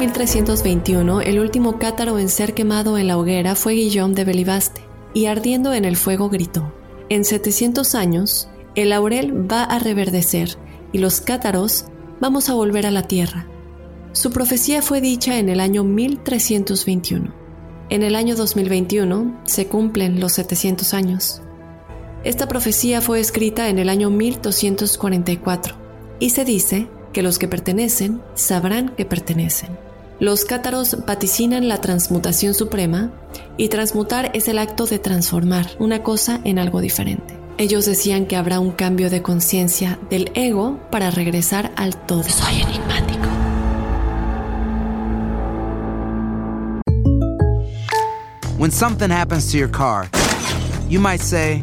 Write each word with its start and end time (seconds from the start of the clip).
1321, 0.00 1.20
el 1.20 1.38
último 1.38 1.78
cátaro 1.78 2.18
en 2.18 2.30
ser 2.30 2.54
quemado 2.54 2.96
en 2.96 3.06
la 3.06 3.18
hoguera 3.18 3.54
fue 3.54 3.74
Guillaume 3.74 4.14
de 4.14 4.24
Belibaste, 4.24 4.80
y 5.12 5.26
ardiendo 5.26 5.74
en 5.74 5.84
el 5.84 5.94
fuego 5.94 6.30
gritó: 6.30 6.72
En 7.10 7.22
700 7.22 7.94
años, 7.94 8.48
el 8.74 8.88
laurel 8.90 9.50
va 9.50 9.62
a 9.62 9.78
reverdecer 9.78 10.56
y 10.94 10.98
los 10.98 11.20
cátaros 11.20 11.84
vamos 12.18 12.48
a 12.48 12.54
volver 12.54 12.86
a 12.86 12.90
la 12.90 13.08
tierra. 13.08 13.46
Su 14.12 14.30
profecía 14.30 14.80
fue 14.80 15.02
dicha 15.02 15.38
en 15.38 15.50
el 15.50 15.60
año 15.60 15.84
1321. 15.84 17.34
En 17.90 18.02
el 18.02 18.14
año 18.14 18.36
2021 18.36 19.42
se 19.44 19.66
cumplen 19.66 20.18
los 20.18 20.32
700 20.32 20.94
años. 20.94 21.42
Esta 22.24 22.48
profecía 22.48 23.02
fue 23.02 23.20
escrita 23.20 23.68
en 23.68 23.78
el 23.78 23.90
año 23.90 24.08
1244 24.08 25.76
y 26.20 26.30
se 26.30 26.46
dice 26.46 26.88
que 27.12 27.22
los 27.22 27.38
que 27.38 27.48
pertenecen 27.48 28.22
sabrán 28.34 28.94
que 28.96 29.04
pertenecen. 29.04 29.89
Los 30.20 30.44
cátaros 30.44 30.98
vaticinan 31.06 31.66
la 31.66 31.80
transmutación 31.80 32.52
suprema 32.52 33.10
y 33.56 33.70
transmutar 33.70 34.30
es 34.34 34.48
el 34.48 34.58
acto 34.58 34.84
de 34.84 34.98
transformar 34.98 35.66
una 35.78 36.02
cosa 36.02 36.42
en 36.44 36.58
algo 36.58 36.82
diferente. 36.82 37.38
Ellos 37.56 37.86
decían 37.86 38.26
que 38.26 38.36
habrá 38.36 38.60
un 38.60 38.70
cambio 38.70 39.08
de 39.08 39.22
conciencia 39.22 39.98
del 40.10 40.30
ego 40.34 40.78
para 40.90 41.10
regresar 41.10 41.72
al 41.74 41.96
todo. 41.96 42.24
Soy 42.24 42.60
enigmático. 42.60 43.28
When 48.58 48.70
something 48.70 49.10
happens 49.10 49.50
to 49.52 49.56
your 49.56 49.70
car, 49.70 50.10
you 50.90 51.00
might 51.00 51.22
say, 51.22 51.62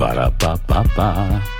Para 0.00 0.32
pa 0.40 0.56
pa 0.64 0.80
pa. 0.96 1.59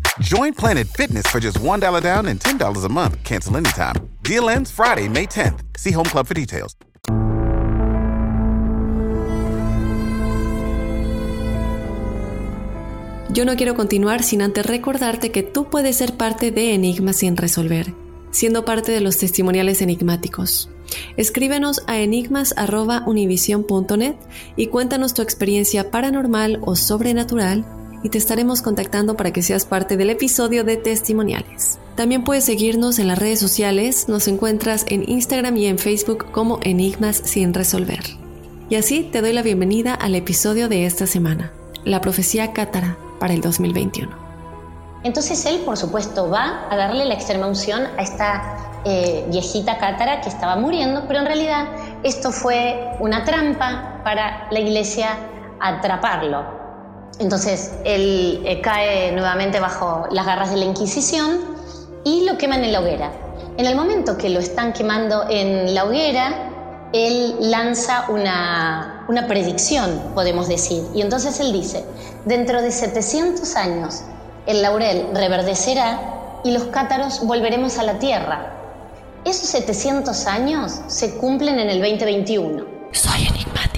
Join 0.19 0.53
Planet 0.53 0.85
Fitness 0.87 1.25
for 1.27 1.39
just 1.39 1.61
$1 1.61 2.01
down 2.01 2.27
and 2.27 2.37
$10 2.39 2.85
a 2.85 2.89
month. 2.89 3.23
Cancel 3.23 3.55
anytime. 3.55 3.95
Deal 4.23 4.49
ends 4.49 4.69
Friday, 4.71 5.07
May 5.07 5.25
10th. 5.25 5.61
See 5.77 5.93
Home 5.93 6.09
Club 6.09 6.27
for 6.27 6.33
details. 6.33 6.75
Yo 13.33 13.45
no 13.45 13.55
quiero 13.55 13.75
continuar 13.75 14.23
sin 14.23 14.41
antes 14.41 14.65
recordarte 14.65 15.31
que 15.31 15.43
tú 15.43 15.69
puedes 15.69 15.95
ser 15.95 16.17
parte 16.17 16.51
de 16.51 16.73
Enigmas 16.73 17.15
sin 17.15 17.37
resolver, 17.37 17.93
siendo 18.31 18.65
parte 18.65 18.91
de 18.91 18.99
los 18.99 19.17
testimoniales 19.17 19.81
enigmáticos. 19.81 20.69
Escríbenos 21.15 21.81
a 21.87 21.99
enigmas.univision.net 21.99 24.15
y 24.57 24.67
cuéntanos 24.67 25.13
tu 25.13 25.21
experiencia 25.21 25.89
paranormal 25.89 26.59
o 26.61 26.75
sobrenatural 26.75 27.63
y 28.03 28.09
te 28.09 28.17
estaremos 28.17 28.61
contactando 28.61 29.15
para 29.15 29.31
que 29.31 29.41
seas 29.41 29.65
parte 29.65 29.97
del 29.97 30.09
episodio 30.09 30.63
de 30.63 30.77
testimoniales. 30.77 31.79
También 31.95 32.23
puedes 32.23 32.45
seguirnos 32.45 32.99
en 32.99 33.07
las 33.07 33.19
redes 33.19 33.39
sociales, 33.39 34.07
nos 34.07 34.27
encuentras 34.27 34.85
en 34.87 35.07
Instagram 35.09 35.57
y 35.57 35.67
en 35.67 35.77
Facebook 35.77 36.31
como 36.31 36.59
Enigmas 36.63 37.21
sin 37.25 37.53
resolver. 37.53 38.01
Y 38.69 38.75
así 38.75 39.03
te 39.03 39.21
doy 39.21 39.33
la 39.33 39.41
bienvenida 39.41 39.93
al 39.93 40.15
episodio 40.15 40.69
de 40.69 40.85
esta 40.85 41.05
semana, 41.05 41.51
la 41.83 42.01
profecía 42.01 42.53
cátara 42.53 42.97
para 43.19 43.33
el 43.33 43.41
2021. 43.41 44.09
Entonces 45.03 45.45
él, 45.45 45.61
por 45.65 45.77
supuesto, 45.77 46.29
va 46.29 46.67
a 46.69 46.77
darle 46.77 47.05
la 47.05 47.15
extrema 47.15 47.47
unción 47.47 47.83
a 47.97 48.01
esta 48.01 48.81
eh, 48.85 49.25
viejita 49.29 49.77
cátara 49.77 50.21
que 50.21 50.29
estaba 50.29 50.55
muriendo, 50.55 51.03
pero 51.07 51.19
en 51.19 51.25
realidad 51.25 51.65
esto 52.03 52.31
fue 52.31 52.95
una 52.99 53.25
trampa 53.25 54.01
para 54.03 54.47
la 54.51 54.59
iglesia 54.59 55.17
atraparlo. 55.59 56.60
Entonces 57.19 57.73
él 57.83 58.41
eh, 58.45 58.61
cae 58.61 59.11
nuevamente 59.11 59.59
bajo 59.59 60.05
las 60.11 60.25
garras 60.25 60.51
de 60.51 60.57
la 60.57 60.65
Inquisición 60.65 61.39
y 62.03 62.25
lo 62.25 62.37
queman 62.37 62.63
en 62.63 62.71
la 62.71 62.79
hoguera. 62.79 63.11
En 63.57 63.65
el 63.65 63.75
momento 63.75 64.17
que 64.17 64.29
lo 64.29 64.39
están 64.39 64.73
quemando 64.73 65.29
en 65.29 65.75
la 65.75 65.85
hoguera, 65.85 66.89
él 66.93 67.35
lanza 67.39 68.05
una, 68.09 69.05
una 69.07 69.27
predicción, 69.27 70.11
podemos 70.15 70.47
decir. 70.47 70.83
Y 70.95 71.01
entonces 71.01 71.39
él 71.39 71.53
dice, 71.53 71.85
dentro 72.25 72.61
de 72.61 72.71
700 72.71 73.55
años 73.55 74.03
el 74.47 74.61
laurel 74.61 75.07
reverdecerá 75.13 76.39
y 76.43 76.51
los 76.51 76.63
cátaros 76.65 77.25
volveremos 77.25 77.77
a 77.77 77.83
la 77.83 77.99
tierra. 77.99 78.57
Esos 79.23 79.49
700 79.49 80.25
años 80.25 80.81
se 80.87 81.15
cumplen 81.17 81.59
en 81.59 81.69
el 81.69 81.79
2021. 81.79 82.65
Soy 82.91 83.27
enigmático. 83.27 83.70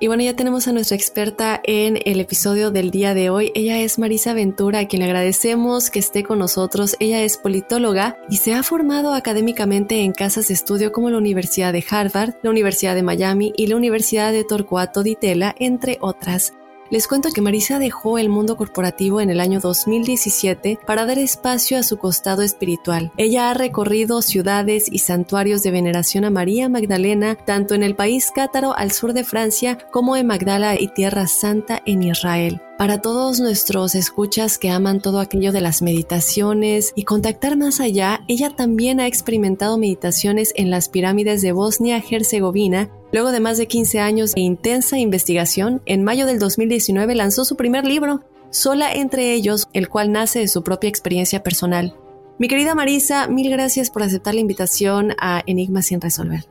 Y 0.00 0.06
bueno, 0.06 0.22
ya 0.22 0.36
tenemos 0.36 0.68
a 0.68 0.72
nuestra 0.72 0.96
experta 0.96 1.60
en 1.64 1.98
el 2.04 2.20
episodio 2.20 2.70
del 2.70 2.92
día 2.92 3.14
de 3.14 3.30
hoy. 3.30 3.50
Ella 3.56 3.80
es 3.80 3.98
Marisa 3.98 4.32
Ventura, 4.32 4.78
a 4.78 4.86
quien 4.86 5.00
le 5.00 5.06
agradecemos 5.06 5.90
que 5.90 5.98
esté 5.98 6.22
con 6.22 6.38
nosotros. 6.38 6.94
Ella 7.00 7.22
es 7.22 7.36
politóloga 7.36 8.16
y 8.30 8.36
se 8.36 8.54
ha 8.54 8.62
formado 8.62 9.12
académicamente 9.12 10.02
en 10.02 10.12
casas 10.12 10.48
de 10.48 10.54
estudio 10.54 10.92
como 10.92 11.10
la 11.10 11.18
Universidad 11.18 11.72
de 11.72 11.84
Harvard, 11.90 12.34
la 12.42 12.50
Universidad 12.50 12.94
de 12.94 13.02
Miami 13.02 13.52
y 13.56 13.66
la 13.66 13.74
Universidad 13.74 14.30
de 14.30 14.44
Torcuato 14.44 15.02
Di 15.02 15.16
Tella, 15.16 15.52
entre 15.58 15.98
otras. 16.00 16.52
Les 16.90 17.06
cuento 17.06 17.30
que 17.30 17.42
Marisa 17.42 17.78
dejó 17.78 18.18
el 18.18 18.30
mundo 18.30 18.56
corporativo 18.56 19.20
en 19.20 19.28
el 19.28 19.40
año 19.40 19.60
2017 19.60 20.78
para 20.86 21.04
dar 21.04 21.18
espacio 21.18 21.78
a 21.78 21.82
su 21.82 21.98
costado 21.98 22.42
espiritual. 22.42 23.12
Ella 23.18 23.50
ha 23.50 23.54
recorrido 23.54 24.22
ciudades 24.22 24.86
y 24.90 25.00
santuarios 25.00 25.62
de 25.62 25.70
veneración 25.70 26.24
a 26.24 26.30
María 26.30 26.70
Magdalena, 26.70 27.34
tanto 27.34 27.74
en 27.74 27.82
el 27.82 27.94
país 27.94 28.30
cátaro 28.34 28.74
al 28.74 28.92
sur 28.92 29.12
de 29.12 29.24
Francia 29.24 29.78
como 29.90 30.16
en 30.16 30.26
Magdala 30.26 30.80
y 30.80 30.88
Tierra 30.88 31.26
Santa 31.26 31.82
en 31.84 32.02
Israel. 32.04 32.62
Para 32.78 33.02
todos 33.02 33.40
nuestros 33.40 33.96
escuchas 33.96 34.56
que 34.56 34.70
aman 34.70 35.00
todo 35.00 35.18
aquello 35.18 35.50
de 35.50 35.60
las 35.60 35.82
meditaciones 35.82 36.92
y 36.94 37.02
contactar 37.02 37.56
más 37.56 37.80
allá, 37.80 38.20
ella 38.28 38.50
también 38.50 39.00
ha 39.00 39.08
experimentado 39.08 39.78
meditaciones 39.78 40.52
en 40.54 40.70
las 40.70 40.88
pirámides 40.88 41.42
de 41.42 41.50
Bosnia-Herzegovina. 41.50 42.88
Luego 43.10 43.32
de 43.32 43.40
más 43.40 43.58
de 43.58 43.66
15 43.66 43.98
años 43.98 44.32
de 44.32 44.42
intensa 44.42 44.96
investigación, 44.96 45.82
en 45.86 46.04
mayo 46.04 46.24
del 46.24 46.38
2019 46.38 47.16
lanzó 47.16 47.44
su 47.44 47.56
primer 47.56 47.84
libro, 47.84 48.20
Sola 48.50 48.92
entre 48.92 49.32
ellos, 49.34 49.66
el 49.72 49.88
cual 49.88 50.12
nace 50.12 50.38
de 50.38 50.48
su 50.48 50.62
propia 50.62 50.88
experiencia 50.88 51.42
personal. 51.42 51.96
Mi 52.38 52.46
querida 52.46 52.76
Marisa, 52.76 53.26
mil 53.26 53.50
gracias 53.50 53.90
por 53.90 54.04
aceptar 54.04 54.34
la 54.34 54.40
invitación 54.40 55.16
a 55.18 55.42
Enigmas 55.46 55.86
sin 55.86 56.00
resolver. 56.00 56.46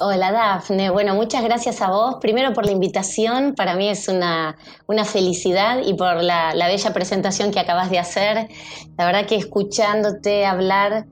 Hola 0.00 0.30
Dafne, 0.30 0.90
bueno, 0.90 1.16
muchas 1.16 1.42
gracias 1.42 1.82
a 1.82 1.90
vos, 1.90 2.18
primero 2.20 2.52
por 2.52 2.64
la 2.64 2.70
invitación, 2.70 3.56
para 3.56 3.74
mí 3.74 3.88
es 3.88 4.06
una, 4.06 4.56
una 4.86 5.04
felicidad 5.04 5.80
y 5.84 5.94
por 5.94 6.22
la, 6.22 6.52
bella 6.54 6.92
presentación 6.92 7.50
que 7.50 7.58
acabas 7.58 7.90
de 7.90 7.98
hacer. 7.98 8.48
La 8.96 9.06
verdad 9.06 9.26
que 9.26 9.34
escuchándote 9.34 10.46
hablar, 10.46 11.06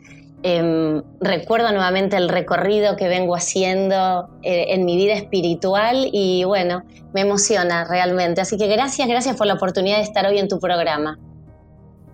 em, 0.44 1.02
recuerdo 1.20 1.72
nuevamente 1.72 2.16
el 2.16 2.28
recorrido 2.28 2.94
que 2.94 3.08
vengo 3.08 3.34
haciendo 3.34 4.28
eh, 4.44 4.66
en 4.68 4.84
mi 4.84 4.96
vida 4.96 5.14
espiritual 5.14 6.08
y 6.12 6.44
bueno, 6.44 6.84
me 7.12 7.22
emociona 7.22 7.82
realmente. 7.86 8.40
Así 8.40 8.56
que 8.56 8.68
gracias, 8.68 9.08
gracias 9.08 9.36
por 9.36 9.48
la 9.48 9.54
oportunidad 9.54 9.96
de 9.96 10.04
estar 10.04 10.24
hoy 10.26 10.38
en 10.38 10.46
tu 10.46 10.60
programa. 10.60 11.18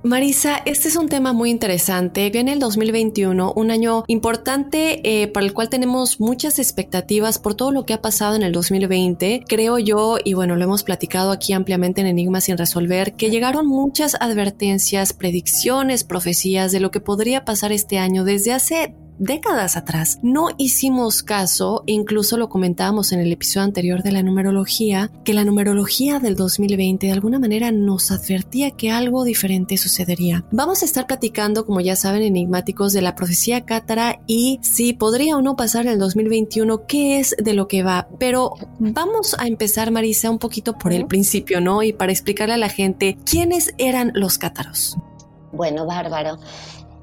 Marisa, 0.05 0.61
este 0.65 0.89
es 0.89 0.97
un 0.97 1.09
tema 1.09 1.33
muy 1.33 1.49
interesante. 1.49 2.29
Viene 2.31 2.53
el 2.53 2.59
2021, 2.59 3.53
un 3.55 3.71
año 3.71 4.03
importante 4.09 5.01
eh, 5.05 5.29
para 5.29 5.47
el 5.47 5.53
cual 5.53 5.69
tenemos 5.69 6.19
muchas 6.19 6.59
expectativas 6.59 7.39
por 7.39 7.55
todo 7.55 7.71
lo 7.71 7.87
que 7.87 7.95
ha 7.95 8.03
pasado 8.03 8.35
en 8.35 8.43
el 8.43 8.51
2020. 8.51 9.45
Creo 9.47 9.79
yo, 9.79 10.19
y 10.25 10.35
bueno, 10.35 10.57
lo 10.57 10.65
hemos 10.65 10.83
platicado 10.83 11.31
aquí 11.31 11.53
ampliamente 11.53 12.01
en 12.01 12.09
Enigmas 12.09 12.45
sin 12.45 12.59
resolver, 12.59 13.15
que 13.15 13.31
llegaron 13.31 13.69
muchas 13.69 14.17
advertencias, 14.19 15.13
predicciones, 15.13 16.03
profecías 16.03 16.73
de 16.73 16.81
lo 16.81 16.91
que 16.91 16.99
podría 16.99 17.45
pasar 17.45 17.71
este 17.71 17.99
año 17.99 18.25
desde 18.25 18.53
hace 18.53 18.97
décadas 19.19 19.77
atrás. 19.77 20.19
No 20.23 20.49
hicimos 20.59 21.23
caso, 21.23 21.83
incluso 21.87 22.37
lo 22.37 22.49
comentábamos 22.49 23.13
en 23.13 23.21
el 23.21 23.33
episodio 23.33 23.65
anterior 23.65 24.03
de 24.03 24.13
la 24.13 24.23
numerología, 24.23 25.11
que 25.25 25.35
la 25.35 25.45
numerología 25.45 26.19
del 26.19 26.37
2020 26.37 27.07
de 27.07 27.13
alguna 27.13 27.39
manera 27.39 27.73
nos 27.73 28.11
advertía 28.11 28.71
que 28.73 28.91
algo 28.91 29.25
diferente 29.25 29.77
sucedería. 29.77 30.45
Vamos 30.51 30.83
a 30.83 30.85
estar 30.85 31.07
platicando, 31.07 31.65
como 31.67 31.81
ya 31.81 31.97
saben, 31.97 32.23
enigmáticos 32.23 32.93
de 32.93 33.03
la 33.03 33.15
profecía 33.15 33.65
cátara 33.65 34.21
y 34.27 34.59
si 34.63 34.93
podría 34.93 35.37
o 35.37 35.43
no 35.43 35.57
pasar 35.57 35.87
el 35.87 35.99
2021, 35.99 36.87
qué 36.87 37.19
es 37.19 37.35
de 37.39 37.55
lo 37.55 37.69
que 37.69 37.83
va. 37.83 38.09
Pero 38.19 38.55
vamos 38.79 39.37
a 39.39 39.47
empezar, 39.47 39.91
Marisa, 39.91 40.31
un 40.31 40.39
poquito 40.39 40.79
por 40.79 40.93
el 40.93 41.07
principio, 41.07 41.61
¿no? 41.61 41.83
Y 41.83 41.93
para 41.93 42.13
explicarle 42.13 42.55
a 42.55 42.59
la 42.59 42.69
gente 42.69 43.17
quiénes 43.25 43.75
eran 43.79 44.13
los 44.15 44.39
cátaros. 44.39 44.97
Bueno, 45.53 45.87
bárbaro. 45.87 46.39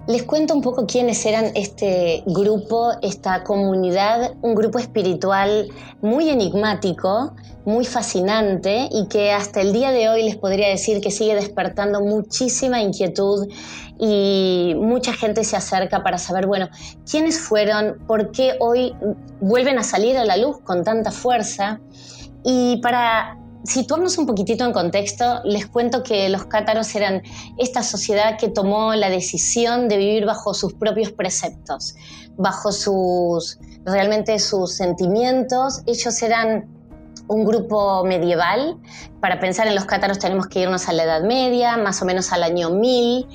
Les 0.09 0.23
cuento 0.23 0.55
un 0.55 0.63
poco 0.63 0.87
quiénes 0.87 1.23
eran 1.23 1.51
este 1.53 2.23
grupo, 2.25 2.93
esta 3.03 3.43
comunidad, 3.43 4.33
un 4.41 4.55
grupo 4.55 4.79
espiritual 4.79 5.69
muy 6.01 6.29
enigmático, 6.29 7.35
muy 7.63 7.85
fascinante 7.85 8.89
y 8.89 9.05
que 9.07 9.31
hasta 9.31 9.61
el 9.61 9.71
día 9.71 9.91
de 9.91 10.09
hoy 10.09 10.23
les 10.23 10.35
podría 10.35 10.67
decir 10.67 10.99
que 10.99 11.11
sigue 11.11 11.35
despertando 11.35 12.01
muchísima 12.01 12.81
inquietud 12.81 13.49
y 13.99 14.73
mucha 14.77 15.13
gente 15.13 15.43
se 15.43 15.55
acerca 15.55 16.01
para 16.01 16.17
saber, 16.17 16.47
bueno, 16.47 16.69
quiénes 17.07 17.39
fueron, 17.39 17.99
por 18.07 18.31
qué 18.31 18.55
hoy 18.59 18.95
vuelven 19.39 19.77
a 19.77 19.83
salir 19.83 20.17
a 20.17 20.25
la 20.25 20.37
luz 20.37 20.57
con 20.63 20.83
tanta 20.83 21.11
fuerza. 21.11 21.81
Y 22.43 22.77
para 22.81 23.37
situarnos 23.63 24.17
un 24.17 24.25
poquitito 24.25 24.65
en 24.65 24.71
contexto, 24.71 25.41
les 25.43 25.67
cuento 25.67 26.03
que 26.03 26.29
los 26.29 26.45
cátaros 26.45 26.93
eran 26.95 27.21
esta 27.57 27.83
sociedad 27.83 28.37
que 28.37 28.49
tomó 28.49 28.93
la 28.93 29.09
decisión 29.09 29.87
de 29.87 29.97
vivir 29.97 30.25
bajo 30.25 30.53
sus 30.53 30.73
propios 30.73 31.11
preceptos, 31.11 31.95
bajo 32.37 32.71
sus 32.71 33.59
realmente 33.85 34.39
sus 34.39 34.73
sentimientos. 34.73 35.81
Ellos 35.85 36.21
eran 36.21 36.67
un 37.27 37.45
grupo 37.45 38.03
medieval. 38.05 38.77
Para 39.19 39.39
pensar 39.39 39.67
en 39.67 39.75
los 39.75 39.85
cátaros 39.85 40.19
tenemos 40.19 40.47
que 40.47 40.61
irnos 40.61 40.87
a 40.87 40.93
la 40.93 41.03
Edad 41.03 41.23
Media, 41.23 41.77
más 41.77 42.01
o 42.01 42.05
menos 42.05 42.31
al 42.31 42.43
año 42.43 42.69
1000. 42.69 43.27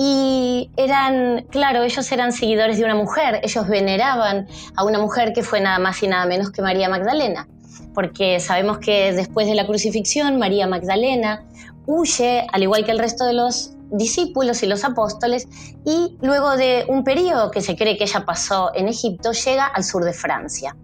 Y 0.00 0.70
eran, 0.76 1.46
claro, 1.50 1.82
ellos 1.82 2.10
eran 2.12 2.32
seguidores 2.32 2.78
de 2.78 2.84
una 2.84 2.94
mujer, 2.94 3.40
ellos 3.42 3.66
veneraban 3.66 4.46
a 4.76 4.84
una 4.84 5.00
mujer 5.00 5.32
que 5.32 5.42
fue 5.42 5.60
nada 5.60 5.80
más 5.80 6.00
y 6.04 6.06
nada 6.06 6.24
menos 6.26 6.52
que 6.52 6.62
María 6.62 6.88
Magdalena 6.88 7.48
porque 7.98 8.38
sabemos 8.38 8.78
que 8.78 9.12
después 9.12 9.48
de 9.48 9.56
la 9.56 9.66
crucifixión 9.66 10.38
María 10.38 10.68
Magdalena 10.68 11.44
huye, 11.84 12.46
al 12.52 12.62
igual 12.62 12.84
que 12.84 12.92
el 12.92 13.00
resto 13.00 13.24
de 13.24 13.32
los 13.32 13.72
discípulos 13.90 14.62
y 14.62 14.66
los 14.66 14.84
apóstoles, 14.84 15.48
y 15.84 16.16
luego 16.20 16.56
de 16.56 16.84
un 16.88 17.02
periodo 17.02 17.50
que 17.50 17.60
se 17.60 17.74
cree 17.74 17.98
que 17.98 18.04
ella 18.04 18.24
pasó 18.24 18.70
en 18.76 18.86
Egipto, 18.86 19.32
llega 19.32 19.66
al 19.66 19.82
sur 19.82 20.04
de 20.04 20.12
Francia. 20.12 20.76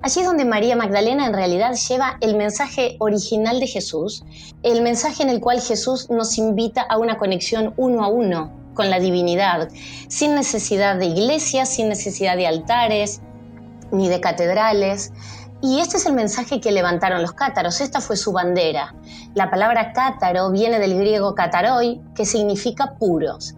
Allí 0.00 0.20
es 0.20 0.26
donde 0.28 0.44
María 0.44 0.76
Magdalena 0.76 1.26
en 1.26 1.34
realidad 1.34 1.74
lleva 1.74 2.18
el 2.20 2.36
mensaje 2.36 2.94
original 3.00 3.58
de 3.58 3.66
Jesús, 3.66 4.22
el 4.62 4.80
mensaje 4.82 5.24
en 5.24 5.30
el 5.30 5.40
cual 5.40 5.60
Jesús 5.60 6.08
nos 6.08 6.38
invita 6.38 6.82
a 6.82 6.98
una 6.98 7.18
conexión 7.18 7.74
uno 7.78 8.04
a 8.04 8.06
uno 8.06 8.52
con 8.74 8.90
la 8.90 9.00
divinidad, 9.00 9.70
sin 10.06 10.36
necesidad 10.36 10.94
de 11.00 11.06
iglesias, 11.06 11.68
sin 11.68 11.88
necesidad 11.88 12.36
de 12.36 12.46
altares, 12.46 13.22
ni 13.92 14.08
de 14.08 14.20
catedrales, 14.20 15.12
y 15.62 15.80
este 15.80 15.98
es 15.98 16.06
el 16.06 16.14
mensaje 16.14 16.60
que 16.60 16.72
levantaron 16.72 17.22
los 17.22 17.32
cátaros, 17.32 17.80
esta 17.80 18.00
fue 18.00 18.16
su 18.16 18.32
bandera. 18.32 18.94
La 19.34 19.50
palabra 19.50 19.92
cátaro 19.92 20.50
viene 20.50 20.78
del 20.78 20.96
griego 20.96 21.34
kataroi, 21.34 22.00
que 22.14 22.24
significa 22.24 22.94
puros. 22.98 23.54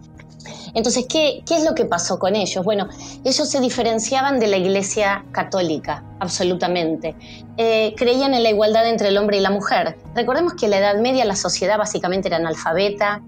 Entonces, 0.73 1.05
¿qué, 1.07 1.43
¿qué, 1.45 1.57
es 1.57 1.63
lo 1.63 1.75
que 1.75 1.85
pasó 1.85 2.19
con 2.19 2.35
ellos? 2.35 2.65
Bueno, 2.65 2.89
ellos 3.23 3.49
se 3.49 3.59
diferenciaban 3.61 4.39
de 4.39 4.47
la 4.47 4.57
Iglesia 4.57 5.23
católica, 5.31 6.03
absolutamente. 6.19 7.15
Eh, 7.57 7.93
creían 7.95 8.33
en 8.33 8.43
la 8.43 8.49
igualdad 8.49 8.89
entre 8.89 9.09
el 9.09 9.17
hombre 9.17 9.37
y 9.37 9.39
la 9.39 9.51
mujer. 9.51 9.97
Recordemos 10.15 10.53
que 10.53 10.65
en 10.65 10.71
la 10.71 10.77
Edad 10.79 10.95
Media 10.99 11.25
la 11.25 11.35
sociedad 11.35 11.77
básicamente 11.77 12.27
era 12.27 12.37
analfabeta 12.37 13.21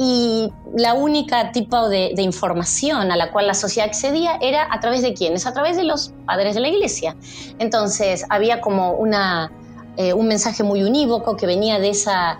y 0.00 0.52
la 0.76 0.94
única 0.94 1.50
tipo 1.50 1.88
de, 1.88 2.12
información 2.18 3.10
a 3.10 3.16
la 3.16 3.32
cual 3.32 3.48
la 3.48 3.54
sociedad 3.54 3.88
accedía 3.88 4.38
era 4.40 4.68
a 4.70 4.78
través 4.78 5.02
de 5.02 5.12
quiénes? 5.12 5.44
A 5.44 5.52
través 5.52 5.76
de 5.76 5.82
los 5.82 6.14
padres 6.24 6.54
de 6.54 6.60
la 6.60 6.68
Iglesia. 6.68 7.16
Entonces, 7.58 8.24
había 8.30 8.60
como 8.60 8.92
una, 8.92 9.50
eh, 9.96 10.12
un 10.12 10.28
mensaje 10.28 10.62
muy 10.62 10.84
unívoco 10.84 11.36
que 11.36 11.46
venía 11.46 11.80
de 11.80 11.90
esa, 11.90 12.38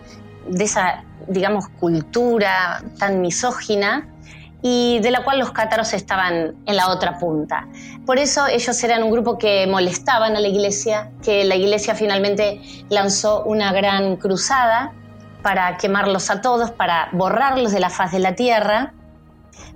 de 0.49 0.65
esa 0.65 1.05
digamos, 1.27 1.69
cultura 1.81 2.83
tan 2.97 3.21
misógina 3.21 4.09
y 4.63 5.01
de 5.01 5.11
la 5.11 5.25
cual 5.25 5.41
los 5.41 5.51
cátaros 5.51 5.93
estaban 5.93 6.55
en 6.65 6.77
la 6.77 6.91
otra 6.91 7.19
punta. 7.19 7.69
Por 8.07 8.19
eso 8.19 8.47
ellos 8.47 8.83
eran 8.85 9.03
un 9.03 9.11
grupo 9.11 9.37
que 9.37 9.67
molestaban 9.67 10.37
a 10.37 10.41
la 10.41 10.49
iglesia, 10.49 11.11
que 11.23 11.45
la 11.45 11.57
iglesia 11.57 11.95
finalmente 11.95 12.61
lanzó 12.89 13.43
una 13.45 13.73
gran 13.73 14.17
cruzada 14.17 14.93
para 15.43 15.77
quemarlos 15.77 16.31
a 16.31 16.41
todos, 16.41 16.71
para 16.71 17.09
borrarlos 17.13 17.73
de 17.73 17.81
la 17.81 17.91
faz 17.91 18.13
de 18.13 18.19
la 18.19 18.35
tierra, 18.35 18.95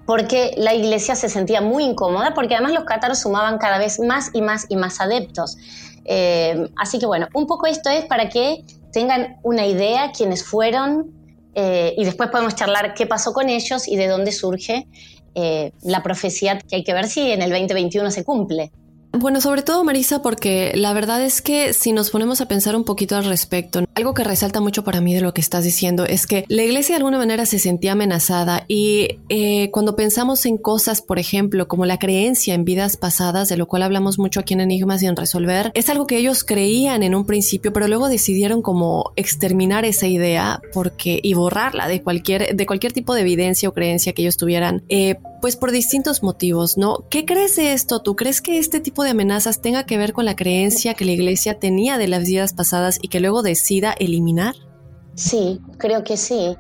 porque 0.06 0.54
la 0.56 0.74
iglesia 0.74 1.14
se 1.14 1.28
sentía 1.28 1.60
muy 1.60 1.84
incómoda, 1.84 2.34
porque 2.34 2.54
además 2.54 2.72
los 2.72 2.84
cátaros 2.84 3.18
sumaban 3.18 3.58
cada 3.58 3.78
vez 3.78 4.00
más 4.00 4.30
y 4.32 4.42
más 4.42 4.66
y 4.68 4.76
más 4.76 5.00
adeptos. 5.00 5.56
Eh, 6.04 6.68
así 6.76 6.98
que 6.98 7.06
bueno, 7.06 7.28
un 7.34 7.46
poco 7.46 7.66
esto 7.66 7.88
es 7.88 8.04
para 8.06 8.28
que 8.28 8.64
tengan 8.92 9.36
una 9.42 9.66
idea 9.66 10.10
quienes 10.12 10.44
fueron 10.44 11.12
eh, 11.54 11.94
y 11.96 12.04
después 12.04 12.30
podemos 12.30 12.54
charlar 12.56 12.94
qué 12.94 13.06
pasó 13.06 13.32
con 13.32 13.48
ellos 13.48 13.86
y 13.86 13.96
de 13.96 14.08
dónde 14.08 14.32
surge 14.32 14.86
eh, 15.34 15.72
la 15.82 16.02
profecía 16.02 16.58
que 16.58 16.76
hay 16.76 16.84
que 16.84 16.92
ver 16.92 17.06
si 17.06 17.30
en 17.30 17.42
el 17.42 17.50
2021 17.50 18.10
se 18.10 18.24
cumple. 18.24 18.72
Bueno, 19.12 19.42
sobre 19.42 19.62
todo 19.62 19.84
Marisa, 19.84 20.22
porque 20.22 20.72
la 20.74 20.94
verdad 20.94 21.22
es 21.22 21.42
que 21.42 21.74
si 21.74 21.92
nos 21.92 22.08
ponemos 22.08 22.40
a 22.40 22.48
pensar 22.48 22.74
un 22.74 22.84
poquito 22.84 23.14
al 23.14 23.26
respecto, 23.26 23.84
algo 23.94 24.14
que 24.14 24.24
resalta 24.24 24.60
mucho 24.60 24.84
para 24.84 25.02
mí 25.02 25.14
de 25.14 25.20
lo 25.20 25.34
que 25.34 25.42
estás 25.42 25.64
diciendo 25.64 26.06
es 26.06 26.26
que 26.26 26.46
la 26.48 26.62
iglesia 26.62 26.94
de 26.94 26.96
alguna 26.96 27.18
manera 27.18 27.44
se 27.44 27.58
sentía 27.58 27.92
amenazada 27.92 28.64
y 28.68 29.18
eh, 29.28 29.70
cuando 29.70 29.96
pensamos 29.96 30.46
en 30.46 30.56
cosas, 30.56 31.02
por 31.02 31.18
ejemplo, 31.18 31.68
como 31.68 31.84
la 31.84 31.98
creencia 31.98 32.54
en 32.54 32.64
vidas 32.64 32.96
pasadas, 32.96 33.50
de 33.50 33.58
lo 33.58 33.68
cual 33.68 33.82
hablamos 33.82 34.18
mucho 34.18 34.40
aquí 34.40 34.54
en 34.54 34.60
Enigmas 34.60 35.02
y 35.02 35.06
en 35.06 35.16
Resolver, 35.16 35.72
es 35.74 35.90
algo 35.90 36.06
que 36.06 36.16
ellos 36.16 36.42
creían 36.42 37.02
en 37.02 37.14
un 37.14 37.26
principio, 37.26 37.70
pero 37.72 37.88
luego 37.88 38.08
decidieron 38.08 38.62
como 38.62 39.12
exterminar 39.16 39.84
esa 39.84 40.06
idea 40.06 40.62
porque 40.72 41.20
y 41.22 41.34
borrarla 41.34 41.86
de 41.86 42.02
cualquier 42.02 42.56
de 42.56 42.66
cualquier 42.66 42.94
tipo 42.94 43.14
de 43.14 43.20
evidencia 43.20 43.68
o 43.68 43.74
creencia 43.74 44.14
que 44.14 44.22
ellos 44.22 44.38
tuvieran, 44.38 44.84
eh, 44.88 45.16
pues 45.42 45.56
por 45.56 45.72
distintos 45.72 46.22
motivos, 46.22 46.78
¿no? 46.78 47.04
¿Qué 47.10 47.26
crees 47.26 47.56
de 47.56 47.72
esto? 47.72 48.00
¿Tú 48.00 48.14
crees 48.14 48.40
que 48.40 48.60
este 48.60 48.78
tipo 48.78 49.02
de 49.02 49.10
amenazas 49.10 49.60
tenga 49.60 49.84
que 49.84 49.98
ver 49.98 50.12
con 50.12 50.24
la 50.24 50.36
creencia 50.36 50.94
que 50.94 51.04
la 51.04 51.10
iglesia 51.10 51.58
tenía 51.58 51.98
de 51.98 52.06
las 52.06 52.22
vidas 52.22 52.52
pasadas 52.52 53.00
y 53.02 53.08
que 53.08 53.18
luego 53.18 53.42
decida 53.42 53.92
eliminar? 53.98 54.54
Sí, 55.16 55.60
creo 55.78 56.04
que 56.04 56.16
sí. 56.16 56.56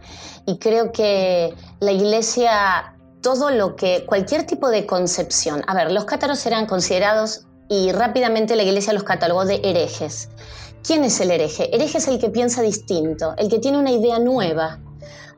Y 0.46 0.58
creo 0.58 0.90
que 0.90 1.54
la 1.78 1.92
iglesia, 1.92 2.96
todo 3.22 3.50
lo 3.50 3.76
que, 3.76 4.04
cualquier 4.04 4.48
tipo 4.48 4.68
de 4.68 4.84
concepción, 4.84 5.62
a 5.68 5.74
ver, 5.74 5.92
los 5.92 6.04
cátaros 6.04 6.44
eran 6.44 6.66
considerados 6.66 7.46
y 7.68 7.92
rápidamente 7.92 8.56
la 8.56 8.64
iglesia 8.64 8.92
los 8.92 9.04
catalogó 9.04 9.44
de 9.44 9.60
herejes. 9.62 10.28
¿Quién 10.82 11.04
es 11.04 11.20
el 11.20 11.30
hereje? 11.30 11.72
Hereje 11.72 11.98
es 11.98 12.08
el 12.08 12.18
que 12.18 12.30
piensa 12.30 12.62
distinto, 12.62 13.34
el 13.38 13.48
que 13.48 13.60
tiene 13.60 13.78
una 13.78 13.92
idea 13.92 14.18
nueva, 14.18 14.80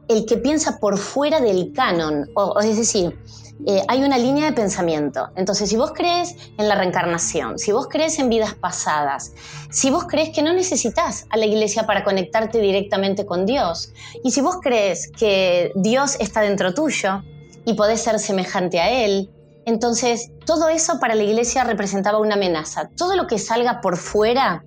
el 0.09 0.27
que 0.27 0.37
piensa 0.37 0.79
por 0.79 0.99
fuera 0.99 1.41
del 1.41 1.73
canon, 1.73 2.31
o, 2.35 2.61
es 2.61 2.77
decir, 2.77 3.19
eh, 3.67 3.83
hay 3.89 4.03
una 4.03 4.19
línea 4.19 4.47
de 4.47 4.53
pensamiento. 4.53 5.31
Entonces, 5.37 5.71
si 5.71 5.77
vos 5.77 5.93
crees 5.95 6.35
en 6.59 6.69
la 6.69 6.75
reencarnación, 6.75 7.59
si 7.59 7.73
vos 7.73 7.89
crees 7.89 8.19
en 8.19 8.29
vidas 8.29 8.55
pasadas, 8.55 9.33
si 9.71 9.91
vos 9.91 10.05
crees 10.09 10.31
que 10.31 10.43
no 10.43 10.53
necesitas 10.53 11.27
a 11.31 11.37
la 11.37 11.47
iglesia 11.47 11.87
para 11.87 12.05
conectarte 12.05 12.59
directamente 12.59 13.25
con 13.25 13.47
Dios, 13.47 13.93
y 14.23 14.33
si 14.33 14.41
vos 14.41 14.57
crees 14.61 15.11
que 15.11 15.73
Dios 15.77 16.17
está 16.21 16.41
dentro 16.41 16.75
tuyo 16.75 17.23
y 17.65 17.75
podés 17.75 18.03
ser 18.03 18.19
semejante 18.19 18.81
a 18.81 18.91
Él, 18.91 19.31
entonces 19.67 20.31
todo 20.45 20.69
eso 20.69 21.01
para 21.01 21.15
la 21.15 21.23
iglesia 21.23 21.65
representaba 21.65 22.19
una 22.19 22.35
amenaza. 22.35 22.91
Todo 22.97 23.17
lo 23.17 23.27
que 23.27 23.39
salga 23.39 23.81
por 23.81 23.97
fuera 23.97 24.65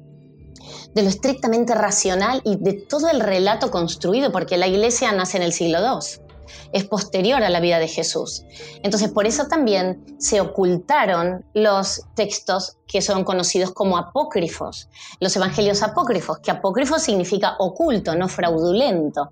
de 0.97 1.03
lo 1.03 1.09
estrictamente 1.09 1.75
racional 1.75 2.41
y 2.43 2.55
de 2.55 2.73
todo 2.73 3.07
el 3.07 3.19
relato 3.19 3.69
construido, 3.69 4.31
porque 4.31 4.57
la 4.57 4.67
iglesia 4.67 5.11
nace 5.11 5.37
en 5.37 5.43
el 5.43 5.53
siglo 5.53 5.77
II 5.79 6.25
es 6.71 6.85
posterior 6.85 7.43
a 7.43 7.49
la 7.49 7.59
vida 7.59 7.77
de 7.77 7.87
Jesús. 7.87 8.43
Entonces, 8.81 9.09
por 9.11 9.27
eso 9.27 9.47
también 9.47 10.03
se 10.17 10.41
ocultaron 10.41 11.45
los 11.53 12.01
textos 12.15 12.77
que 12.87 13.01
son 13.01 13.23
conocidos 13.23 13.71
como 13.73 13.97
apócrifos, 13.97 14.89
los 15.19 15.35
evangelios 15.35 15.83
apócrifos, 15.83 16.39
que 16.39 16.51
apócrifo 16.51 16.99
significa 16.99 17.55
oculto, 17.59 18.15
no 18.15 18.27
fraudulento. 18.27 19.29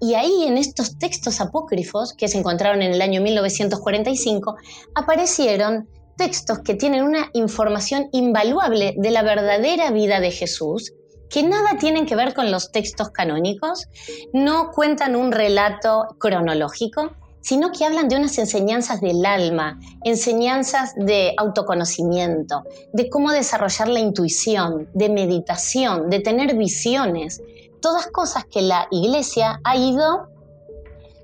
Y 0.00 0.14
ahí 0.14 0.44
en 0.44 0.56
estos 0.56 0.98
textos 0.98 1.40
apócrifos, 1.40 2.14
que 2.14 2.28
se 2.28 2.38
encontraron 2.38 2.80
en 2.80 2.92
el 2.92 3.02
año 3.02 3.20
1945, 3.20 4.56
aparecieron 4.94 5.88
textos 6.16 6.60
que 6.60 6.74
tienen 6.74 7.02
una 7.02 7.30
información 7.32 8.08
invaluable 8.12 8.94
de 8.96 9.10
la 9.10 9.22
verdadera 9.22 9.90
vida 9.90 10.20
de 10.20 10.30
Jesús 10.30 10.92
que 11.32 11.42
nada 11.42 11.78
tienen 11.80 12.04
que 12.04 12.14
ver 12.14 12.34
con 12.34 12.50
los 12.50 12.70
textos 12.70 13.08
canónicos, 13.08 13.88
no 14.34 14.70
cuentan 14.70 15.16
un 15.16 15.32
relato 15.32 16.14
cronológico, 16.18 17.12
sino 17.40 17.72
que 17.72 17.86
hablan 17.86 18.08
de 18.08 18.16
unas 18.16 18.36
enseñanzas 18.38 19.00
del 19.00 19.24
alma, 19.24 19.80
enseñanzas 20.04 20.94
de 20.94 21.32
autoconocimiento, 21.38 22.62
de 22.92 23.08
cómo 23.08 23.32
desarrollar 23.32 23.88
la 23.88 23.98
intuición, 23.98 24.88
de 24.92 25.08
meditación, 25.08 26.10
de 26.10 26.20
tener 26.20 26.54
visiones, 26.54 27.42
todas 27.80 28.06
cosas 28.08 28.44
que 28.44 28.60
la 28.60 28.86
iglesia 28.90 29.58
ha 29.64 29.76
ido, 29.76 30.28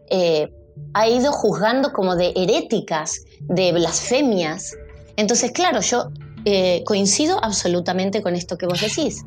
eh, 0.09 0.51
ha 0.95 1.07
ido 1.07 1.33
juzgando 1.33 1.93
como 1.93 2.17
de 2.17 2.33
heréticas, 2.35 3.25
de 3.41 3.73
blasfemias. 3.73 4.75
Entonces, 5.17 5.53
claro, 5.53 5.81
yo 5.81 6.09
eh, 6.47 6.83
coincido 6.87 7.39
absolutamente 7.45 8.23
con 8.23 8.35
esto 8.35 8.57
que 8.57 8.67
vos 8.67 8.81
decís. 8.81 9.23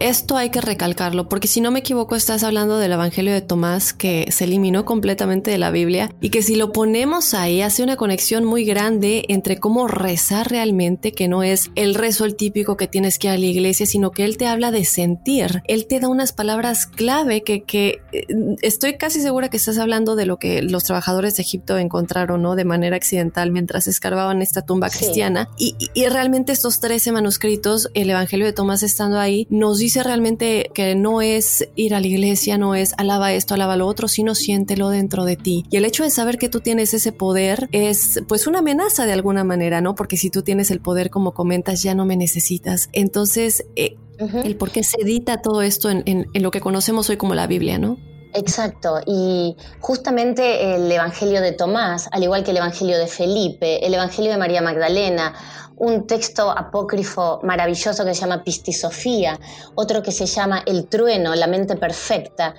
Esto 0.00 0.36
hay 0.36 0.50
que 0.50 0.60
recalcarlo 0.60 1.28
porque 1.28 1.48
si 1.48 1.60
no 1.60 1.72
me 1.72 1.80
equivoco 1.80 2.14
estás 2.14 2.44
hablando 2.44 2.78
del 2.78 2.92
Evangelio 2.92 3.32
de 3.32 3.40
Tomás 3.40 3.92
que 3.92 4.30
se 4.30 4.44
eliminó 4.44 4.84
completamente 4.84 5.50
de 5.50 5.58
la 5.58 5.72
Biblia 5.72 6.14
y 6.20 6.30
que 6.30 6.42
si 6.42 6.54
lo 6.54 6.72
ponemos 6.72 7.34
ahí 7.34 7.62
hace 7.62 7.82
una 7.82 7.96
conexión 7.96 8.44
muy 8.44 8.64
grande 8.64 9.24
entre 9.28 9.58
cómo 9.58 9.88
rezar 9.88 10.50
realmente, 10.50 11.10
que 11.10 11.26
no 11.26 11.42
es 11.42 11.72
el 11.74 11.96
rezo 11.96 12.24
el 12.24 12.36
típico 12.36 12.76
que 12.76 12.86
tienes 12.86 13.18
que 13.18 13.26
ir 13.26 13.32
a 13.32 13.38
la 13.38 13.46
iglesia, 13.46 13.86
sino 13.86 14.12
que 14.12 14.24
él 14.24 14.36
te 14.36 14.46
habla 14.46 14.70
de 14.70 14.84
sentir. 14.84 15.62
Él 15.66 15.86
te 15.88 15.98
da 15.98 16.08
unas 16.08 16.32
palabras 16.32 16.86
clave 16.86 17.42
que, 17.42 17.64
que 17.64 18.00
eh, 18.12 18.26
estoy 18.62 18.98
casi 18.98 19.20
segura 19.20 19.48
que 19.48 19.56
estás 19.56 19.78
hablando 19.78 20.14
de 20.14 20.26
lo 20.26 20.38
que 20.38 20.62
los 20.62 20.84
trabajadores 20.84 21.36
de 21.36 21.42
Egipto 21.42 21.76
encontraron, 21.76 22.40
¿no? 22.40 22.54
De 22.54 22.64
manera 22.64 22.94
accidental 22.94 23.50
mientras 23.50 23.88
escarbaban 23.88 24.42
esta 24.42 24.62
tumba 24.62 24.90
cristiana. 24.90 25.48
Y, 25.58 25.74
y, 25.94 26.06
realmente 26.06 26.52
estos 26.52 26.78
13 26.78 27.10
manuscritos, 27.10 27.90
el 27.94 28.10
Evangelio 28.10 28.46
de 28.46 28.52
Tomás 28.52 28.84
estando 28.84 29.18
ahí, 29.18 29.46
nos 29.50 29.78
dice 29.78 29.87
dice 29.88 30.02
realmente 30.02 30.70
que 30.74 30.94
no 30.94 31.22
es 31.22 31.66
ir 31.74 31.94
a 31.94 32.00
la 32.00 32.06
iglesia, 32.06 32.58
no 32.58 32.74
es 32.74 32.92
alaba 32.98 33.32
esto, 33.32 33.54
alaba 33.54 33.74
lo 33.74 33.86
otro, 33.86 34.06
sino 34.06 34.34
siéntelo 34.34 34.90
dentro 34.90 35.24
de 35.24 35.36
ti. 35.36 35.64
Y 35.70 35.78
el 35.78 35.86
hecho 35.86 36.04
de 36.04 36.10
saber 36.10 36.36
que 36.36 36.50
tú 36.50 36.60
tienes 36.60 36.92
ese 36.92 37.10
poder 37.10 37.70
es 37.72 38.20
pues 38.28 38.46
una 38.46 38.58
amenaza 38.58 39.06
de 39.06 39.14
alguna 39.14 39.44
manera, 39.44 39.80
¿no? 39.80 39.94
Porque 39.94 40.18
si 40.18 40.28
tú 40.28 40.42
tienes 40.42 40.70
el 40.70 40.80
poder, 40.80 41.08
como 41.08 41.32
comentas, 41.32 41.82
ya 41.82 41.94
no 41.94 42.04
me 42.04 42.18
necesitas. 42.18 42.90
Entonces, 42.92 43.64
eh, 43.76 43.96
el 44.44 44.56
por 44.56 44.72
qué 44.72 44.84
se 44.84 45.00
edita 45.00 45.40
todo 45.40 45.62
esto 45.62 45.88
en, 45.88 46.02
en 46.04 46.42
lo 46.42 46.50
que 46.50 46.60
conocemos 46.60 47.08
hoy 47.08 47.16
como 47.16 47.34
la 47.34 47.46
Biblia, 47.46 47.78
¿no? 47.78 47.96
Exacto, 48.34 49.00
y 49.06 49.56
justamente 49.80 50.74
el 50.74 50.90
Evangelio 50.92 51.40
de 51.40 51.52
Tomás, 51.52 52.08
al 52.12 52.22
igual 52.22 52.44
que 52.44 52.50
el 52.50 52.58
Evangelio 52.58 52.98
de 52.98 53.06
Felipe, 53.06 53.84
el 53.86 53.94
Evangelio 53.94 54.30
de 54.30 54.36
María 54.36 54.60
Magdalena 54.60 55.34
un 55.78 56.06
texto 56.06 56.50
apócrifo 56.50 57.40
maravilloso 57.42 58.04
que 58.04 58.14
se 58.14 58.20
llama 58.20 58.42
Pistisofía, 58.42 59.38
otro 59.74 60.02
que 60.02 60.12
se 60.12 60.26
llama 60.26 60.62
El 60.66 60.88
trueno, 60.88 61.34
la 61.34 61.46
mente 61.46 61.76
perfecta. 61.76 62.54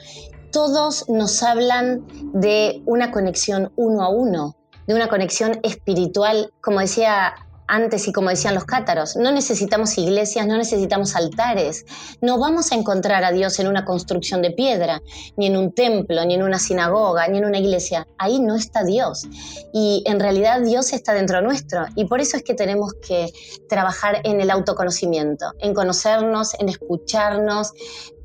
Todos 0.51 1.07
nos 1.09 1.43
hablan 1.43 2.07
de 2.33 2.81
una 2.85 3.11
conexión 3.11 3.71
uno 3.75 4.03
a 4.03 4.09
uno, 4.09 4.55
de 4.87 4.95
una 4.95 5.07
conexión 5.07 5.59
espiritual, 5.63 6.51
como 6.61 6.79
decía 6.79 7.35
antes 7.69 8.07
y 8.07 8.11
como 8.11 8.29
decían 8.29 8.55
los 8.55 8.65
cátaros, 8.65 9.15
no 9.15 9.31
necesitamos 9.31 9.97
iglesias, 9.97 10.47
no 10.47 10.57
necesitamos 10.57 11.15
altares, 11.15 11.85
no 12.21 12.39
vamos 12.39 12.71
a 12.71 12.75
encontrar 12.75 13.23
a 13.23 13.31
Dios 13.31 13.59
en 13.59 13.67
una 13.67 13.85
construcción 13.85 14.41
de 14.41 14.51
piedra, 14.51 15.01
ni 15.37 15.47
en 15.47 15.55
un 15.55 15.71
templo, 15.71 16.25
ni 16.25 16.33
en 16.33 16.43
una 16.43 16.59
sinagoga, 16.59 17.27
ni 17.27 17.37
en 17.37 17.45
una 17.45 17.59
iglesia. 17.59 18.07
Ahí 18.17 18.39
no 18.39 18.55
está 18.55 18.83
Dios. 18.83 19.27
Y 19.73 20.03
en 20.05 20.19
realidad 20.19 20.61
Dios 20.61 20.93
está 20.93 21.13
dentro 21.13 21.41
nuestro. 21.41 21.85
Y 21.95 22.05
por 22.05 22.19
eso 22.19 22.37
es 22.37 22.43
que 22.43 22.55
tenemos 22.55 22.93
que 22.95 23.31
trabajar 23.69 24.21
en 24.23 24.41
el 24.41 24.49
autoconocimiento, 24.49 25.53
en 25.59 25.73
conocernos, 25.73 26.55
en 26.59 26.69
escucharnos, 26.69 27.73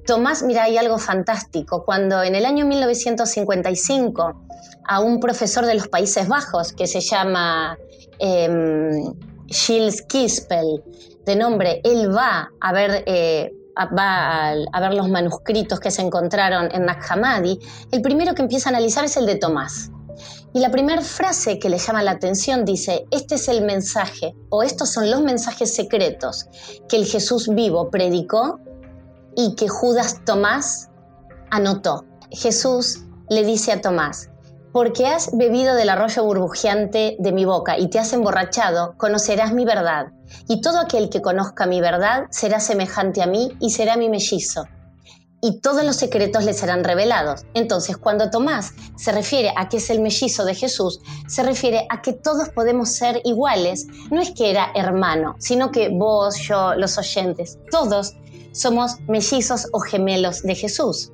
Tomás, 0.07 0.43
mira, 0.43 0.65
hay 0.65 0.77
algo 0.77 0.99
fantástico. 0.99 1.83
Cuando 1.85 2.23
en 2.23 2.35
el 2.35 2.45
año 2.45 2.67
1955 2.67 4.35
a 4.87 5.01
un 5.01 5.19
profesor 5.19 5.65
de 5.65 5.75
los 5.75 5.89
Países 5.89 6.29
Bajos 6.29 6.75
que 6.75 6.87
se 6.87 7.01
llama 7.01 7.79
eh, 8.19 8.49
Gilles 9.49 10.03
Kispel, 10.03 10.83
de 11.25 11.37
nombre, 11.37 11.81
él 11.85 12.15
va 12.15 12.51
a 12.61 12.73
ver, 12.73 13.05
eh, 13.07 13.53
va 13.77 14.51
a, 14.51 14.81
ver 14.81 14.95
los 14.95 15.09
manuscritos 15.09 15.81
que 15.81 15.91
se 15.91 16.03
encontraron 16.03 16.69
en 16.73 16.87
Nag 16.87 17.01
Hammadi, 17.09 17.59
el 17.93 18.03
primero 18.03 18.35
que 18.35 18.43
empieza 18.43 18.69
a 18.69 18.73
analizar 18.73 19.05
es 19.05 19.17
el 19.17 19.27
de 19.27 19.37
Tomás. 19.37 19.91
Y 20.53 20.61
la 20.61 20.71
primera 20.71 21.03
frase 21.03 21.59
que 21.59 21.69
le 21.69 21.79
llama 21.79 22.03
la 22.03 22.13
atención 22.13 22.65
dice, 22.65 23.07
este 23.11 23.35
es 23.35 23.49
el 23.49 23.63
mensaje, 23.63 24.35
o 24.51 24.63
estos 24.63 24.91
son 24.93 25.11
los 25.11 25.21
mensajes 25.21 25.75
secretos 25.75 26.47
que 26.89 26.97
el 26.97 27.07
Jesús 27.07 27.49
vivo 27.53 27.91
predicó 27.91 28.61
y 29.37 29.57
que 29.57 29.69
Judas 29.69 30.21
Tomás 30.25 30.91
anotó. 31.51 32.05
Jesús 32.31 33.01
le 33.29 33.45
dice 33.45 33.73
a 33.73 33.81
Tomás, 33.81 34.31
porque 34.75 35.07
has 35.07 35.31
bebido 35.33 35.77
del 35.77 35.89
arroyo 35.89 36.25
burbujeante 36.25 37.15
de 37.21 37.31
mi 37.31 37.45
boca 37.45 37.79
y 37.79 37.89
te 37.91 38.01
has 38.01 38.13
emborrachado, 38.13 38.97
conocerás 38.99 39.53
mi 39.53 39.65
verdad, 39.65 40.09
y 40.49 40.61
todo 40.63 40.81
aquel 40.81 41.11
que 41.11 41.23
conozca 41.23 41.65
mi 41.65 41.81
verdad 41.81 42.25
será 42.31 42.59
semejante 42.59 43.23
a 43.23 43.29
mí 43.29 43.53
y 43.61 43.71
será 43.71 43.97
mi 43.97 44.09
mellizo. 44.09 44.67
Y 45.41 45.61
todos 45.61 45.85
los 45.85 45.95
secretos 45.95 46.45
le 46.45 46.55
serán 46.55 46.83
revelados. 46.83 47.45
Entonces, 47.55 47.99
cuando 47.99 48.31
Tomás 48.31 48.73
se 48.97 49.13
refiere 49.13 49.53
a 49.57 49.69
que 49.69 49.77
es 49.77 49.91
el 49.91 50.01
mellizo 50.01 50.45
de 50.45 50.57
Jesús, 50.57 50.99
se 51.29 51.45
refiere 51.45 51.87
a 51.89 52.03
que 52.03 52.13
todos 52.13 52.49
podemos 52.49 52.89
ser 52.89 53.21
iguales. 53.25 53.87
No 54.11 54.21
es 54.21 54.33
que 54.33 54.51
era 54.51 54.73
hermano, 54.75 55.37
sino 55.39 55.71
que 55.71 55.89
vos, 55.89 56.37
yo, 56.49 56.75
los 56.75 56.99
oyentes, 56.99 57.61
todos 57.71 58.17
somos 58.51 58.99
mellizos 59.07 59.69
o 59.73 59.79
gemelos 59.79 60.43
de 60.43 60.57
Jesús. 60.57 61.13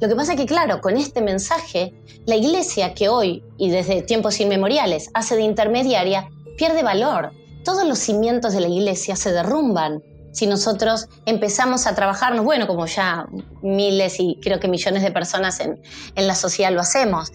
Lo 0.00 0.08
que 0.08 0.14
pasa 0.14 0.32
es 0.32 0.40
que, 0.40 0.46
claro, 0.46 0.80
con 0.80 0.96
este 0.96 1.20
mensaje, 1.20 1.94
la 2.26 2.36
iglesia 2.36 2.94
que 2.94 3.08
hoy 3.08 3.42
y 3.56 3.70
desde 3.70 4.02
tiempos 4.02 4.40
inmemoriales 4.40 5.10
hace 5.14 5.36
de 5.36 5.42
intermediaria, 5.42 6.28
pierde 6.56 6.82
valor. 6.82 7.32
Todos 7.64 7.86
los 7.86 7.98
cimientos 7.98 8.52
de 8.52 8.60
la 8.60 8.68
iglesia 8.68 9.16
se 9.16 9.32
derrumban 9.32 10.02
si 10.32 10.46
nosotros 10.46 11.08
empezamos 11.26 11.86
a 11.86 11.94
trabajarnos, 11.94 12.44
bueno, 12.44 12.66
como 12.66 12.86
ya 12.86 13.26
miles 13.62 14.20
y 14.20 14.38
creo 14.42 14.60
que 14.60 14.68
millones 14.68 15.02
de 15.02 15.10
personas 15.10 15.58
en, 15.60 15.80
en 16.14 16.26
la 16.26 16.34
sociedad 16.34 16.70
lo 16.70 16.80
hacemos, 16.80 17.32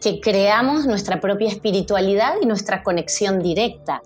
que 0.00 0.20
creamos 0.20 0.86
nuestra 0.86 1.20
propia 1.20 1.48
espiritualidad 1.48 2.34
y 2.40 2.46
nuestra 2.46 2.82
conexión 2.82 3.40
directa. 3.40 4.02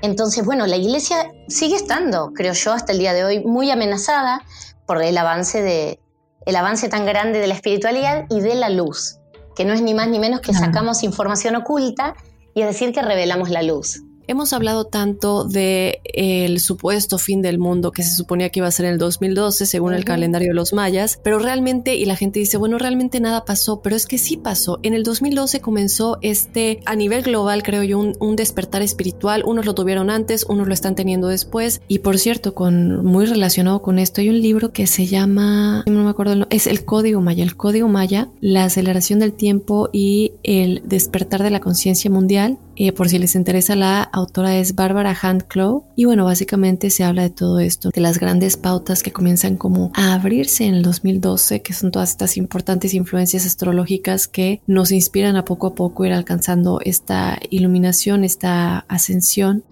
Entonces, 0.00 0.44
bueno, 0.44 0.66
la 0.66 0.76
iglesia 0.76 1.32
sigue 1.48 1.76
estando, 1.76 2.32
creo 2.34 2.52
yo, 2.52 2.72
hasta 2.72 2.92
el 2.92 2.98
día 2.98 3.12
de 3.12 3.24
hoy, 3.24 3.44
muy 3.44 3.70
amenazada 3.70 4.42
por 4.86 5.02
el 5.02 5.18
avance 5.18 5.62
de, 5.62 5.98
el 6.46 6.56
avance 6.56 6.88
tan 6.88 7.06
grande 7.06 7.38
de 7.38 7.46
la 7.46 7.54
espiritualidad 7.54 8.26
y 8.30 8.40
de 8.40 8.54
la 8.54 8.70
luz, 8.70 9.18
que 9.56 9.64
no 9.64 9.72
es 9.72 9.82
ni 9.82 9.94
más 9.94 10.08
ni 10.08 10.18
menos 10.18 10.40
que 10.40 10.52
sacamos 10.52 11.02
información 11.02 11.56
oculta 11.56 12.14
y 12.54 12.62
es 12.62 12.66
decir 12.66 12.92
que 12.92 13.02
revelamos 13.02 13.50
la 13.50 13.62
luz. 13.62 14.02
Hemos 14.26 14.52
hablado 14.52 14.84
tanto 14.84 15.44
de 15.44 16.00
el 16.04 16.60
supuesto 16.60 17.18
fin 17.18 17.42
del 17.42 17.58
mundo 17.58 17.92
que 17.92 18.02
se 18.02 18.14
suponía 18.14 18.50
que 18.50 18.60
iba 18.60 18.68
a 18.68 18.70
ser 18.70 18.86
en 18.86 18.92
el 18.92 18.98
2012 18.98 19.66
según 19.66 19.94
el 19.94 20.04
calendario 20.04 20.48
de 20.48 20.54
los 20.54 20.72
mayas, 20.72 21.18
pero 21.22 21.38
realmente 21.38 21.96
y 21.96 22.04
la 22.04 22.16
gente 22.16 22.38
dice, 22.38 22.56
bueno, 22.56 22.78
realmente 22.78 23.20
nada 23.20 23.44
pasó, 23.44 23.80
pero 23.82 23.96
es 23.96 24.06
que 24.06 24.18
sí 24.18 24.36
pasó. 24.36 24.78
En 24.82 24.94
el 24.94 25.02
2012 25.02 25.60
comenzó 25.60 26.18
este 26.22 26.80
a 26.84 26.96
nivel 26.96 27.22
global, 27.22 27.62
creo 27.62 27.82
yo, 27.82 27.98
un, 27.98 28.36
despertar 28.36 28.82
espiritual. 28.82 29.42
Unos 29.44 29.66
lo 29.66 29.74
tuvieron 29.74 30.08
antes, 30.08 30.44
unos 30.48 30.66
lo 30.66 30.74
están 30.74 30.94
teniendo 30.94 31.28
después. 31.28 31.82
Y 31.86 31.98
por 31.98 32.18
cierto, 32.18 32.54
con 32.54 33.04
muy 33.04 33.26
relacionado 33.26 33.82
con 33.82 33.98
esto 33.98 34.20
hay 34.20 34.30
un 34.30 34.40
libro 34.40 34.72
que 34.72 34.86
se 34.86 35.06
llama, 35.06 35.84
no 35.86 36.04
me 36.04 36.10
acuerdo, 36.10 36.46
es 36.50 36.66
el 36.66 36.84
Código 36.84 37.20
Maya, 37.20 37.44
el 37.44 37.56
Código 37.56 37.88
Maya, 37.88 38.28
la 38.40 38.64
aceleración 38.64 39.18
del 39.18 39.32
tiempo 39.32 39.90
y 39.92 40.32
el 40.42 40.82
despertar 40.84 41.42
de 41.42 41.50
la 41.50 41.60
conciencia 41.60 42.10
mundial 42.10 42.58
eh, 42.76 42.92
por 42.92 43.08
si 43.08 43.18
les 43.18 43.34
interesa, 43.34 43.76
la 43.76 44.02
autora 44.02 44.56
es 44.56 44.74
Barbara 44.74 45.16
Handclough. 45.20 45.84
Y 45.96 46.04
bueno, 46.04 46.24
básicamente 46.24 46.90
se 46.90 47.04
habla 47.04 47.22
de 47.22 47.30
todo 47.30 47.60
esto, 47.60 47.90
de 47.90 48.00
las 48.00 48.18
grandes 48.18 48.56
pautas 48.56 49.02
que 49.02 49.12
comienzan 49.12 49.56
como 49.56 49.90
a 49.94 50.14
abrirse 50.14 50.64
en 50.64 50.74
el 50.74 50.82
2012, 50.82 51.62
que 51.62 51.72
son 51.72 51.90
todas 51.90 52.10
estas 52.10 52.36
importantes 52.36 52.94
influencias 52.94 53.46
astrológicas 53.46 54.28
que 54.28 54.60
nos 54.66 54.92
inspiran 54.92 55.36
a 55.36 55.44
poco 55.44 55.68
a 55.68 55.74
poco 55.74 56.04
ir 56.04 56.12
alcanzando 56.12 56.80
esta 56.84 57.38
iluminación, 57.50 58.24
esta 58.24 58.80
ascensión. 58.88 59.64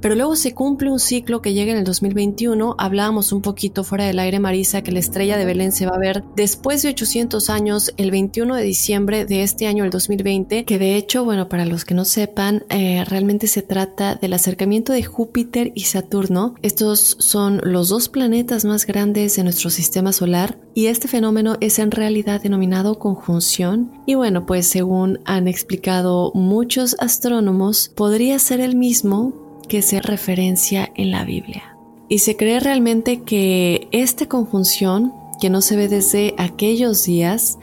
Pero 0.00 0.14
luego 0.14 0.36
se 0.36 0.54
cumple 0.54 0.90
un 0.90 0.98
ciclo 0.98 1.42
que 1.42 1.54
llega 1.54 1.72
en 1.72 1.78
el 1.78 1.84
2021. 1.84 2.74
Hablábamos 2.78 3.32
un 3.32 3.42
poquito 3.42 3.84
fuera 3.84 4.04
del 4.04 4.18
aire, 4.18 4.40
Marisa, 4.40 4.82
que 4.82 4.92
la 4.92 4.98
estrella 4.98 5.36
de 5.36 5.44
Belén 5.44 5.72
se 5.72 5.86
va 5.86 5.96
a 5.96 5.98
ver 5.98 6.24
después 6.36 6.82
de 6.82 6.90
800 6.90 7.50
años, 7.50 7.92
el 7.96 8.10
21 8.10 8.54
de 8.54 8.62
diciembre 8.62 9.24
de 9.24 9.42
este 9.42 9.66
año, 9.66 9.84
el 9.84 9.90
2020, 9.90 10.64
que 10.64 10.78
de 10.78 10.96
hecho, 10.96 11.24
bueno, 11.24 11.48
para 11.48 11.66
los 11.66 11.84
que 11.84 11.94
no 11.94 12.04
sepan, 12.04 12.64
eh, 12.68 13.04
realmente 13.06 13.46
se 13.46 13.62
trata 13.62 14.16
del 14.16 14.32
acercamiento 14.32 14.92
de 14.92 15.02
Júpiter 15.02 15.72
y 15.74 15.82
Saturno. 15.84 16.54
Estos 16.62 17.16
son 17.18 17.60
los 17.64 17.88
dos 17.88 18.08
planetas 18.08 18.64
más 18.64 18.86
grandes 18.86 19.36
de 19.36 19.44
nuestro 19.44 19.70
sistema 19.70 20.12
solar 20.12 20.58
y 20.74 20.86
este 20.86 21.08
fenómeno 21.08 21.56
es 21.60 21.78
en 21.78 21.90
realidad 21.90 22.42
denominado 22.42 22.98
conjunción. 22.98 23.92
Y 24.06 24.14
bueno, 24.14 24.46
pues 24.46 24.66
según 24.66 25.20
han 25.24 25.48
explicado 25.48 26.32
muchos 26.34 26.96
astrónomos, 26.98 27.90
podría 27.94 28.38
ser 28.38 28.60
el 28.60 28.76
mismo 28.76 29.45
que 29.66 29.82
se 29.82 30.00
referencia 30.00 30.90
en 30.94 31.10
la 31.10 31.24
Biblia. 31.24 31.76
Y 32.08 32.20
se 32.20 32.36
cree 32.36 32.60
realmente 32.60 33.22
que 33.22 33.88
esta 33.90 34.26
conjunción, 34.26 35.12
que 35.40 35.50
no 35.50 35.60
se 35.60 35.76
ve 35.76 35.88
desde 35.88 36.34
aquellos 36.38 37.04
días, 37.04 37.58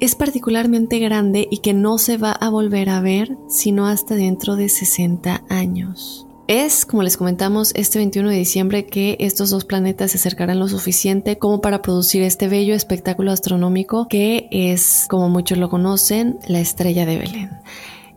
es 0.00 0.14
particularmente 0.14 0.98
grande 0.98 1.48
y 1.50 1.58
que 1.58 1.74
no 1.74 1.98
se 1.98 2.18
va 2.18 2.32
a 2.32 2.48
volver 2.50 2.88
a 2.88 3.00
ver 3.00 3.36
sino 3.48 3.86
hasta 3.86 4.14
dentro 4.14 4.56
de 4.56 4.68
60 4.68 5.44
años. 5.48 6.26
Es, 6.46 6.86
como 6.86 7.02
les 7.02 7.18
comentamos, 7.18 7.72
este 7.74 7.98
21 7.98 8.30
de 8.30 8.36
diciembre 8.36 8.86
que 8.86 9.18
estos 9.20 9.50
dos 9.50 9.66
planetas 9.66 10.12
se 10.12 10.16
acercarán 10.16 10.58
lo 10.58 10.66
suficiente 10.66 11.36
como 11.36 11.60
para 11.60 11.82
producir 11.82 12.22
este 12.22 12.48
bello 12.48 12.74
espectáculo 12.74 13.32
astronómico 13.32 14.08
que 14.08 14.48
es, 14.50 15.06
como 15.10 15.28
muchos 15.28 15.58
lo 15.58 15.68
conocen, 15.68 16.38
la 16.48 16.60
estrella 16.60 17.04
de 17.04 17.18
Belén. 17.18 17.50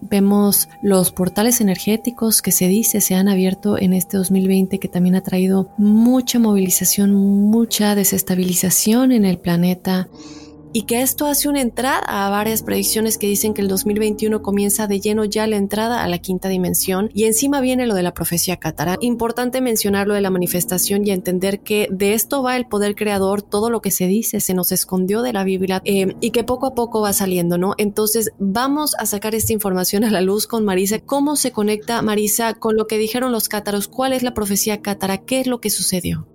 Vemos 0.02 0.68
los 0.82 1.12
portales 1.12 1.62
energéticos 1.62 2.42
que 2.42 2.52
se 2.52 2.68
dice 2.68 3.02
se 3.02 3.16
han 3.16 3.28
abierto 3.28 3.78
en 3.78 3.94
este 3.94 4.18
2020 4.18 4.80
que 4.80 4.88
también 4.88 5.16
ha 5.16 5.22
traído 5.22 5.70
mucha 5.78 6.40
movilización, 6.40 7.14
mucha 7.14 7.96
desestabilización 7.96 9.12
en 9.12 9.26
el 9.26 9.38
planeta 9.38 10.10
y 10.74 10.84
que 10.84 11.02
esto 11.02 11.26
hace 11.26 11.50
una 11.50 11.62
entrada 11.62 12.00
a 12.00 12.30
varias 12.30 12.64
predicciones 12.64 13.18
que 13.18 13.28
dicen 13.28 13.54
que 13.54 13.62
el 13.62 13.68
2021 13.68 14.42
comienza 14.42 14.88
de 14.88 15.00
lleno 15.00 15.26
ya 15.26 15.48
la 15.48 15.58
entrada 15.58 16.04
a 16.04 16.08
la 16.08 16.20
quinta 16.20 16.50
dimensión 16.50 17.10
y 17.14 17.26
encima 17.26 17.62
viene 17.62 17.88
lo 17.88 17.96
de 17.96 18.04
la 18.04 18.14
profecía 18.14 18.58
cátara. 18.58 18.98
Importante 19.02 19.62
mencionar 19.62 20.08
lo 20.08 20.14
de 20.14 20.22
la 20.22 20.30
manifestación 20.30 21.06
y 21.06 21.12
entender 21.12 21.62
que 21.62 21.88
de 21.92 22.14
esto 22.14 22.44
va 22.44 22.58
el 22.58 22.68
poder 22.68 22.96
creador, 22.96 23.42
todo 23.42 23.70
lo 23.70 23.82
que 23.82 23.92
se 23.92 24.08
dice 24.08 24.40
se 24.40 24.54
nos 24.54 24.72
escondió 24.72 25.22
de 25.22 25.34
la 25.34 25.44
Biblia 25.44 25.82
eh, 25.86 26.16
y 26.22 26.32
que 26.32 26.44
poco 26.44 26.68
a 26.68 26.76
poco 26.76 27.02
va 27.02 27.14
saliendo, 27.14 27.58
¿no? 27.58 27.74
Entonces 27.78 28.32
vamos 28.40 28.96
a 28.98 29.06
sacar 29.06 29.36
esta 29.36 29.54
información 29.54 30.04
a 30.04 30.12
la 30.12 30.22
luz 30.22 30.48
con 30.48 30.66
Marisa. 30.66 31.00
¿Cómo 31.00 31.36
se 31.36 31.52
conecta 31.52 32.02
Marisa 32.02 32.54
con 32.54 32.78
lo 32.78 32.88
que 32.88 32.98
dijeron 32.98 33.32
los 33.32 33.50
cátaros? 33.50 33.88
¿Cuál 33.88 34.14
es 34.14 34.24
la 34.24 34.34
profecía 34.34 34.82
cátara? 34.82 35.20
¿Qué 35.20 35.42
es 35.42 35.48
lo 35.48 35.60
que 35.60 35.70
sucedió? 35.70 36.28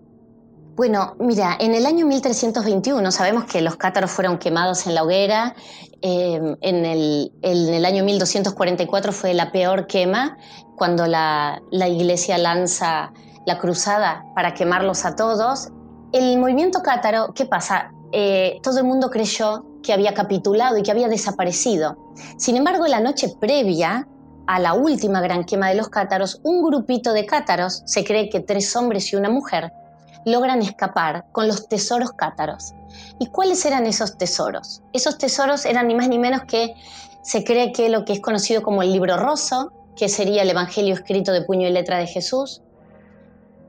Bueno, 0.77 1.17
mira, 1.19 1.57
en 1.59 1.75
el 1.75 1.87
año 1.87 2.05
1321 2.05 3.11
sabemos 3.11 3.45
que 3.45 3.63
los 3.63 3.77
cátaros 3.77 4.11
fueron 4.11 4.37
quemados 4.37 4.87
en 4.87 4.95
la 4.95 5.05
hoguera. 5.05 5.55
Eh, 6.03 6.39
en, 6.61 6.85
el, 6.85 7.85
año 7.87 8.05
1244 8.05 9.11
fue 9.11 9.33
la 9.33 9.53
peor 9.53 9.87
quema, 9.87 10.37
cuando 10.77 11.07
la, 11.07 11.63
iglesia 11.73 12.37
lanza 12.37 13.15
la 13.47 13.59
cruzada 13.59 14.27
para 14.35 14.53
quemarlos 14.53 15.07
a 15.07 15.17
todos. 15.17 15.71
El 16.13 16.39
movimiento 16.39 16.83
cátaro, 16.83 17.33
¿qué 17.35 17.47
pasa? 17.47 17.91
Eh, 18.13 18.59
todo 18.63 18.81
el 18.81 18.85
mundo 18.85 19.09
creyó 19.09 19.65
que 19.83 19.95
había 19.95 20.13
capitulado 20.13 20.77
y 20.77 20.83
que 20.83 20.91
había 20.91 21.09
desaparecido. 21.09 21.97
Sin 22.37 22.55
embargo, 22.55 22.87
la 22.87 23.01
noche 23.01 23.35
previa 23.41 24.07
a 24.47 24.61
la 24.61 24.75
última 24.75 25.23
gran 25.23 25.45
quema 25.45 25.71
de 25.71 25.77
los 25.77 25.89
cátaros, 25.89 26.39
un 26.45 26.63
grupito 26.63 27.15
de 27.15 27.25
cátaros, 27.25 27.83
se 27.87 28.05
cree 28.05 28.29
que 28.29 28.41
tres 28.41 28.77
hombres 28.77 29.11
y 29.15 29.17
una 29.17 29.31
mujer, 29.31 29.73
logran 30.27 30.61
escapar 30.61 31.25
con 31.33 31.47
los 31.47 31.69
tesoros 31.69 32.13
cátaros. 32.13 32.75
¿Y 33.19 33.29
cuáles 33.29 33.65
eran 33.65 33.87
esos 33.87 34.19
tesoros? 34.19 34.83
Esos 34.93 35.17
tesoros 35.17 35.65
eran 35.65 35.87
ni 35.87 35.95
más 35.95 36.09
ni 36.09 36.19
menos 36.19 36.43
que 36.43 36.75
se 37.23 37.45
cree 37.45 37.73
que 37.73 37.89
lo 37.89 38.05
que 38.05 38.13
es 38.13 38.21
conocido 38.21 38.63
como 38.63 38.83
el 38.83 38.93
libro 38.93 39.17
roso, 39.17 39.73
que 39.97 40.09
sería 40.09 40.43
el 40.43 40.51
Evangelio 40.51 40.95
escrito 40.95 41.33
de 41.33 41.43
puño 41.43 41.69
y 41.69 41.71
letra 41.71 41.99
de 41.99 42.09
Jesús, 42.09 42.61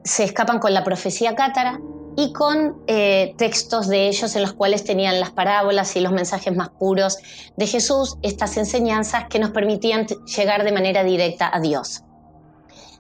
se 0.04 0.24
escapan 0.24 0.60
con 0.60 0.74
la 0.74 0.84
profecía 0.84 1.36
cátara 1.36 1.80
y 2.16 2.34
con 2.34 2.82
eh, 2.88 3.36
textos 3.38 3.88
de 3.88 4.08
ellos 4.08 4.36
en 4.36 4.42
los 4.42 4.54
cuales 4.54 4.84
tenían 4.84 5.20
las 5.20 5.30
parábolas 5.30 5.96
y 5.96 6.00
los 6.00 6.12
mensajes 6.12 6.56
más 6.56 6.70
puros 6.70 7.20
de 7.56 7.68
Jesús, 7.68 8.18
estas 8.24 8.58
enseñanzas 8.58 9.26
que 9.30 9.38
nos 9.38 9.52
permitían 9.52 10.08
llegar 10.08 10.64
de 10.64 10.72
manera 10.72 11.04
directa 11.04 11.52
a 11.54 11.60
Dios. 11.60 12.04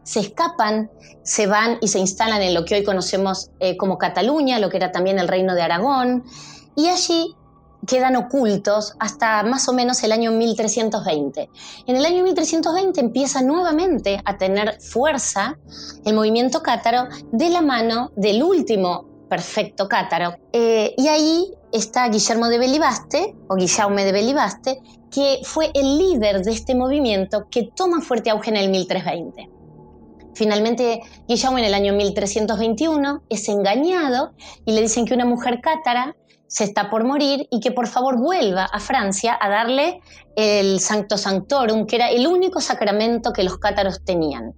Se 0.07 0.21
escapan, 0.21 0.89
se 1.21 1.47
van 1.47 1.79
y 1.81 1.89
se 1.89 1.99
instalan 1.99 2.41
en 2.41 2.53
lo 2.53 2.63
que 2.63 2.75
hoy 2.75 2.83
conocemos 2.85 3.51
eh, 3.59 3.75
como 3.75 3.97
Cataluña, 3.97 4.57
lo 4.57 4.69
que 4.69 4.77
era 4.77 4.93
también 4.93 5.19
el 5.19 5.27
reino 5.27 5.53
de 5.53 5.61
Aragón, 5.61 6.23
y 6.77 6.87
allí 6.87 7.35
quedan 7.85 8.15
ocultos 8.15 8.95
hasta 8.99 9.43
más 9.43 9.67
o 9.67 9.73
menos 9.73 10.01
el 10.03 10.13
año 10.13 10.31
1320. 10.31 11.49
En 11.87 11.95
el 11.97 12.05
año 12.05 12.23
1320 12.23 13.01
empieza 13.01 13.41
nuevamente 13.41 14.21
a 14.23 14.37
tener 14.37 14.79
fuerza 14.81 15.57
el 16.05 16.15
movimiento 16.15 16.63
cátaro 16.63 17.09
de 17.33 17.49
la 17.49 17.61
mano 17.61 18.11
del 18.15 18.41
último 18.43 19.05
perfecto 19.29 19.89
cátaro. 19.89 20.37
Eh, 20.53 20.95
y 20.97 21.09
ahí 21.09 21.53
está 21.73 22.07
Guillermo 22.07 22.47
de 22.47 22.59
Belibaste, 22.59 23.35
o 23.49 23.55
Guillaume 23.55 24.05
de 24.05 24.13
Belibaste, 24.13 24.79
que 25.11 25.39
fue 25.43 25.69
el 25.73 25.97
líder 25.97 26.43
de 26.43 26.51
este 26.51 26.75
movimiento 26.75 27.47
que 27.51 27.69
toma 27.75 27.99
fuerte 27.99 28.29
auge 28.29 28.51
en 28.51 28.55
el 28.55 28.69
1320. 28.69 29.56
Finalmente, 30.37 31.01
Guillaume 31.27 31.61
en 31.61 31.65
el 31.65 31.73
año 31.73 31.93
1321 31.93 33.23
es 33.27 33.49
engañado 33.49 34.33
y 34.65 34.73
le 34.73 34.81
dicen 34.81 35.05
que 35.05 35.15
una 35.15 35.25
mujer 35.25 35.61
cátara 35.61 36.15
se 36.45 36.63
está 36.63 36.91
por 36.91 37.05
morir 37.05 37.47
y 37.49 37.59
que 37.59 37.71
por 37.71 37.87
favor 37.87 38.19
vuelva 38.19 38.65
a 38.65 38.79
Francia 38.79 39.35
a 39.41 39.49
darle 39.49 39.99
el 40.35 40.79
Sancto 40.79 41.17
Sanctorum, 41.17 41.87
que 41.87 41.95
era 41.95 42.11
el 42.11 42.27
único 42.27 42.61
sacramento 42.61 43.33
que 43.33 43.43
los 43.43 43.57
cátaros 43.57 44.05
tenían, 44.05 44.53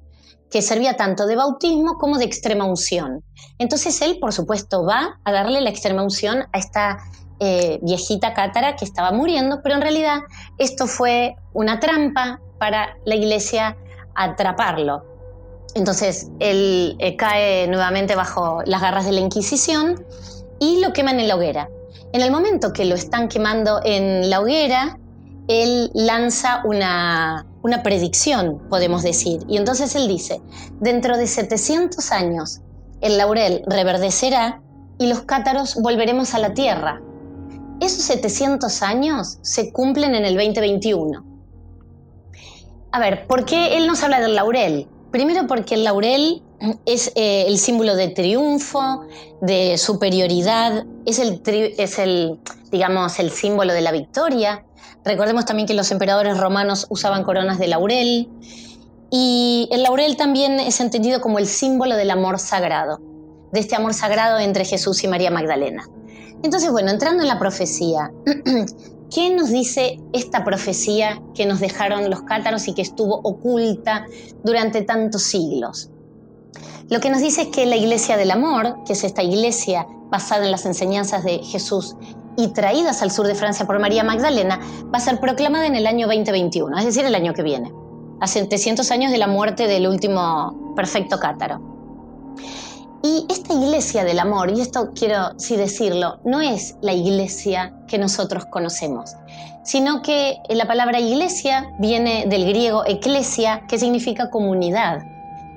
que 0.52 0.62
servía 0.62 0.98
tanto 0.98 1.26
de 1.26 1.38
bautismo 1.38 1.94
como 1.94 2.18
de 2.18 2.26
extrema 2.26 2.66
unción. 2.66 3.24
Entonces 3.58 4.02
él, 4.02 4.18
por 4.20 4.34
supuesto, 4.34 4.84
va 4.86 5.22
a 5.24 5.32
darle 5.32 5.62
la 5.62 5.70
extrema 5.70 6.04
unción 6.04 6.44
a 6.52 6.60
esta 6.60 6.98
eh, 7.40 7.80
viejita 7.84 8.34
cátara 8.34 8.76
que 8.76 8.84
estaba 8.84 9.14
muriendo, 9.14 9.62
pero 9.64 9.76
en 9.76 9.82
realidad 9.82 10.20
esto 10.58 10.88
fue 10.88 11.36
una 11.54 11.80
trampa 11.80 12.42
para 12.60 12.98
la 13.06 13.16
iglesia 13.16 13.78
atraparlo. 14.14 15.09
Entonces 15.76 16.30
él 16.40 16.96
eh, 17.00 17.16
cae 17.16 17.68
nuevamente 17.68 18.16
bajo 18.16 18.62
las 18.66 18.82
garras 18.82 19.06
de 19.06 19.12
la 19.12 19.20
Inquisición 19.20 20.04
y 20.60 20.82
lo 20.82 20.94
queman 20.94 21.20
en 21.20 21.28
la 21.28 21.36
hoguera. 21.36 21.70
En 22.12 22.22
el 22.22 22.32
momento 22.32 22.74
que 22.74 22.86
lo 22.86 22.96
están 22.96 23.28
quemando 23.28 23.82
en 23.84 24.30
la 24.30 24.42
hoguera, 24.42 24.98
él 25.48 25.92
lanza 25.94 26.62
una, 26.64 27.46
predicción, 27.84 28.68
podemos 28.70 29.04
decir. 29.04 29.42
Y 29.48 29.58
entonces 29.58 29.96
él 29.96 30.08
dice, 30.08 30.42
dentro 30.80 31.18
de 31.18 31.28
700 31.28 32.12
años, 32.12 32.62
el 33.02 33.18
laurel 33.18 33.64
reverdecerá 33.68 34.62
y 34.98 35.08
los 35.08 35.22
cátaros 35.22 35.76
volveremos 35.82 36.34
a 36.34 36.40
la 36.40 36.54
tierra. 36.54 37.02
Esos 37.80 38.04
700 38.06 38.82
años 38.82 39.40
se 39.42 39.72
cumplen 39.72 40.16
en 40.16 40.26
el 40.26 40.36
2021. 40.36 41.26
A 42.92 43.00
ver, 43.00 43.28
¿por 43.28 43.46
qué 43.46 43.78
él 43.78 43.88
nos 43.88 44.04
habla 44.04 44.20
del 44.20 44.36
laurel? 44.36 44.88
Primero 45.12 45.48
porque 45.48 45.76
el 45.76 45.84
laurel 45.84 46.44
es 46.86 47.12
eh, 47.16 47.46
el 47.48 47.58
símbolo 47.58 47.96
de 47.96 48.10
triunfo, 48.10 49.06
de 49.42 49.78
superioridad, 49.78 50.86
es 51.06 51.20
el, 51.20 51.42
es 51.46 51.98
el, 51.98 52.40
digamos, 52.72 53.18
el 53.20 53.32
símbolo 53.32 53.74
de 53.74 53.82
la 53.82 53.92
victoria. 53.92 54.64
Recordemos 55.04 55.46
también 55.46 55.68
que 55.68 55.74
los 55.74 55.92
emperadores 55.92 56.38
romanos 56.38 56.86
usaban 56.90 57.24
coronas 57.24 57.58
de 57.58 57.68
laurel. 57.68 58.30
Y 59.10 59.68
el 59.72 59.82
laurel 59.82 60.16
también 60.18 60.60
es 60.60 60.80
entendido 60.80 61.22
como 61.22 61.40
el 61.40 61.48
símbolo 61.48 61.96
del 61.96 62.12
amor 62.12 62.38
sagrado, 62.38 63.00
de 63.52 63.60
este 63.60 63.76
amor 63.76 63.96
sagrado 63.96 64.38
entre 64.38 64.66
Jesús 64.66 65.04
y 65.04 65.08
María 65.08 65.32
Magdalena. 65.32 65.90
Entonces, 66.44 66.72
bueno, 66.72 66.92
entrando 66.92 67.24
en 67.24 67.30
la 67.30 67.40
profecía, 67.40 68.12
¿Qué 69.12 69.34
nos 69.34 69.50
dice 69.50 70.00
esta 70.14 70.44
profecía 70.44 71.20
que 71.34 71.48
nos 71.48 71.60
dejaron 71.60 72.12
los 72.12 72.22
cátaros 72.22 72.68
y 72.68 72.74
que 72.74 72.84
estuvo 72.84 73.16
oculta 73.24 74.06
durante 74.44 74.84
tantos 74.84 75.24
siglos? 75.24 75.90
Lo 76.90 77.00
que 77.00 77.10
nos 77.10 77.22
dice 77.22 77.44
es 77.44 77.48
que 77.48 77.66
la 77.66 77.76
iglesia 77.76 78.18
del 78.18 78.30
amor, 78.30 78.84
que 78.86 78.94
es 78.94 79.04
esta 79.04 79.24
iglesia 79.24 79.88
basada 80.12 80.46
en 80.46 80.52
las 80.52 80.66
enseñanzas 80.66 81.24
de 81.24 81.40
Jesús 81.40 81.96
y 82.38 82.50
traídas 82.50 83.02
al 83.02 83.10
sur 83.10 83.26
de 83.26 83.34
Francia 83.34 83.66
por 83.66 83.80
María 83.80 84.04
Magdalena, 84.04 84.60
va 84.94 84.98
a 84.98 85.02
ser 85.02 85.20
proclamada 85.20 85.66
en 85.66 85.76
el 85.76 85.88
año 85.88 86.06
2021, 86.06 86.78
es 86.78 86.86
decir, 86.86 87.04
el 87.06 87.16
año 87.16 87.34
que 87.34 87.42
viene, 87.42 87.72
a 88.22 88.28
700 88.28 88.92
años 88.92 89.12
de 89.12 89.18
la 89.18 89.28
muerte 89.28 89.68
del 89.68 89.88
último 89.88 90.74
perfecto 90.76 91.20
cátaro. 91.20 91.60
Y 93.02 93.26
esta 93.30 93.54
iglesia 93.54 94.04
del 94.04 94.20
amor, 94.20 94.52
y 94.52 94.60
esto 94.60 94.90
quiero 94.94 95.30
sí 95.38 95.56
decirlo, 95.56 96.20
no 96.26 96.42
es 96.42 96.76
la 96.82 96.92
iglesia 96.92 97.74
que 97.88 97.98
nosotros 97.98 98.46
conocemos, 98.46 99.16
sino 99.64 100.02
que 100.02 100.38
la 100.50 100.68
palabra 100.68 101.00
iglesia 101.00 101.72
viene 101.80 102.26
del 102.28 102.46
griego 102.46 102.84
eclesia, 102.86 103.64
que 103.70 103.80
significa 103.80 104.30
comunidad. 104.30 105.00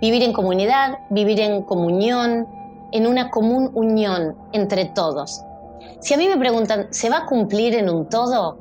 Vivir 0.01 0.23
en 0.23 0.33
comunidad, 0.33 0.99
vivir 1.11 1.41
en 1.41 1.63
comunión, 1.63 2.47
en 2.93 3.07
una 3.09 3.31
común 3.31 3.73
unión 3.75 4.37
entre 4.53 4.85
todos. 4.85 5.43
Si 6.01 6.15
a 6.15 6.17
mí 6.17 6.29
me 6.29 6.37
preguntan, 6.37 6.89
¿se 6.91 7.11
va 7.11 7.19
a 7.19 7.27
cumplir 7.27 7.75
en 7.75 7.91
un 7.91 8.09
todo? 8.09 8.57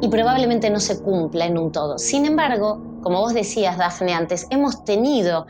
Y 0.00 0.08
probablemente 0.08 0.70
no 0.70 0.78
se 0.78 1.02
cumpla 1.02 1.46
en 1.46 1.58
un 1.58 1.72
todo. 1.72 1.98
Sin 1.98 2.24
embargo, 2.24 2.80
como 3.02 3.18
vos 3.20 3.34
decías, 3.34 3.78
Dafne, 3.78 4.14
antes, 4.14 4.46
hemos 4.50 4.84
tenido 4.84 5.46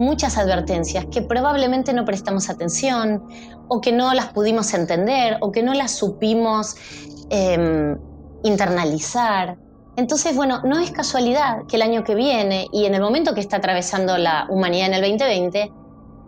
muchas 0.00 0.38
advertencias 0.38 1.04
que 1.12 1.20
probablemente 1.20 1.92
no 1.92 2.06
prestamos 2.06 2.48
atención 2.48 3.22
o 3.68 3.80
que 3.82 3.92
no 3.92 4.14
las 4.14 4.32
pudimos 4.32 4.72
entender 4.72 5.36
o 5.40 5.52
que 5.52 5.62
no 5.62 5.74
las 5.74 5.92
supimos 5.92 6.74
em, 7.28 7.98
internalizar. 8.42 9.58
Entonces, 9.96 10.34
bueno, 10.34 10.62
no 10.64 10.78
es 10.78 10.90
casualidad 10.90 11.66
que 11.68 11.76
el 11.76 11.82
año 11.82 12.02
que 12.02 12.14
viene 12.14 12.66
y 12.72 12.86
en 12.86 12.94
el 12.94 13.02
momento 13.02 13.34
que 13.34 13.40
está 13.40 13.58
atravesando 13.58 14.16
la 14.16 14.46
humanidad 14.48 14.86
en 14.86 14.94
el 14.94 15.02
2020 15.02 15.70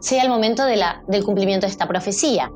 sea 0.01 0.23
el 0.23 0.29
momento 0.29 0.65
del 0.67 1.25
cumplimiento 1.25 1.67
de 1.67 1.71
esta 1.71 1.89
profecía. 1.89 2.53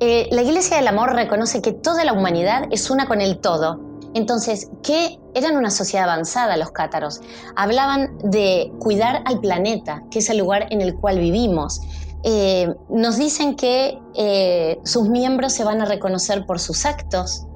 Eh, 0.00 0.28
la 0.30 0.42
Iglesia 0.42 0.76
del 0.76 0.88
Amor 0.88 1.14
reconoce 1.14 1.62
que 1.62 1.72
toda 1.72 2.04
la 2.04 2.12
humanidad 2.12 2.64
es 2.70 2.90
una 2.90 3.06
con 3.06 3.22
el 3.22 3.38
todo 3.38 3.91
entonces, 4.14 4.68
¿qué 4.82 5.18
eran 5.34 5.56
una 5.56 5.70
sociedad 5.70 6.08
avanzada 6.08 6.56
los 6.56 6.70
cátaros? 6.70 7.20
Hablaban 7.56 8.18
de 8.24 8.70
cuidar 8.78 9.22
al 9.24 9.40
planeta, 9.40 10.02
que 10.10 10.18
es 10.18 10.28
el 10.28 10.38
lugar 10.38 10.66
en 10.70 10.80
el 10.80 10.94
cual 10.94 11.18
vivimos. 11.18 11.80
Eh, 12.24 12.72
nos 12.88 13.16
dicen 13.16 13.56
que 13.56 13.98
eh, 14.14 14.78
sus 14.84 15.08
miembros 15.08 15.52
se 15.52 15.64
van 15.64 15.80
a 15.80 15.86
reconocer 15.86 16.44
por 16.46 16.60
sus 16.60 16.84
actos, 16.86 17.46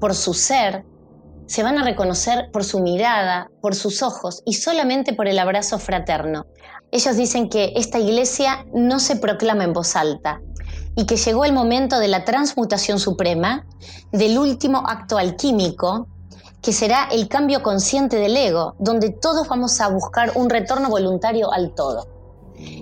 por 0.00 0.14
su 0.14 0.34
ser, 0.34 0.84
se 1.46 1.62
van 1.62 1.78
a 1.78 1.84
reconocer 1.84 2.50
por 2.52 2.64
su 2.64 2.80
mirada, 2.80 3.50
por 3.60 3.74
sus 3.74 4.02
ojos 4.02 4.42
y 4.44 4.54
solamente 4.54 5.12
por 5.12 5.28
el 5.28 5.38
abrazo 5.38 5.78
fraterno. 5.78 6.46
Ellos 6.90 7.16
dicen 7.16 7.48
que 7.48 7.72
esta 7.76 7.98
iglesia 7.98 8.66
no 8.74 8.98
se 8.98 9.16
proclama 9.16 9.64
en 9.64 9.72
voz 9.72 9.94
alta, 9.94 10.40
y 10.98 11.06
que 11.06 11.16
llegó 11.16 11.44
el 11.44 11.52
momento 11.52 12.00
de 12.00 12.08
la 12.08 12.24
transmutación 12.24 12.98
suprema, 12.98 13.64
del 14.10 14.36
último 14.36 14.82
acto 14.84 15.16
alquímico, 15.16 16.08
que 16.60 16.72
será 16.72 17.08
el 17.12 17.28
cambio 17.28 17.62
consciente 17.62 18.16
del 18.16 18.36
ego, 18.36 18.74
donde 18.80 19.10
todos 19.10 19.46
vamos 19.46 19.80
a 19.80 19.86
buscar 19.90 20.32
un 20.34 20.50
retorno 20.50 20.88
voluntario 20.88 21.52
al 21.52 21.72
todo. 21.72 22.08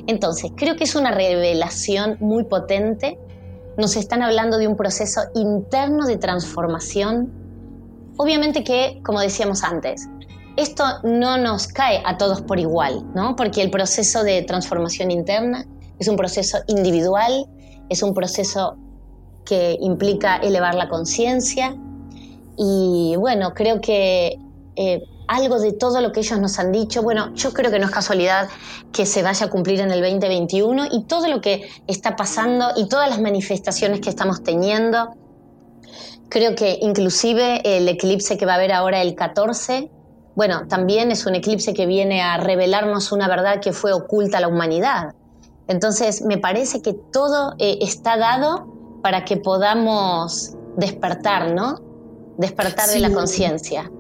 Entonces, 0.07 0.51
creo 0.57 0.77
que 0.77 0.85
es 0.85 0.95
una 0.95 1.11
revelación 1.11 2.17
muy 2.19 2.45
potente. 2.45 3.19
Nos 3.77 3.97
están 3.97 4.23
hablando 4.23 4.57
de 4.57 4.67
un 4.67 4.77
proceso 4.77 5.21
interno 5.35 6.07
de 6.07 6.17
transformación. 6.17 7.31
Obviamente 8.17 8.65
que, 8.65 8.99
como 9.05 9.21
decíamos 9.21 9.63
antes, 9.63 10.09
esto 10.57 10.85
no 11.03 11.37
nos 11.37 11.69
cae 11.69 12.03
a 12.07 12.17
todos 12.17 12.41
por 12.41 12.59
igual, 12.59 13.05
¿no? 13.15 13.37
Porque 13.37 13.61
el 13.61 13.71
proceso 13.71 14.25
de 14.25 14.41
transformación 14.41 15.11
interna 15.11 15.67
es 15.99 16.09
un 16.09 16.17
proceso 16.17 16.61
individual, 16.67 17.47
es 17.89 18.03
un 18.03 18.15
proceso 18.15 18.77
que 19.45 19.77
implica 19.81 20.37
elevar 20.37 20.75
la 20.75 20.89
conciencia 20.89 21.77
y 22.57 23.15
bueno, 23.19 23.53
creo 23.55 23.81
que 23.81 24.39
eh, 24.77 25.03
algo 25.29 25.59
de 25.59 25.73
todo 25.73 26.01
lo 26.01 26.13
que 26.13 26.21
ellos 26.21 26.39
nos 26.39 26.59
han 26.59 26.73
dicho, 26.73 27.03
bueno, 27.03 27.35
yo 27.35 27.53
creo 27.53 27.71
que 27.71 27.79
no 27.79 27.87
es 27.87 27.91
casualidad 27.91 28.49
que 28.93 29.07
se 29.07 29.23
vaya 29.23 29.47
a 29.47 29.51
cumplir 29.51 29.81
en 29.81 29.91
el 29.91 30.01
2021 30.01 30.87
y 30.93 31.05
todo 31.05 31.29
lo 31.29 31.41
que 31.41 31.69
está 31.87 32.17
pasando 32.17 32.71
y 32.77 32.89
todas 32.89 33.09
las 33.09 33.21
manifestaciones 33.21 34.01
que 34.01 34.11
estamos 34.11 34.43
teniendo. 34.43 35.15
Creo 36.29 36.55
que 36.55 36.79
inclusive 36.81 37.61
el 37.65 37.89
eclipse 37.89 38.37
que 38.37 38.47
va 38.47 38.53
a 38.53 38.57
haber 38.57 38.73
ahora 38.73 39.03
el 39.03 39.15
14, 39.15 39.91
bueno, 40.35 40.67
también 40.69 41.11
es 41.11 41.27
un 41.27 41.35
eclipse 41.35 41.73
que 41.73 41.87
viene 41.87 42.23
a 42.23 42.37
revelarnos 42.37 43.11
una 43.13 43.29
verdad 43.29 43.61
que 43.61 43.73
fue 43.73 43.93
oculta 43.93 44.39
a 44.39 44.41
la 44.41 44.49
humanidad. 44.49 45.15
Entonces, 45.69 46.23
me 46.23 46.39
parece 46.39 46.83
que 46.83 46.93
todo 46.93 47.55
eh, 47.59 47.79
está 47.81 48.17
dado 48.17 48.67
para 49.03 49.25
que 49.25 49.37
podamos 49.37 50.55
despertar, 50.77 51.53
¿no? 51.55 51.81
Despertar 52.39 52.89
de 52.89 53.01
la 53.01 53.11
conciencia. 53.11 53.91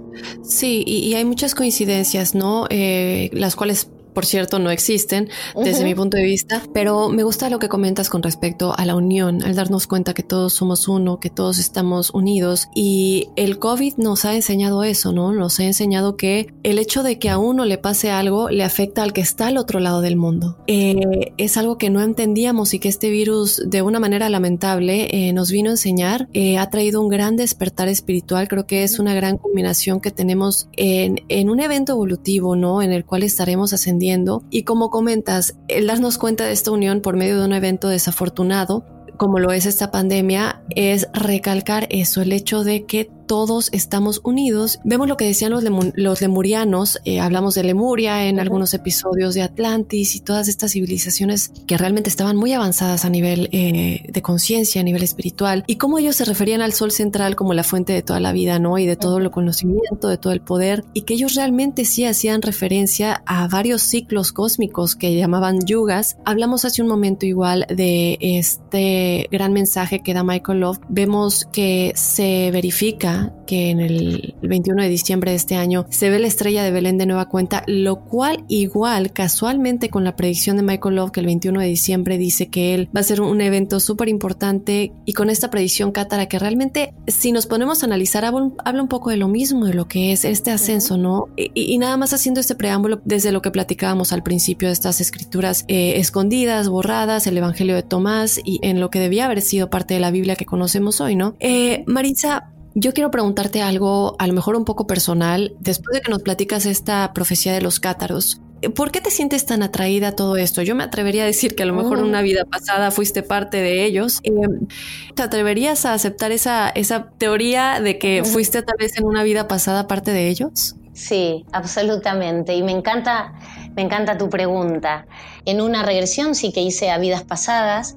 Sí, 0.42 0.82
y, 0.86 1.14
hay 1.14 1.24
muchas 1.24 1.54
coincidencias, 1.54 2.34
¿no? 2.34 2.66
Eh, 2.70 3.30
las 3.32 3.56
cuales 3.56 3.88
por 4.16 4.24
cierto, 4.24 4.58
no 4.58 4.70
existen 4.70 5.28
desde 5.62 5.84
mi 5.84 5.94
punto 5.94 6.16
de 6.16 6.22
vista, 6.22 6.62
pero 6.72 7.10
me 7.10 7.22
gusta 7.22 7.50
lo 7.50 7.58
que 7.58 7.68
comentas 7.68 8.08
con 8.08 8.22
respecto 8.22 8.74
a 8.74 8.86
la 8.86 8.96
unión, 8.96 9.42
al 9.42 9.54
darnos 9.54 9.86
cuenta 9.86 10.14
que 10.14 10.22
todos 10.22 10.54
somos 10.54 10.88
uno, 10.88 11.20
que 11.20 11.28
todos 11.28 11.58
estamos 11.58 12.08
unidos 12.14 12.68
y 12.74 13.28
el 13.36 13.58
COVID 13.58 13.98
nos 13.98 14.24
ha 14.24 14.34
enseñado 14.34 14.84
eso, 14.84 15.12
¿no? 15.12 15.32
Nos 15.32 15.60
ha 15.60 15.64
enseñado 15.64 16.16
que 16.16 16.46
el 16.62 16.78
hecho 16.78 17.02
de 17.02 17.18
que 17.18 17.28
a 17.28 17.36
uno 17.36 17.66
le 17.66 17.76
pase 17.76 18.10
algo 18.10 18.48
le 18.48 18.64
afecta 18.64 19.02
al 19.02 19.12
que 19.12 19.20
está 19.20 19.48
al 19.48 19.58
otro 19.58 19.80
lado 19.80 20.00
del 20.00 20.16
mundo. 20.16 20.56
Eh, 20.66 21.34
es 21.36 21.58
algo 21.58 21.76
que 21.76 21.90
no 21.90 22.00
entendíamos 22.00 22.72
y 22.72 22.78
que 22.78 22.88
este 22.88 23.10
virus 23.10 23.62
de 23.66 23.82
una 23.82 24.00
manera 24.00 24.30
lamentable 24.30 25.08
eh, 25.10 25.34
nos 25.34 25.50
vino 25.50 25.68
a 25.68 25.72
enseñar, 25.74 26.26
eh, 26.32 26.56
ha 26.56 26.70
traído 26.70 27.02
un 27.02 27.10
gran 27.10 27.36
despertar 27.36 27.88
espiritual, 27.88 28.48
creo 28.48 28.66
que 28.66 28.82
es 28.82 28.98
una 28.98 29.12
gran 29.12 29.36
combinación 29.36 30.00
que 30.00 30.10
tenemos 30.10 30.70
en, 30.78 31.20
en 31.28 31.50
un 31.50 31.60
evento 31.60 31.92
evolutivo, 31.92 32.56
¿no? 32.56 32.80
En 32.80 32.92
el 32.92 33.04
cual 33.04 33.22
estaremos 33.22 33.74
ascendiendo 33.74 34.05
y 34.50 34.62
como 34.62 34.90
comentas, 34.90 35.56
el 35.68 35.86
darnos 35.86 36.18
cuenta 36.18 36.44
de 36.44 36.52
esta 36.52 36.70
unión 36.70 37.00
por 37.00 37.16
medio 37.16 37.38
de 37.38 37.46
un 37.46 37.52
evento 37.52 37.88
desafortunado, 37.88 38.84
como 39.16 39.38
lo 39.38 39.52
es 39.52 39.66
esta 39.66 39.90
pandemia, 39.90 40.62
es 40.70 41.08
recalcar 41.12 41.86
eso, 41.90 42.22
el 42.22 42.32
hecho 42.32 42.64
de 42.64 42.84
que 42.84 43.10
todos 43.26 43.68
estamos 43.72 44.20
unidos. 44.24 44.80
Vemos 44.84 45.08
lo 45.08 45.16
que 45.16 45.26
decían 45.26 45.52
los, 45.52 45.64
los 45.94 46.20
lemurianos, 46.20 46.98
eh, 47.04 47.20
hablamos 47.20 47.54
de 47.54 47.64
Lemuria 47.64 48.26
en 48.26 48.40
algunos 48.40 48.72
episodios 48.74 49.34
de 49.34 49.42
Atlantis 49.42 50.16
y 50.16 50.20
todas 50.20 50.48
estas 50.48 50.72
civilizaciones 50.72 51.50
que 51.66 51.76
realmente 51.76 52.08
estaban 52.08 52.36
muy 52.36 52.52
avanzadas 52.52 53.04
a 53.04 53.10
nivel 53.10 53.48
eh, 53.52 54.06
de 54.08 54.22
conciencia, 54.22 54.80
a 54.80 54.84
nivel 54.84 55.02
espiritual, 55.02 55.64
y 55.66 55.76
cómo 55.76 55.98
ellos 55.98 56.16
se 56.16 56.24
referían 56.24 56.62
al 56.62 56.72
sol 56.72 56.90
central 56.90 57.36
como 57.36 57.54
la 57.54 57.64
fuente 57.64 57.92
de 57.92 58.02
toda 58.02 58.20
la 58.20 58.32
vida, 58.32 58.58
¿no? 58.58 58.78
Y 58.78 58.86
de 58.86 58.96
todo 58.96 59.18
el 59.18 59.30
conocimiento, 59.30 60.08
de 60.08 60.18
todo 60.18 60.32
el 60.32 60.40
poder, 60.40 60.84
y 60.94 61.02
que 61.02 61.14
ellos 61.14 61.34
realmente 61.34 61.84
sí 61.84 62.04
hacían 62.04 62.42
referencia 62.42 63.22
a 63.26 63.48
varios 63.48 63.82
ciclos 63.82 64.32
cósmicos 64.32 64.94
que 64.94 65.14
llamaban 65.14 65.64
yugas. 65.66 66.16
Hablamos 66.24 66.64
hace 66.64 66.82
un 66.82 66.88
momento 66.88 67.26
igual 67.26 67.66
de 67.68 68.18
este 68.20 69.28
gran 69.30 69.52
mensaje 69.52 70.00
que 70.00 70.14
da 70.14 70.22
Michael 70.22 70.60
Love. 70.60 70.78
Vemos 70.88 71.46
que 71.52 71.92
se 71.96 72.50
verifica 72.50 73.15
que 73.46 73.70
en 73.70 73.80
el 73.80 74.34
21 74.42 74.82
de 74.82 74.88
diciembre 74.88 75.30
de 75.30 75.36
este 75.36 75.56
año 75.56 75.86
se 75.90 76.10
ve 76.10 76.18
la 76.18 76.26
estrella 76.26 76.64
de 76.64 76.70
Belén 76.70 76.98
de 76.98 77.06
nueva 77.06 77.28
cuenta, 77.28 77.62
lo 77.66 78.00
cual 78.04 78.44
igual 78.48 79.12
casualmente 79.12 79.88
con 79.88 80.04
la 80.04 80.16
predicción 80.16 80.56
de 80.56 80.62
Michael 80.62 80.96
Love 80.96 81.12
que 81.12 81.20
el 81.20 81.26
21 81.26 81.60
de 81.60 81.66
diciembre 81.66 82.18
dice 82.18 82.48
que 82.48 82.74
él 82.74 82.88
va 82.94 83.00
a 83.00 83.04
ser 83.04 83.20
un 83.20 83.40
evento 83.40 83.80
súper 83.80 84.08
importante 84.08 84.92
y 85.04 85.12
con 85.12 85.30
esta 85.30 85.50
predicción 85.50 85.92
cátara 85.92 86.26
que 86.26 86.38
realmente 86.38 86.94
si 87.06 87.32
nos 87.32 87.46
ponemos 87.46 87.82
a 87.82 87.86
analizar 87.86 88.24
habla 88.24 88.82
un 88.82 88.88
poco 88.88 89.10
de 89.10 89.16
lo 89.16 89.28
mismo, 89.28 89.66
de 89.66 89.74
lo 89.74 89.88
que 89.88 90.12
es 90.12 90.24
este 90.24 90.50
ascenso, 90.50 90.96
¿no? 90.96 91.28
Y, 91.36 91.76
nada 91.78 91.96
más 91.96 92.12
haciendo 92.12 92.40
este 92.40 92.54
preámbulo 92.54 93.00
desde 93.04 93.32
lo 93.32 93.42
que 93.42 93.50
platicábamos 93.50 94.12
al 94.12 94.22
principio 94.22 94.68
de 94.68 94.72
estas 94.72 95.00
escrituras 95.00 95.64
eh, 95.68 95.94
escondidas, 95.98 96.68
borradas, 96.68 97.26
el 97.26 97.36
Evangelio 97.36 97.74
de 97.74 97.82
Tomás 97.82 98.40
y 98.44 98.58
en 98.62 98.80
lo 98.80 98.90
que 98.90 98.98
debía 98.98 99.26
haber 99.26 99.42
sido 99.42 99.70
parte 99.70 99.94
de 99.94 100.00
la 100.00 100.10
Biblia 100.10 100.36
que 100.36 100.46
conocemos 100.46 101.00
hoy, 101.00 101.16
¿no? 101.16 101.36
Eh, 101.40 101.84
Maritza, 101.86 102.50
yo 102.78 102.92
quiero 102.92 103.10
preguntarte 103.10 103.62
algo, 103.62 104.16
a 104.18 104.26
lo 104.26 104.34
mejor 104.34 104.54
un 104.54 104.66
poco 104.66 104.86
personal, 104.86 105.56
después 105.58 105.94
de 105.94 106.02
que 106.02 106.10
nos 106.10 106.20
platicas 106.20 106.66
esta 106.66 107.10
profecía 107.14 107.54
de 107.54 107.62
los 107.62 107.80
cátaros. 107.80 108.42
¿Por 108.74 108.90
qué 108.90 109.00
te 109.00 109.10
sientes 109.10 109.46
tan 109.46 109.62
atraída 109.62 110.08
a 110.08 110.12
todo 110.12 110.36
esto? 110.36 110.60
Yo 110.60 110.74
me 110.74 110.84
atrevería 110.84 111.22
a 111.22 111.26
decir 111.26 111.54
que 111.54 111.62
a 111.62 111.66
lo 111.66 111.72
mejor 111.72 111.98
en 111.98 112.04
una 112.04 112.20
vida 112.20 112.44
pasada 112.44 112.90
fuiste 112.90 113.22
parte 113.22 113.56
de 113.56 113.86
ellos. 113.86 114.20
Em, 114.24 114.66
¿Te 115.14 115.22
atreverías 115.22 115.86
a 115.86 115.94
aceptar 115.94 116.32
esa, 116.32 116.68
esa 116.68 117.08
teoría 117.16 117.80
de 117.80 117.98
que 117.98 118.24
fuiste 118.24 118.60
tal 118.60 118.76
vez 118.78 118.98
en 118.98 119.06
una 119.06 119.22
vida 119.22 119.48
pasada 119.48 119.88
parte 119.88 120.10
de 120.10 120.28
ellos? 120.28 120.76
Sí, 120.92 121.46
absolutamente. 121.52 122.54
Y 122.54 122.62
me 122.62 122.72
encanta, 122.72 123.32
me 123.74 123.82
encanta 123.82 124.18
tu 124.18 124.28
pregunta. 124.28 125.06
En 125.46 125.62
una 125.62 125.82
regresión 125.82 126.34
sí 126.34 126.52
que 126.52 126.60
hice 126.60 126.90
a 126.90 126.98
vidas 126.98 127.24
pasadas 127.24 127.96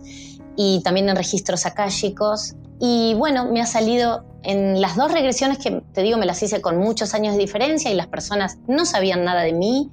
y 0.55 0.81
también 0.83 1.09
en 1.09 1.17
registros 1.17 1.65
akáshicos. 1.65 2.55
Y 2.79 3.13
bueno, 3.15 3.45
me 3.45 3.61
ha 3.61 3.65
salido 3.65 4.25
en 4.43 4.79
las 4.79 4.95
dos 4.95 5.11
regresiones 5.11 5.57
que 5.57 5.83
te 5.93 6.01
digo 6.01 6.17
me 6.17 6.25
las 6.25 6.41
hice 6.41 6.61
con 6.61 6.77
muchos 6.77 7.13
años 7.13 7.33
de 7.35 7.41
diferencia 7.41 7.91
y 7.91 7.95
las 7.95 8.07
personas 8.07 8.57
no 8.67 8.85
sabían 8.85 9.25
nada 9.25 9.41
de 9.41 9.53
mí, 9.53 9.91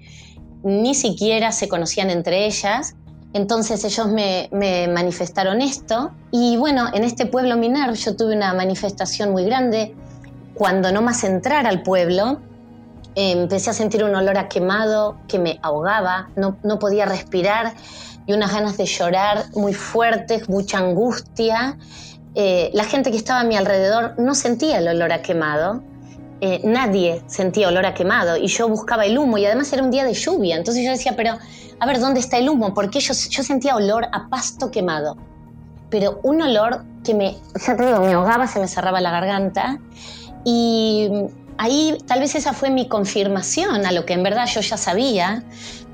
ni 0.62 0.94
siquiera 0.94 1.52
se 1.52 1.68
conocían 1.68 2.10
entre 2.10 2.46
ellas. 2.46 2.94
Entonces 3.32 3.84
ellos 3.84 4.08
me, 4.08 4.48
manifestaron 4.88 5.60
esto 5.60 6.12
y 6.30 6.56
bueno, 6.56 6.86
en 6.94 7.04
este 7.04 7.26
pueblo 7.26 7.56
minar 7.56 7.92
yo 7.94 8.16
tuve 8.16 8.36
una 8.36 8.54
manifestación 8.54 9.32
muy 9.32 9.44
grande. 9.44 9.94
Cuando 10.54 10.90
no 10.90 11.02
más 11.02 11.22
entrar 11.24 11.66
al 11.66 11.82
pueblo, 11.82 12.40
empecé 13.14 13.70
a 13.70 13.72
sentir 13.72 14.04
un 14.04 14.14
olor 14.14 14.38
a 14.38 14.48
quemado 14.48 15.18
que 15.28 15.38
me 15.38 15.58
ahogaba, 15.62 16.30
no, 16.36 16.56
no 16.62 16.78
podía 16.78 17.04
respirar 17.04 17.74
y 18.26 18.32
unas 18.32 18.52
ganas 18.52 18.76
de 18.76 18.86
llorar 18.86 19.44
muy 19.54 19.74
fuertes, 19.74 20.48
mucha 20.48 20.78
angustia. 20.78 21.76
Eh, 22.38 22.70
la 22.74 22.84
gente 22.84 23.10
que 23.10 23.16
estaba 23.16 23.40
a 23.40 23.44
mi 23.44 23.56
alrededor 23.56 24.14
no 24.18 24.34
sentía 24.34 24.76
el 24.76 24.88
olor 24.88 25.10
a 25.10 25.22
quemado. 25.22 25.82
Eh, 26.42 26.60
nadie 26.64 27.22
sentía 27.28 27.68
olor 27.68 27.86
a 27.86 27.94
quemado 27.94 28.36
y 28.36 28.48
yo 28.48 28.68
buscaba 28.68 29.06
el 29.06 29.16
humo 29.16 29.38
y 29.38 29.46
además 29.46 29.72
era 29.72 29.82
un 29.82 29.90
día 29.90 30.04
de 30.04 30.12
lluvia. 30.12 30.56
Entonces 30.56 30.84
yo 30.84 30.90
decía, 30.90 31.14
pero 31.16 31.38
a 31.80 31.86
ver, 31.86 31.98
¿dónde 31.98 32.20
está 32.20 32.36
el 32.36 32.50
humo? 32.50 32.74
Porque 32.74 33.00
yo, 33.00 33.14
yo 33.30 33.42
sentía 33.42 33.74
olor 33.74 34.04
a 34.12 34.28
pasto 34.28 34.70
quemado. 34.70 35.16
Pero 35.88 36.20
un 36.24 36.42
olor 36.42 36.84
que 37.02 37.14
me, 37.14 37.38
ya 37.66 37.74
te 37.74 37.86
digo, 37.86 38.00
me 38.00 38.12
ahogaba, 38.12 38.46
se 38.46 38.60
me 38.60 38.68
cerraba 38.68 39.00
la 39.00 39.12
garganta. 39.12 39.78
Y 40.44 41.10
ahí 41.56 41.96
tal 42.06 42.20
vez 42.20 42.34
esa 42.34 42.52
fue 42.52 42.68
mi 42.68 42.86
confirmación 42.86 43.86
a 43.86 43.92
lo 43.92 44.04
que 44.04 44.12
en 44.12 44.22
verdad 44.22 44.46
yo 44.46 44.60
ya 44.60 44.76
sabía, 44.76 45.42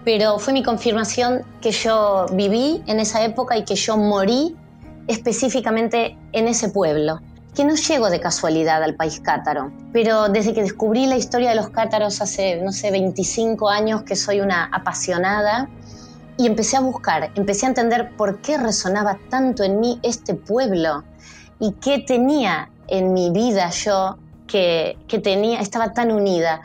pero 0.05 0.41
fue 0.41 0.53
mi 0.53 0.65
confirmación 0.65 1.45
que 1.61 1.71
yo 1.71 2.27
viví 2.33 2.83
en 2.89 2.99
esa 2.99 3.23
época 3.23 3.57
y 3.57 3.65
que 3.65 3.77
yo 3.77 3.97
morí 3.97 4.57
específicamente 5.07 6.17
en 6.33 6.49
ese 6.49 6.69
pueblo, 6.69 7.21
que 7.55 7.65
no 7.65 7.75
llego 7.75 8.09
de 8.09 8.21
casualidad 8.21 8.83
al 8.83 8.95
país 8.95 9.21
cátaro, 9.21 9.71
pero 9.93 10.29
desde 10.29 10.55
que 10.55 10.63
descubrí 10.63 11.07
la 11.07 11.17
historia 11.17 11.51
de 11.51 11.57
los 11.57 11.69
cátaros 11.69 12.21
hace, 12.23 12.63
no 12.63 12.73
sé, 12.73 12.91
25 12.91 13.69
años 13.69 14.03
que 14.03 14.17
soy 14.17 14.41
una 14.41 14.65
apasionada 14.73 15.69
y 16.39 16.47
empecé 16.47 16.79
a 16.79 16.81
buscar, 16.81 17.31
empecé 17.35 17.67
a 17.67 17.71
entender 17.71 18.17
por 18.17 18.41
qué 18.41 18.57
resonaba 18.57 19.19
tanto 19.29 19.65
en 19.65 19.81
mí 19.81 20.01
este 20.03 20.35
pueblo 20.35 21.05
y 21.61 21.73
qué 21.73 21.99
tenía 21.99 22.71
en 22.89 23.13
mi 23.13 23.31
vida 23.31 23.69
yo 23.71 24.17
que, 24.47 24.97
que 25.07 25.19
tenía, 25.19 25.61
estaba 25.61 25.93
tan 25.93 26.11
unida. 26.11 26.63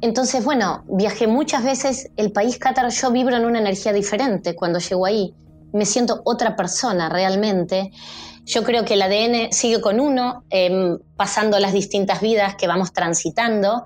Entonces, 0.00 0.44
bueno, 0.44 0.84
viajé 0.88 1.26
muchas 1.26 1.64
veces 1.64 2.10
el 2.16 2.32
país 2.32 2.58
cátaro, 2.58 2.88
yo 2.88 3.10
vibro 3.12 3.36
en 3.36 3.46
una 3.46 3.60
energía 3.60 3.92
diferente 3.92 4.54
cuando 4.54 4.80
llego 4.80 5.06
ahí 5.06 5.34
me 5.76 5.84
siento 5.84 6.22
otra 6.24 6.56
persona 6.56 7.08
realmente. 7.08 7.92
Yo 8.44 8.64
creo 8.64 8.84
que 8.84 8.94
el 8.94 9.02
ADN 9.02 9.52
sigue 9.52 9.80
con 9.80 10.00
uno, 10.00 10.44
em, 10.50 10.98
pasando 11.16 11.58
las 11.58 11.72
distintas 11.72 12.20
vidas 12.20 12.54
que 12.56 12.66
vamos 12.66 12.92
transitando. 12.92 13.84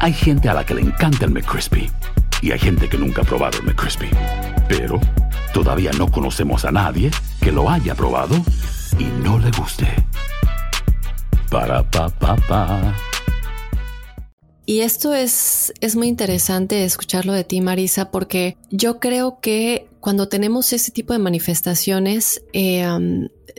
Hay 0.00 0.12
gente 0.12 0.48
a 0.48 0.54
la 0.54 0.64
que 0.64 0.74
le 0.74 0.82
encanta 0.82 1.24
el 1.24 1.32
McCrispy 1.32 1.90
y 2.42 2.52
hay 2.52 2.58
gente 2.58 2.88
que 2.88 2.98
nunca 2.98 3.22
ha 3.22 3.24
probado 3.24 3.58
el 3.58 3.64
McCrispy. 3.64 4.10
Pero 4.68 5.00
todavía 5.52 5.90
no 5.92 6.10
conocemos 6.10 6.64
a 6.64 6.70
nadie 6.70 7.10
que 7.40 7.50
lo 7.50 7.68
haya 7.68 7.94
probado 7.94 8.36
y 8.98 9.04
no 9.24 9.38
le 9.38 9.50
guste. 9.52 9.86
Para 11.50 11.82
pa 11.82 12.08
pa 12.08 12.36
pa. 12.48 12.94
Y 14.66 14.80
esto 14.80 15.14
es, 15.14 15.72
es 15.80 15.94
muy 15.94 16.08
interesante 16.08 16.84
escucharlo 16.84 17.32
de 17.32 17.44
ti, 17.44 17.60
Marisa, 17.60 18.10
porque 18.10 18.56
yo 18.70 18.98
creo 18.98 19.38
que 19.40 19.88
cuando 20.00 20.28
tenemos 20.28 20.72
ese 20.72 20.90
tipo 20.90 21.12
de 21.12 21.20
manifestaciones, 21.20 22.42
eh, 22.52 22.84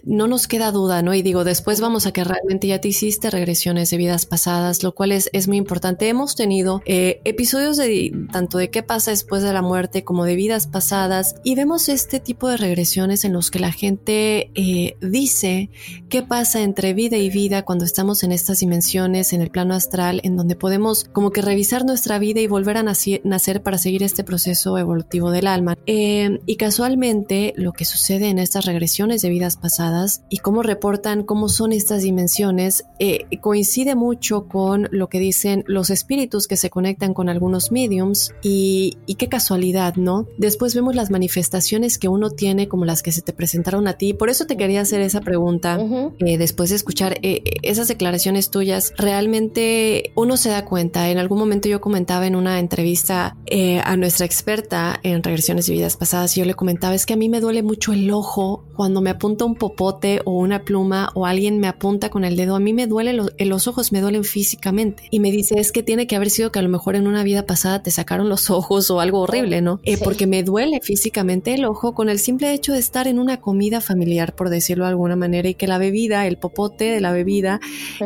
no 0.03 0.27
nos 0.27 0.47
queda 0.47 0.71
duda, 0.71 1.01
¿no? 1.01 1.13
Y 1.13 1.21
digo, 1.21 1.43
después 1.43 1.79
vamos 1.79 2.05
a 2.05 2.11
que 2.11 2.23
realmente 2.23 2.67
ya 2.67 2.81
te 2.81 2.87
hiciste 2.87 3.29
regresiones 3.29 3.89
de 3.89 3.97
vidas 3.97 4.25
pasadas, 4.25 4.83
lo 4.83 4.93
cual 4.95 5.11
es, 5.11 5.29
es 5.33 5.47
muy 5.47 5.57
importante. 5.57 6.09
Hemos 6.09 6.35
tenido 6.35 6.81
eh, 6.85 7.21
episodios 7.25 7.77
de 7.77 8.11
tanto 8.31 8.57
de 8.57 8.69
qué 8.69 8.83
pasa 8.83 9.11
después 9.11 9.43
de 9.43 9.53
la 9.53 9.61
muerte 9.61 10.03
como 10.03 10.25
de 10.25 10.35
vidas 10.35 10.67
pasadas 10.67 11.35
y 11.43 11.55
vemos 11.55 11.89
este 11.89 12.19
tipo 12.19 12.49
de 12.49 12.57
regresiones 12.57 13.25
en 13.25 13.33
los 13.33 13.51
que 13.51 13.59
la 13.59 13.71
gente 13.71 14.51
eh, 14.55 14.97
dice 15.01 15.69
qué 16.09 16.23
pasa 16.23 16.61
entre 16.61 16.93
vida 16.93 17.17
y 17.17 17.29
vida 17.29 17.63
cuando 17.63 17.85
estamos 17.85 18.23
en 18.23 18.31
estas 18.31 18.59
dimensiones, 18.59 19.33
en 19.33 19.41
el 19.41 19.51
plano 19.51 19.73
astral, 19.75 20.21
en 20.23 20.35
donde 20.35 20.55
podemos 20.55 21.05
como 21.05 21.31
que 21.31 21.41
revisar 21.41 21.85
nuestra 21.85 22.19
vida 22.19 22.39
y 22.41 22.47
volver 22.47 22.77
a 22.77 22.83
nacer, 22.83 23.21
para 23.63 23.77
seguir 23.77 24.03
este 24.03 24.23
proceso 24.23 24.77
evolutivo 24.77 25.31
del 25.31 25.47
alma. 25.47 25.77
Eh, 25.85 26.07
Eh, 26.17 26.39
y 26.45 26.55
casualmente 26.55 27.53
lo 27.57 27.73
que 27.73 27.83
sucede 27.83 28.29
en 28.29 28.39
estas 28.39 28.65
regresiones 28.65 29.21
de 29.21 29.29
vidas 29.29 29.57
pasadas 29.57 29.86
y 30.29 30.37
cómo 30.37 30.63
reportan 30.63 31.23
cómo 31.23 31.49
son 31.49 31.71
estas 31.71 32.01
dimensiones 32.01 32.85
eh, 32.99 33.25
coincide 33.41 33.95
mucho 33.95 34.47
con 34.47 34.87
lo 34.91 35.07
que 35.09 35.19
dicen 35.19 35.63
los 35.67 35.89
espíritus 35.89 36.47
que 36.47 36.57
se 36.57 36.69
conectan 36.69 37.13
con 37.13 37.29
algunos 37.29 37.71
mediums 37.71 38.33
y, 38.41 38.97
y 39.05 39.15
qué 39.15 39.27
casualidad, 39.29 39.95
¿no? 39.95 40.27
Después 40.37 40.75
vemos 40.75 40.95
las 40.95 41.11
manifestaciones 41.11 41.97
que 41.97 42.07
uno 42.07 42.29
tiene 42.29 42.67
como 42.67 42.85
las 42.85 43.03
que 43.03 43.11
se 43.11 43.21
te 43.21 43.33
presentaron 43.33 43.87
a 43.87 43.93
ti. 43.93 44.13
Por 44.13 44.29
eso 44.29 44.45
te 44.45 44.57
quería 44.57 44.81
hacer 44.81 45.01
esa 45.01 45.21
pregunta 45.21 45.79
eh, 46.19 46.37
después 46.37 46.69
de 46.69 46.75
escuchar 46.75 47.19
esas 47.21 47.87
declaraciones 47.87 48.49
tuyas. 48.49 48.93
Realmente 48.97 50.11
uno 50.15 50.37
se 50.37 50.49
da 50.49 50.65
cuenta. 50.65 51.09
En 51.09 51.17
algún 51.17 51.39
momento 51.39 51.69
yo 51.69 51.81
comentaba 51.81 52.27
en 52.27 52.35
una 52.35 52.59
entrevista 52.59 53.37
a 53.83 53.97
nuestra 53.97 54.25
experta 54.25 54.99
en 55.03 55.23
regresiones 55.23 55.67
de 55.67 55.73
vidas 55.73 55.97
pasadas 55.97 56.35
y 56.35 56.41
yo 56.41 56.45
le 56.45 56.53
comentaba 56.53 56.95
es 56.95 57.05
que 57.05 57.13
a 57.13 57.17
mí 57.17 57.29
me 57.29 57.39
duele 57.39 57.63
mucho 57.63 57.93
el 57.93 58.09
ojo 58.11 58.65
cuando 58.75 59.01
me 59.01 59.09
apunta 59.09 59.45
un 59.45 59.55
popote 59.77 60.21
o 60.25 60.31
una 60.31 60.63
pluma 60.63 61.11
o 61.13 61.25
alguien 61.25 61.59
me 61.59 61.67
apunta 61.67 62.09
con 62.09 62.25
el 62.25 62.35
dedo. 62.35 62.55
A 62.55 62.59
mí 62.59 62.73
me 62.73 62.87
duele 62.87 63.13
los 63.13 63.67
ojos, 63.67 63.91
me 63.91 64.01
duelen 64.01 64.23
físicamente. 64.23 65.03
Y 65.11 65.19
me 65.19 65.31
dice 65.31 65.59
es 65.59 65.71
que 65.71 65.83
tiene 65.83 66.07
que 66.07 66.15
haber 66.15 66.31
sido 66.31 66.51
que 66.51 66.59
a 66.59 66.63
lo 66.63 66.69
mejor 66.69 66.95
en 66.95 67.07
una 67.07 67.23
vida 67.23 67.45
pasada 67.45 67.83
te 67.83 67.91
sacaron 67.91 68.27
los 68.27 68.49
ojos 68.49 68.89
o 68.89 68.99
algo 68.99 69.19
horrible, 69.19 69.61
¿no? 69.61 69.79
Eh, 69.83 69.97
porque 70.03 70.25
me 70.25 70.43
duele 70.43 70.81
físicamente 70.81 71.53
el 71.53 71.63
ojo 71.63 71.93
con 71.93 72.09
el 72.09 72.17
simple 72.17 72.51
hecho 72.53 72.73
de 72.73 72.79
estar 72.79 73.07
en 73.07 73.19
una 73.19 73.37
comida 73.37 73.79
familiar, 73.79 74.33
por 74.33 74.49
decirlo 74.49 74.85
de 74.85 74.89
alguna 74.89 75.15
manera, 75.15 75.47
y 75.47 75.53
que 75.53 75.67
la 75.67 75.77
bebida, 75.77 76.25
el 76.25 76.37
popote 76.37 76.85
de 76.85 76.99
la 76.99 77.11
bebida, 77.11 77.59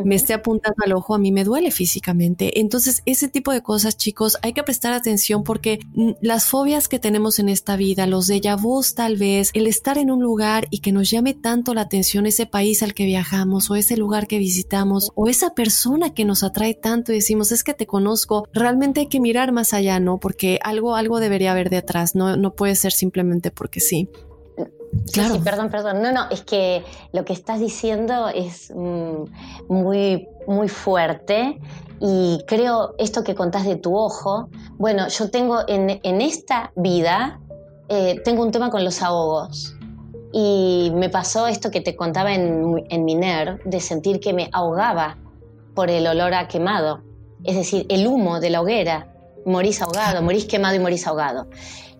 me 0.03 0.15
esté 0.15 0.33
apuntando 0.33 0.83
al 0.85 0.91
ojo, 0.91 1.15
a 1.15 1.19
mí 1.19 1.31
me 1.31 1.45
duele 1.45 1.71
físicamente. 1.71 2.59
Entonces, 2.59 3.01
ese 3.05 3.29
tipo 3.29 3.53
de 3.53 3.61
cosas, 3.61 3.95
chicos, 3.95 4.37
hay 4.41 4.51
que 4.51 4.63
prestar 4.63 4.91
atención 4.91 5.43
porque 5.43 5.79
mm, 5.93 6.11
las 6.21 6.45
fobias 6.47 6.89
que 6.89 6.99
tenemos 6.99 7.39
en 7.39 7.47
esta 7.47 7.77
vida, 7.77 8.07
los 8.07 8.29
déjà 8.29 8.59
vus 8.59 8.93
tal 8.93 9.15
vez, 9.15 9.51
el 9.53 9.67
estar 9.67 9.97
en 9.97 10.11
un 10.11 10.21
lugar 10.21 10.67
y 10.69 10.79
que 10.79 10.91
nos 10.91 11.09
llame 11.09 11.33
tanto 11.51 11.73
la 11.73 11.81
atención 11.81 12.25
ese 12.27 12.45
país 12.45 12.81
al 12.81 12.93
que 12.93 13.03
viajamos 13.03 13.69
o 13.69 13.75
ese 13.75 13.97
lugar 13.97 14.25
que 14.25 14.37
visitamos 14.37 15.11
o 15.15 15.27
esa 15.27 15.53
persona 15.53 16.13
que 16.13 16.23
nos 16.23 16.43
atrae 16.43 16.75
tanto 16.75 17.11
y 17.11 17.15
decimos 17.15 17.51
es 17.51 17.65
que 17.65 17.73
te 17.73 17.85
conozco, 17.85 18.47
realmente 18.53 19.01
hay 19.01 19.07
que 19.07 19.19
mirar 19.19 19.51
más 19.51 19.73
allá, 19.73 19.99
¿no? 19.99 20.17
Porque 20.17 20.59
algo, 20.63 20.95
algo 20.95 21.19
debería 21.19 21.51
haber 21.51 21.69
de 21.69 21.75
atrás, 21.75 22.15
no, 22.15 22.37
no 22.37 22.53
puede 22.53 22.75
ser 22.75 22.93
simplemente 22.93 23.51
porque 23.51 23.81
sí. 23.81 24.07
Claro. 25.11 25.35
Sí, 25.35 25.41
perdón, 25.43 25.69
perdón. 25.69 26.01
No, 26.01 26.13
no, 26.13 26.29
es 26.29 26.41
que 26.41 26.85
lo 27.11 27.25
que 27.25 27.33
estás 27.33 27.59
diciendo 27.59 28.29
es 28.29 28.71
mm, 28.73 29.23
muy, 29.67 30.29
muy 30.47 30.69
fuerte 30.69 31.59
y 31.99 32.45
creo 32.47 32.95
esto 32.97 33.25
que 33.25 33.35
contás 33.35 33.65
de 33.65 33.75
tu 33.75 33.97
ojo, 33.97 34.47
bueno, 34.77 35.09
yo 35.09 35.29
tengo 35.29 35.67
en, 35.67 35.99
en 36.01 36.21
esta 36.21 36.71
vida, 36.77 37.41
eh, 37.89 38.21
tengo 38.23 38.41
un 38.41 38.51
tema 38.53 38.69
con 38.69 38.85
los 38.85 39.01
ahogos. 39.01 39.75
Y 40.33 40.91
me 40.95 41.09
pasó 41.09 41.47
esto 41.47 41.71
que 41.71 41.81
te 41.81 41.95
contaba 41.95 42.33
en, 42.33 42.85
en 42.89 43.05
Miner, 43.05 43.61
de 43.65 43.79
sentir 43.79 44.19
que 44.19 44.33
me 44.33 44.49
ahogaba 44.53 45.17
por 45.75 45.89
el 45.89 46.07
olor 46.07 46.33
a 46.33 46.47
quemado. 46.47 47.03
Es 47.43 47.55
decir, 47.55 47.85
el 47.89 48.07
humo 48.07 48.39
de 48.39 48.49
la 48.49 48.61
hoguera. 48.61 49.07
Morís 49.45 49.81
ahogado, 49.81 50.21
morís 50.21 50.45
quemado 50.45 50.75
y 50.75 50.79
morís 50.79 51.07
ahogado. 51.07 51.47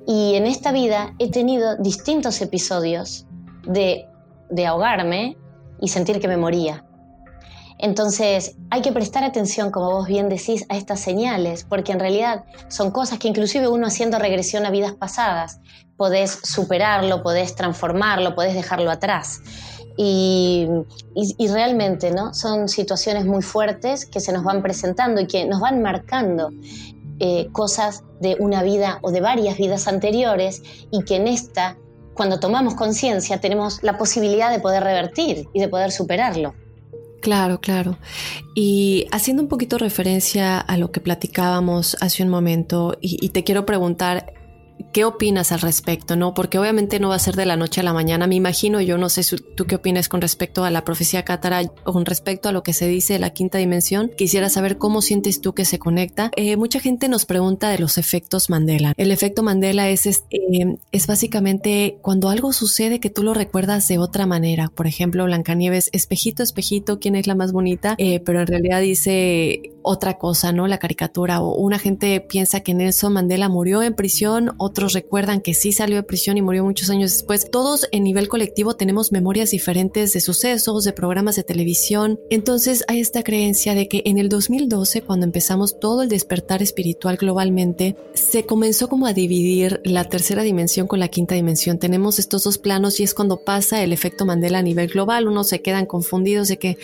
Y 0.08 0.36
en 0.36 0.46
esta 0.46 0.72
vida 0.72 1.14
he 1.20 1.32
tenido 1.32 1.76
distintos 1.78 2.42
episodios 2.42 3.26
de, 3.64 4.08
de 4.50 4.66
ahogarme 4.66 5.38
y 5.80 5.88
sentir 5.88 6.20
que 6.20 6.28
me 6.28 6.38
moría. 6.38 6.86
Entonces 7.82 8.58
hay 8.70 8.84
que 8.84 8.92
prestar 8.92 9.24
atención, 9.24 9.72
como 9.72 9.90
vos 9.90 10.08
bien 10.08 10.30
decís, 10.30 10.66
a 10.70 10.78
estas 10.78 11.00
señales, 11.00 11.64
porque 11.64 11.92
en 11.92 12.00
realidad 12.00 12.46
son 12.68 12.92
cosas 12.92 13.18
que 13.18 13.28
inclusive 13.28 13.68
uno 13.68 13.88
haciendo 13.88 14.20
regresión 14.20 14.68
a 14.68 14.70
vidas 14.70 14.94
pasadas, 14.94 15.60
podés 16.02 16.40
superarlo, 16.42 17.22
podés 17.22 17.54
transformarlo, 17.54 18.34
podés 18.34 18.56
dejarlo 18.56 18.90
atrás. 18.90 19.40
Y, 19.96 20.68
realmente 21.38 22.10
¿no? 22.10 22.34
son 22.34 22.68
situaciones 22.70 23.28
muy 23.28 23.44
fuertes 23.44 24.08
que 24.08 24.20
se 24.20 24.34
nos 24.34 24.44
van 24.44 24.64
presentando 24.64 25.22
y 25.22 25.28
que 25.28 25.46
nos 25.46 25.62
van 25.62 25.84
marcando 25.84 26.50
eh, 27.20 27.50
cosas 27.52 28.04
de 28.20 28.36
una 28.40 28.64
vida 28.64 28.98
o 29.04 29.12
de 29.12 29.22
varias 29.22 29.60
vidas 29.60 29.88
anteriores 29.88 30.64
y 30.90 31.04
que 31.04 31.18
en 31.18 31.28
esta, 31.28 31.78
cuando 32.16 32.40
tomamos 32.40 32.74
conciencia, 32.74 33.40
tenemos 33.40 33.84
la 33.84 34.00
posibilidad 34.00 34.50
de 34.50 34.60
poder 34.60 34.84
revertir 34.84 35.50
y 35.54 35.60
de 35.60 35.68
poder 35.68 35.92
superarlo. 35.92 36.56
Claro, 37.22 37.62
claro. 37.62 38.00
Y 38.56 39.06
haciendo 39.12 39.44
un 39.44 39.50
poquito 39.50 39.78
referencia 39.78 40.58
a 40.58 40.78
lo 40.78 40.92
que 40.92 41.00
platicábamos 41.00 41.96
hace 42.02 42.24
un 42.24 42.30
momento, 42.30 42.98
y, 43.02 43.30
te 43.30 43.44
quiero 43.44 43.68
preguntar, 43.68 44.34
¿Qué 44.92 45.06
opinas 45.06 45.52
al 45.52 45.62
respecto? 45.62 46.16
No, 46.16 46.34
porque 46.34 46.60
obviamente 46.60 47.00
no 47.00 47.10
va 47.10 47.16
a 47.16 47.20
ser 47.20 47.36
de 47.36 47.46
la 47.46 47.58
noche 47.58 47.82
a 47.82 47.84
la 47.84 47.94
mañana. 47.94 48.28
Me 48.28 48.36
imagino, 48.36 48.82
yo 48.82 48.98
no 48.98 49.10
sé 49.10 49.22
tú 49.56 49.66
qué 49.66 49.76
opinas 49.76 50.10
con 50.10 50.22
respecto 50.22 50.64
a 50.64 50.72
la 50.72 50.84
profecía 50.84 51.24
cátara 51.24 51.62
o 51.84 51.94
con 51.94 52.06
respecto 52.06 52.50
a 52.50 52.52
lo 52.52 52.64
que 52.64 52.74
se 52.74 52.88
dice 52.88 53.14
de 53.14 53.20
la 53.20 53.32
quinta 53.32 53.58
dimensión. 53.58 54.12
Quisiera 54.18 54.50
saber 54.50 54.78
cómo 54.78 55.02
sientes 55.02 55.42
tú 55.42 55.54
que 55.54 55.66
se 55.66 55.80
conecta. 55.80 56.32
Eh, 56.36 56.58
mucha 56.58 56.80
gente 56.80 57.08
nos 57.10 57.26
pregunta 57.26 57.70
de 57.70 57.80
los 57.80 57.98
efectos 57.98 58.50
Mandela. 58.50 58.94
El 58.98 59.12
efecto 59.12 59.44
Mandela 59.44 59.90
es, 59.90 60.06
es, 60.06 60.24
eh, 60.32 60.78
básicamente 61.08 61.98
cuando 62.02 62.30
algo 62.30 62.54
sucede 62.54 63.00
que 63.00 63.10
tú 63.10 63.24
lo 63.24 63.34
recuerdas 63.34 63.88
de 63.88 63.98
otra 63.98 64.26
manera. 64.26 64.70
Por 64.70 64.88
ejemplo, 64.88 65.26
Blancanieves, 65.26 65.90
espejito, 65.94 66.44
espejito, 66.44 67.00
¿quién 67.00 67.16
es 67.16 67.28
la 67.28 67.36
más 67.36 67.52
bonita? 67.52 67.96
Eh, 67.98 68.20
pero 68.20 68.42
en 68.42 68.48
realidad 68.48 68.82
dice 68.82 69.62
otra 69.84 70.18
cosa, 70.18 70.52
¿no? 70.52 70.68
La 70.68 70.78
caricatura 70.78 71.42
o 71.42 71.56
una 71.56 71.80
gente 71.80 72.22
piensa 72.22 72.62
que 72.62 72.74
Nelson 72.74 73.14
Mandela 73.14 73.50
murió 73.50 73.82
en 73.82 73.96
prisión, 73.96 74.52
otros 74.72 74.94
recuerdan 74.94 75.42
que 75.42 75.54
sí 75.54 75.74
salió 75.74 75.98
de 75.98 76.04
prisión 76.04 76.38
y 76.38 76.42
murió 76.42 76.64
muchos 76.64 76.90
años 76.90 77.12
después. 77.12 77.52
Todos 77.52 77.90
en 77.92 78.06
nivel 78.06 78.30
colectivo 78.30 78.74
tenemos 78.78 79.12
memorias 79.12 79.52
diferentes 79.52 80.14
de 80.14 80.22
sucesos, 80.22 80.86
de 80.86 80.94
programas 80.94 81.36
de 81.36 81.44
televisión. 81.44 82.22
Entonces 82.30 82.86
hay 82.88 83.02
esta 83.02 83.22
creencia 83.22 83.76
de 83.76 83.90
que 83.90 84.02
en 84.06 84.18
el 84.18 84.30
2012, 84.30 85.02
cuando 85.02 85.26
empezamos 85.26 85.78
todo 85.78 86.04
el 86.04 86.08
despertar 86.08 86.62
espiritual 86.62 87.18
globalmente, 87.18 87.98
se 88.14 88.46
comenzó 88.46 88.88
como 88.88 89.08
a 89.08 89.14
dividir 89.14 89.82
la 89.84 90.06
tercera 90.06 90.42
dimensión 90.42 90.88
con 90.88 91.02
la 91.02 91.10
quinta 91.10 91.36
dimensión. 91.36 91.78
Tenemos 91.78 92.18
estos 92.18 92.44
dos 92.44 92.58
planos 92.58 93.02
y 93.02 93.04
es 93.04 93.14
cuando 93.14 93.44
pasa 93.44 93.84
el 93.84 93.92
efecto 93.92 94.26
Mandela 94.26 94.60
a 94.60 94.64
nivel 94.64 94.88
global. 94.88 95.28
Unos 95.28 95.50
se 95.50 95.62
quedan 95.62 95.86
confundidos 95.86 96.48
de 96.48 96.58
que, 96.58 96.78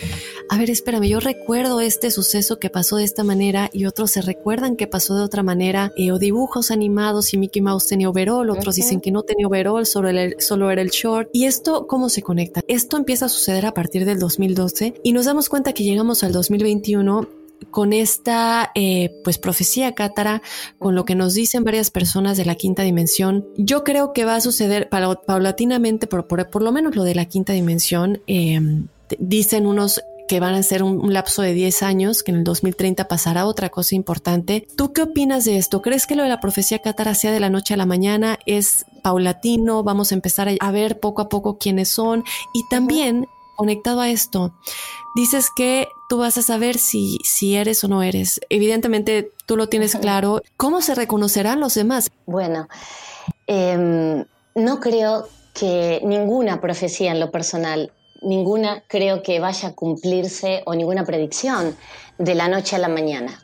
a 0.50 0.58
ver, 0.58 0.68
espérame, 0.68 1.08
yo 1.08 1.20
recuerdo 1.20 1.80
este 1.80 2.10
suceso 2.10 2.58
que 2.58 2.68
pasó 2.68 2.96
de 2.96 3.04
esta 3.04 3.24
manera 3.24 3.70
y 3.72 3.86
otros 3.86 4.10
se 4.10 4.20
recuerdan 4.20 4.76
que 4.76 4.86
pasó 4.86 5.16
de 5.16 5.22
otra 5.22 5.42
manera, 5.42 5.90
eh, 5.96 6.12
o 6.12 6.18
dibujos 6.18 6.70
animados 6.70 7.32
y 7.32 7.38
Mickey 7.38 7.62
Mouse 7.62 7.77
tenía 7.86 8.08
overall, 8.08 8.50
otros 8.50 8.74
dicen 8.74 9.00
que 9.00 9.10
no 9.10 9.22
tenía 9.22 9.46
overall, 9.46 9.86
solo, 9.86 10.10
solo 10.38 10.70
era 10.70 10.82
el 10.82 10.90
short. 10.90 11.28
¿Y 11.32 11.44
esto 11.46 11.86
cómo 11.86 12.08
se 12.08 12.22
conecta? 12.22 12.62
Esto 12.68 12.96
empieza 12.96 13.26
a 13.26 13.28
suceder 13.28 13.66
a 13.66 13.74
partir 13.74 14.04
del 14.04 14.18
2012 14.18 14.94
y 15.02 15.12
nos 15.12 15.26
damos 15.26 15.48
cuenta 15.48 15.72
que 15.72 15.84
llegamos 15.84 16.24
al 16.24 16.32
2021 16.32 17.28
con 17.70 17.92
esta 17.92 18.70
eh, 18.74 19.20
pues 19.24 19.38
profecía 19.38 19.94
cátara, 19.94 20.42
con 20.78 20.94
lo 20.94 21.04
que 21.04 21.14
nos 21.14 21.34
dicen 21.34 21.64
varias 21.64 21.90
personas 21.90 22.36
de 22.36 22.44
la 22.44 22.54
quinta 22.54 22.82
dimensión. 22.82 23.46
Yo 23.56 23.84
creo 23.84 24.12
que 24.12 24.24
va 24.24 24.36
a 24.36 24.40
suceder 24.40 24.88
paulatinamente, 24.88 26.06
por, 26.06 26.26
por, 26.26 26.62
lo 26.62 26.72
menos 26.72 26.94
lo 26.96 27.04
de 27.04 27.14
la 27.14 27.26
quinta 27.26 27.52
dimensión, 27.52 28.20
em, 28.26 28.86
dicen 29.18 29.66
unos 29.66 30.00
que 30.28 30.38
van 30.38 30.54
a 30.54 30.62
ser 30.62 30.84
un, 30.84 31.12
lapso 31.12 31.42
de 31.42 31.54
10 31.54 31.82
años, 31.82 32.22
que 32.22 32.30
en 32.30 32.38
el 32.38 32.44
2030 32.44 33.08
pasará 33.08 33.46
otra 33.46 33.70
cosa 33.70 33.96
importante. 33.96 34.68
¿Tú 34.76 34.92
qué 34.92 35.02
opinas 35.02 35.44
de 35.44 35.56
esto? 35.56 35.82
¿Crees 35.82 36.06
que 36.06 36.14
lo 36.14 36.22
de 36.22 36.28
la 36.28 36.38
profecía 36.38 36.78
cátara 36.78 37.14
sea 37.14 37.32
de 37.32 37.40
la 37.40 37.50
noche 37.50 37.74
a 37.74 37.76
la 37.76 37.86
mañana? 37.86 38.38
¿Es 38.46 38.84
paulatino? 39.02 39.82
¿Vamos 39.82 40.12
a 40.12 40.14
empezar 40.14 40.48
a 40.60 40.70
ver 40.70 41.00
poco 41.00 41.22
a 41.22 41.28
poco 41.28 41.58
quiénes 41.58 41.88
son? 41.88 42.22
Y 42.54 42.62
también, 42.68 43.26
conectado 43.56 44.00
a 44.00 44.10
esto, 44.10 44.54
dices 45.16 45.48
que 45.56 45.88
tú 46.08 46.18
vas 46.18 46.38
a 46.38 46.42
saber 46.42 46.78
si, 46.78 47.18
si 47.24 47.56
eres 47.56 47.82
o 47.82 47.88
no 47.88 48.02
eres. 48.02 48.40
Evidentemente 48.50 49.32
tú 49.46 49.56
lo 49.56 49.68
tienes 49.68 49.96
claro. 49.96 50.42
¿Cómo 50.56 50.82
se 50.82 50.94
reconocerán 50.94 51.58
los 51.58 51.74
demás? 51.74 52.10
Bueno, 52.26 52.68
em, 53.46 54.24
no 54.54 54.78
creo 54.78 55.26
que 55.54 56.00
ninguna 56.04 56.60
profecía 56.60 57.10
en 57.10 57.18
lo 57.18 57.30
personal 57.30 57.92
ninguna 58.22 58.84
creo 58.88 59.22
que 59.22 59.40
vaya 59.40 59.68
a 59.68 59.74
cumplirse 59.74 60.62
o 60.66 60.74
ninguna 60.74 61.04
predicción 61.04 61.76
de 62.18 62.34
la 62.34 62.48
noche 62.48 62.76
a 62.76 62.78
la 62.78 62.88
mañana. 62.88 63.38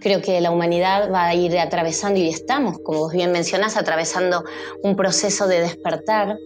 Creo 0.00 0.22
que 0.22 0.40
la 0.40 0.50
humanidad 0.50 1.12
va 1.12 1.26
a 1.26 1.34
ir 1.34 1.58
atravesando 1.58 2.18
y 2.18 2.28
estamos, 2.28 2.78
como 2.78 3.00
vos 3.00 3.12
bien 3.12 3.32
mencionás, 3.32 3.76
atravesando 3.76 4.44
un 4.82 4.96
proceso 4.96 5.46
de 5.46 5.60
despertar. 5.60 6.38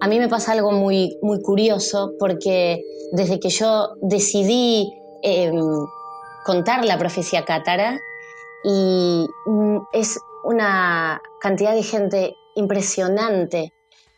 A 0.00 0.08
mí 0.08 0.18
me 0.18 0.28
pasa 0.28 0.52
algo 0.52 0.72
muy, 0.72 1.16
muy 1.22 1.40
curioso 1.42 2.12
porque 2.18 2.82
desde 3.12 3.38
que 3.38 3.50
yo 3.50 3.90
decidí 4.02 4.92
em, 5.22 5.60
contar 6.44 6.84
la 6.84 6.98
profecía 6.98 7.44
cátara 7.44 8.00
y 8.64 9.26
mm, 9.46 9.78
es 9.92 10.18
una 10.44 11.20
cantidad 11.40 11.74
de 11.74 11.82
gente 11.82 12.34
impresionante 12.56 13.72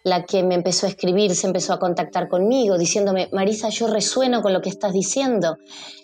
la 0.05 0.25
que 0.25 0.43
me 0.43 0.55
empezó 0.55 0.87
a 0.87 0.91
escribir, 0.91 1.35
se 1.35 1.47
empezó 1.47 1.73
a 1.73 1.79
contactar 1.79 2.29
conmigo, 2.29 2.77
diciéndome, 2.79 3.29
Marisa, 3.33 3.69
yo 3.69 3.87
resueno 3.87 4.43
con 4.43 4.53
lo 4.53 4.61
que 4.61 4.69
estás 4.69 4.93
diciendo. 4.93 5.57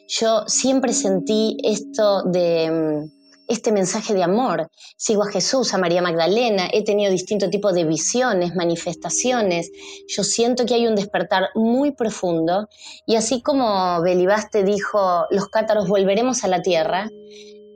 Yo 0.06 0.44
siempre 0.46 0.92
sentí 0.92 1.56
esto 1.62 2.22
de, 2.22 3.08
este 3.48 3.72
mensaje 3.72 4.14
de 4.14 4.22
amor. 4.22 4.70
Sigo 4.96 5.24
a 5.24 5.30
Jesús, 5.30 5.72
a 5.74 5.78
María 5.78 6.02
Magdalena, 6.02 6.68
he 6.72 6.84
tenido 6.84 7.10
distintos 7.10 7.50
tipos 7.50 7.74
de 7.74 7.84
visiones, 7.84 8.54
manifestaciones. 8.54 9.70
Yo 10.06 10.22
siento 10.22 10.66
que 10.66 10.74
hay 10.74 10.86
un 10.86 10.94
despertar 10.94 11.48
muy 11.54 11.92
profundo 11.92 12.68
y 13.06 13.16
así 13.16 13.42
como 13.42 14.00
Belibaste 14.02 14.62
dijo, 14.62 15.24
los 15.30 15.48
cátaros 15.48 15.88
volveremos 15.88 16.44
a 16.44 16.48
la 16.48 16.62
tierra, 16.62 17.10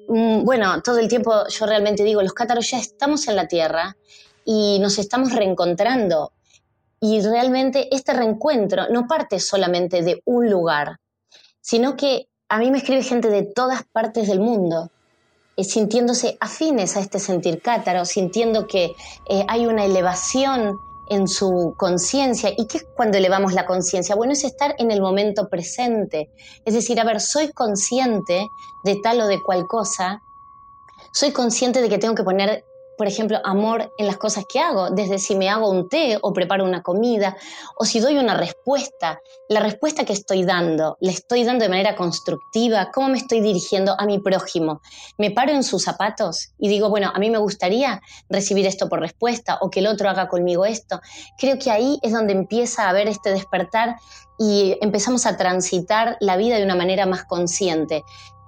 mm, 0.08 0.44
bueno, 0.44 0.82
todo 0.82 0.98
el 0.98 1.08
tiempo 1.08 1.32
yo 1.48 1.66
realmente 1.66 2.04
digo, 2.04 2.22
los 2.22 2.34
cátaros 2.34 2.70
ya 2.70 2.78
estamos 2.78 3.26
en 3.28 3.36
la 3.36 3.48
tierra 3.48 3.96
y 4.44 4.78
nos 4.80 4.98
estamos 4.98 5.32
reencontrando. 5.32 6.32
Y 7.00 7.20
realmente 7.20 7.88
este 7.94 8.12
reencuentro 8.12 8.88
no 8.88 9.06
parte 9.06 9.40
solamente 9.40 10.02
de 10.02 10.22
un 10.24 10.48
lugar, 10.48 10.98
sino 11.60 11.96
que 11.96 12.28
a 12.48 12.58
mí 12.58 12.70
me 12.70 12.78
escribe 12.78 13.02
gente 13.02 13.28
de 13.28 13.42
todas 13.42 13.82
partes 13.84 14.28
del 14.28 14.38
mundo, 14.38 14.90
eh, 15.56 15.64
sintiéndose 15.64 16.36
afines 16.40 16.96
a 16.96 17.00
este 17.00 17.18
sentir 17.18 17.60
cátaro, 17.60 18.04
sintiendo 18.04 18.66
que 18.66 18.92
eh, 19.28 19.44
hay 19.48 19.66
una 19.66 19.84
elevación 19.84 20.76
en 21.08 21.28
su 21.28 21.74
conciencia. 21.76 22.50
¿Y 22.56 22.66
qué 22.66 22.78
es 22.78 22.86
cuando 22.96 23.18
elevamos 23.18 23.52
la 23.52 23.66
conciencia? 23.66 24.14
Bueno, 24.14 24.32
es 24.32 24.44
estar 24.44 24.74
en 24.78 24.90
el 24.90 25.00
momento 25.00 25.48
presente. 25.48 26.30
Es 26.64 26.74
decir, 26.74 27.00
a 27.00 27.04
ver, 27.04 27.20
soy 27.20 27.52
consciente 27.52 28.46
de 28.84 28.96
tal 29.02 29.20
o 29.20 29.26
de 29.26 29.42
cual 29.42 29.66
cosa, 29.66 30.22
soy 31.12 31.32
consciente 31.32 31.82
de 31.82 31.88
que 31.88 31.98
tengo 31.98 32.14
que 32.14 32.22
poner 32.22 32.64
por 33.02 33.08
ejemplo, 33.08 33.40
amor 33.42 33.92
en 33.96 34.06
las 34.06 34.16
cosas 34.16 34.44
que 34.46 34.60
hago, 34.60 34.90
desde 34.90 35.18
si 35.18 35.34
me 35.34 35.48
hago 35.48 35.68
un 35.68 35.88
té 35.88 36.20
o 36.22 36.32
preparo 36.32 36.64
una 36.64 36.84
comida, 36.84 37.36
o 37.74 37.84
si 37.84 37.98
doy 37.98 38.16
una 38.16 38.34
respuesta, 38.34 39.20
la 39.48 39.58
respuesta 39.58 40.04
que 40.04 40.12
estoy 40.12 40.44
dando, 40.44 40.98
¿la 41.00 41.10
estoy 41.10 41.42
dando 41.42 41.64
de 41.64 41.68
manera 41.68 41.96
constructiva? 41.96 42.92
¿Cómo 42.94 43.08
me 43.08 43.18
estoy 43.18 43.40
dirigiendo 43.40 43.96
a 43.98 44.06
mi 44.06 44.20
prójimo? 44.20 44.82
¿Me 45.18 45.32
paro 45.32 45.50
en 45.50 45.64
sus 45.64 45.82
zapatos 45.82 46.52
y 46.60 46.68
digo, 46.68 46.90
bueno, 46.90 47.10
a 47.12 47.18
mí 47.18 47.28
me 47.28 47.38
gustaría 47.38 48.00
recibir 48.28 48.66
esto 48.66 48.88
por 48.88 49.00
respuesta 49.00 49.58
o 49.62 49.68
que 49.68 49.80
el 49.80 49.88
otro 49.88 50.08
haga 50.08 50.28
conmigo 50.28 50.64
esto? 50.64 51.00
Creo 51.36 51.58
que 51.58 51.72
ahí 51.72 51.98
es 52.02 52.12
donde 52.12 52.34
empieza 52.34 52.84
a 52.84 52.90
haber 52.90 53.08
este 53.08 53.30
despertar 53.30 53.96
y 54.38 54.76
empezamos 54.80 55.26
a 55.26 55.36
transitar 55.36 56.16
la 56.20 56.36
vida 56.36 56.56
de 56.56 56.64
una 56.64 56.74
manera 56.74 57.06
más 57.06 57.24
consciente. 57.24 58.02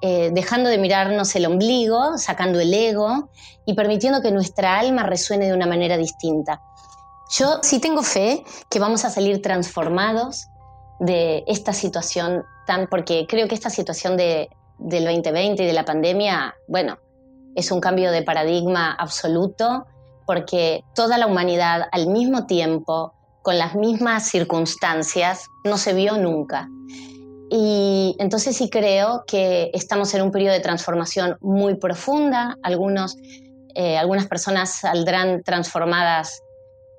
Eh, 0.06 0.32
dejando 0.34 0.68
de 0.68 0.76
mirarnos 0.76 1.34
el 1.34 1.46
ombligo, 1.46 2.18
sacando 2.18 2.60
el 2.60 2.74
ego 2.74 3.30
y 3.64 3.72
permitiendo 3.72 4.20
que 4.20 4.30
nuestra 4.32 4.78
alma 4.78 5.02
resuene 5.02 5.46
de 5.46 5.54
una 5.54 5.66
manera 5.66 5.96
distinta. 5.96 6.60
Yo 7.30 7.60
sí 7.62 7.80
tengo 7.80 8.02
fe 8.02 8.44
que 8.68 8.78
vamos 8.78 9.06
a 9.06 9.08
salir 9.08 9.40
transformados 9.40 10.48
de 11.00 11.42
esta 11.46 11.72
situación 11.72 12.44
tan, 12.66 12.86
porque 12.88 13.24
creo 13.26 13.48
que 13.48 13.54
esta 13.54 13.70
situación 13.70 14.18
de, 14.18 14.50
del 14.76 15.04
2020 15.04 15.62
y 15.62 15.66
de 15.66 15.72
la 15.72 15.86
pandemia, 15.86 16.54
bueno, 16.68 16.98
es 17.54 17.70
un 17.70 17.80
cambio 17.80 18.12
de 18.12 18.22
paradigma 18.22 18.92
absoluto, 18.92 19.86
porque 20.26 20.84
toda 20.94 21.16
la 21.16 21.26
humanidad 21.26 21.88
al 21.92 22.08
mismo 22.08 22.44
tiempo, 22.44 23.14
con 23.40 23.56
las 23.56 23.74
mismas 23.74 24.28
circunstancias, 24.28 25.46
no 25.64 25.78
se 25.78 25.94
vio 25.94 26.18
nunca. 26.18 26.68
Y 27.56 28.16
entonces 28.18 28.56
sí 28.56 28.68
creo 28.68 29.22
que 29.28 29.70
estamos 29.74 30.12
en 30.12 30.22
un 30.22 30.32
periodo 30.32 30.54
de 30.54 30.60
transformación 30.60 31.36
muy 31.40 31.76
profunda. 31.76 32.58
Algunos, 32.64 33.16
eh, 33.76 33.96
algunas 33.96 34.26
personas 34.26 34.80
saldrán 34.80 35.44
transformadas 35.44 36.42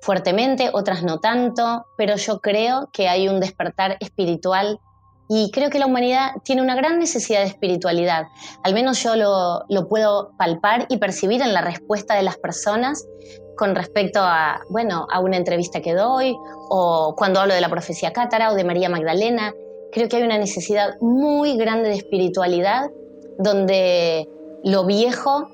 fuertemente, 0.00 0.70
otras 0.72 1.02
no 1.02 1.18
tanto, 1.18 1.84
pero 1.98 2.16
yo 2.16 2.40
creo 2.40 2.88
que 2.90 3.06
hay 3.06 3.28
un 3.28 3.38
despertar 3.38 3.98
espiritual 4.00 4.80
y 5.28 5.50
creo 5.50 5.68
que 5.68 5.78
la 5.78 5.84
humanidad 5.84 6.30
tiene 6.42 6.62
una 6.62 6.74
gran 6.74 6.98
necesidad 6.98 7.40
de 7.40 7.48
espiritualidad. 7.48 8.24
Al 8.64 8.72
menos 8.72 9.02
yo 9.02 9.14
lo, 9.14 9.62
lo 9.68 9.88
puedo 9.88 10.30
palpar 10.38 10.86
y 10.88 10.96
percibir 10.96 11.42
en 11.42 11.52
la 11.52 11.60
respuesta 11.60 12.14
de 12.14 12.22
las 12.22 12.38
personas 12.38 13.04
con 13.58 13.74
respecto 13.74 14.20
a, 14.22 14.62
bueno, 14.70 15.06
a 15.12 15.20
una 15.20 15.36
entrevista 15.36 15.82
que 15.82 15.92
doy 15.92 16.34
o 16.70 17.14
cuando 17.14 17.40
hablo 17.40 17.52
de 17.52 17.60
la 17.60 17.68
profecía 17.68 18.14
cátara 18.14 18.52
o 18.52 18.54
de 18.54 18.64
María 18.64 18.88
Magdalena 18.88 19.52
creo 19.96 20.10
que 20.10 20.16
hay 20.16 20.24
una 20.24 20.36
necesidad 20.36 21.00
muy 21.00 21.56
grande 21.56 21.88
de 21.88 21.94
espiritualidad 21.94 22.90
donde 23.38 24.28
lo 24.62 24.84
viejo 24.84 25.48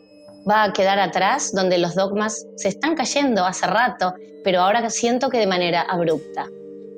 va 0.50 0.64
a 0.64 0.72
quedar 0.72 0.98
atrás, 0.98 1.52
donde 1.54 1.78
los 1.78 1.94
dogmas 1.94 2.44
se 2.56 2.66
están 2.66 2.96
cayendo 2.96 3.44
hace 3.44 3.68
rato, 3.68 4.14
pero 4.42 4.62
ahora 4.62 4.90
siento 4.90 5.28
que 5.28 5.38
de 5.38 5.46
manera 5.46 5.82
abrupta. 5.82 6.48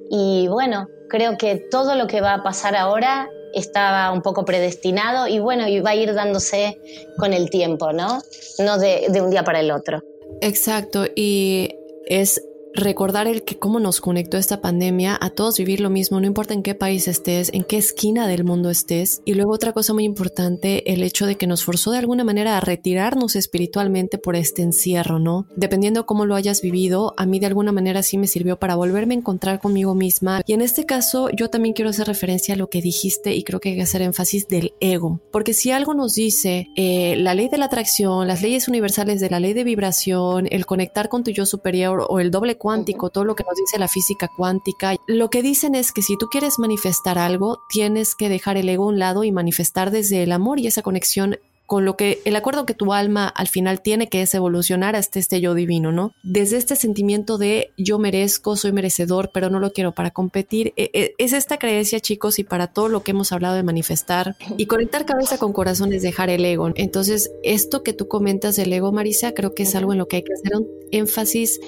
Y 0.09 0.49
bueno, 0.49 0.89
creo 1.11 1.37
que 1.37 1.57
todo 1.71 1.97
lo 1.97 2.07
que 2.07 2.23
va 2.23 2.33
a 2.33 2.43
pasar 2.43 2.77
ahora 2.77 3.29
estaba 3.53 4.11
un 4.11 4.23
poco 4.23 4.47
predestinado 4.47 5.29
y 5.29 5.39
bueno, 5.39 5.69
y 5.69 5.81
va 5.81 5.91
a 5.91 5.97
ir 5.97 6.15
dándose 6.15 6.81
con 7.19 7.35
el 7.35 7.51
tiempo, 7.51 7.93
¿no? 7.93 8.23
No 8.59 8.79
de, 8.79 9.09
de 9.11 9.21
un 9.21 9.29
día 9.29 9.45
para 9.45 9.61
el 9.61 9.71
otro. 9.71 10.01
Exacto, 10.41 11.05
y 11.15 11.77
es 12.07 12.41
recordar 12.75 13.29
el 13.29 13.45
que 13.45 13.59
cómo 13.59 13.79
nos 13.79 14.01
conectó 14.01 14.37
esta 14.37 14.61
pandemia 14.61 15.17
a 15.21 15.31
todos 15.31 15.59
vivir 15.59 15.81
lo 15.81 15.91
mismo, 15.91 16.21
no 16.21 16.27
importa 16.27 16.55
en 16.55 16.63
qué 16.63 16.75
país 16.75 17.07
estés, 17.09 17.51
en 17.53 17.63
qué 17.65 17.77
esquina 17.77 18.27
del 18.27 18.45
mundo 18.45 18.69
estés. 18.71 19.23
Y 19.25 19.35
luego 19.35 19.53
otra 19.53 19.73
cosa 19.73 19.95
muy 19.95 20.05
importante, 20.05 20.93
el 20.93 21.03
hecho 21.03 21.27
de 21.27 21.37
que 21.37 21.47
nos 21.47 21.65
forzó 21.65 21.93
de 21.93 21.99
alguna 21.99 22.25
manera 22.25 22.57
a 22.57 22.61
retirarnos 22.61 23.37
espiritualmente 23.37 24.19
por 24.19 24.35
este 24.37 24.63
encierro, 24.63 25.19
¿no? 25.19 25.47
Dependiendo 25.57 26.05
cómo 26.07 26.27
lo 26.27 26.35
hayas 26.35 26.63
vivido, 26.63 27.15
a 27.17 27.27
mí 27.27 27.39
de 27.39 27.47
alguna 27.47 27.73
manera 27.73 28.03
sí 28.03 28.19
me 28.19 28.27
sirvió 28.27 28.59
para 28.59 28.75
volverme 28.75 29.15
a 29.15 29.19
encontrar 29.19 29.61
conmigo 29.61 29.95
misma. 29.95 30.43
Y 30.47 30.53
en 30.53 30.61
este 30.61 30.85
caso 30.85 31.31
yo 31.31 31.49
también 31.51 31.75
quiero 31.75 31.91
hacer 31.91 32.09
referencia 32.09 32.55
a 32.55 32.59
lo 32.59 32.69
que 32.69 32.83
dijiste 32.83 33.35
y 33.35 33.45
creo 33.45 33.61
que 33.61 33.71
hay 33.71 33.77
que 33.77 33.83
hacer 33.83 34.03
énfasis 34.03 34.49
del 34.49 34.75
ego. 34.81 35.21
Porque 35.31 35.55
si 35.55 35.71
algo 35.71 35.95
nos 35.95 36.15
dice 36.15 36.69
eh, 36.77 37.17
la 37.17 37.35
ley 37.35 37.49
de 37.49 37.59
la 37.59 37.67
atracción, 37.67 38.27
las 38.27 38.43
leyes 38.43 38.67
universales 38.67 39.21
de 39.21 39.31
la 39.31 39.41
ley 39.41 39.53
de 39.53 39.65
vibración, 39.65 40.49
el 40.51 40.67
conectar 40.67 41.09
con 41.09 41.23
tu 41.23 41.31
yo 41.31 41.47
superior 41.47 42.05
o 42.09 42.19
el 42.19 42.31
doble 42.31 42.57
cuántico, 42.65 43.11
todo 43.11 43.27
lo 43.27 43.37
que 43.37 43.45
nos 43.45 43.59
dice 43.59 43.79
la 43.79 43.89
física 43.89 44.31
cuántica. 44.35 44.97
Lo 45.07 45.29
que 45.29 45.43
dicen 45.43 45.75
es 45.75 45.93
que 45.93 46.01
si 46.01 46.17
tú 46.17 46.29
quieres 46.29 46.59
manifestar 46.59 47.19
algo, 47.19 47.61
tienes 47.69 48.15
que 48.15 48.31
dejar 48.31 48.57
el 48.57 48.71
ego 48.71 48.85
a 48.85 48.89
un 48.89 48.99
lado 48.99 49.23
y 49.23 49.33
manifestar 49.33 49.91
desde 49.91 50.23
el 50.23 50.33
amor 50.33 50.59
y 50.59 50.67
esa 50.67 50.81
conexión 50.81 51.37
con 51.67 51.85
lo 51.85 51.97
que 51.97 52.21
el 52.25 52.37
acuerdo 52.37 52.67
que 52.67 52.75
tu 52.75 52.93
alma 52.93 53.27
al 53.29 53.49
final 53.49 53.81
tiene 53.81 54.09
que 54.09 54.23
es 54.23 54.35
evolucionar 54.35 54.97
hasta 54.97 55.19
este 55.19 55.41
yo 55.41 55.55
divino, 55.55 55.93
¿no? 55.93 56.13
Desde 56.23 56.57
este 56.57 56.77
sentimiento 56.77 57.39
de 57.39 57.71
yo 57.77 57.99
merezco, 57.99 58.57
soy 58.57 58.73
merecedor, 58.73 59.31
pero 59.33 59.51
no 59.51 59.61
lo 59.61 59.73
quiero 59.73 59.93
para 59.93 60.11
competir. 60.11 60.73
E, 60.77 60.91
e, 60.93 61.15
es 61.19 61.33
esta 61.33 61.59
creencia, 61.59 62.01
chicos, 62.01 62.39
y 62.39 62.45
para 62.45 62.67
todo 62.67 62.89
lo 62.89 63.03
que 63.03 63.13
hemos 63.13 63.33
hablado 63.33 63.55
de 63.55 63.63
manifestar 63.63 64.37
y 64.57 64.67
conectar 64.67 65.07
cabeza 65.07 65.39
con 65.39 65.53
corazón 65.53 65.93
es 65.93 66.03
dejar 66.03 66.29
el 66.29 66.45
ego. 66.45 66.71
Entonces, 66.75 67.31
esto 67.43 67.83
que 67.83 67.93
tú 67.93 68.09
comentas 68.09 68.57
del 68.57 68.73
ego, 68.73 68.93
Marisa, 68.93 69.33
creo 69.33 69.55
que 69.55 69.63
es 69.63 69.75
algo 69.75 69.93
en 69.93 69.99
lo 69.99 70.07
que 70.07 70.17
hay 70.17 70.23
que 70.23 70.35
hacer 70.35 70.57
un 70.57 70.69
énfasis 70.93 71.61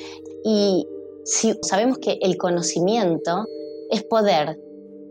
y 0.49 0.87
si 1.25 1.59
sabemos 1.63 1.99
que 1.99 2.19
el 2.23 2.37
conocimiento 2.37 3.47
es 3.91 4.05
poder, 4.05 4.57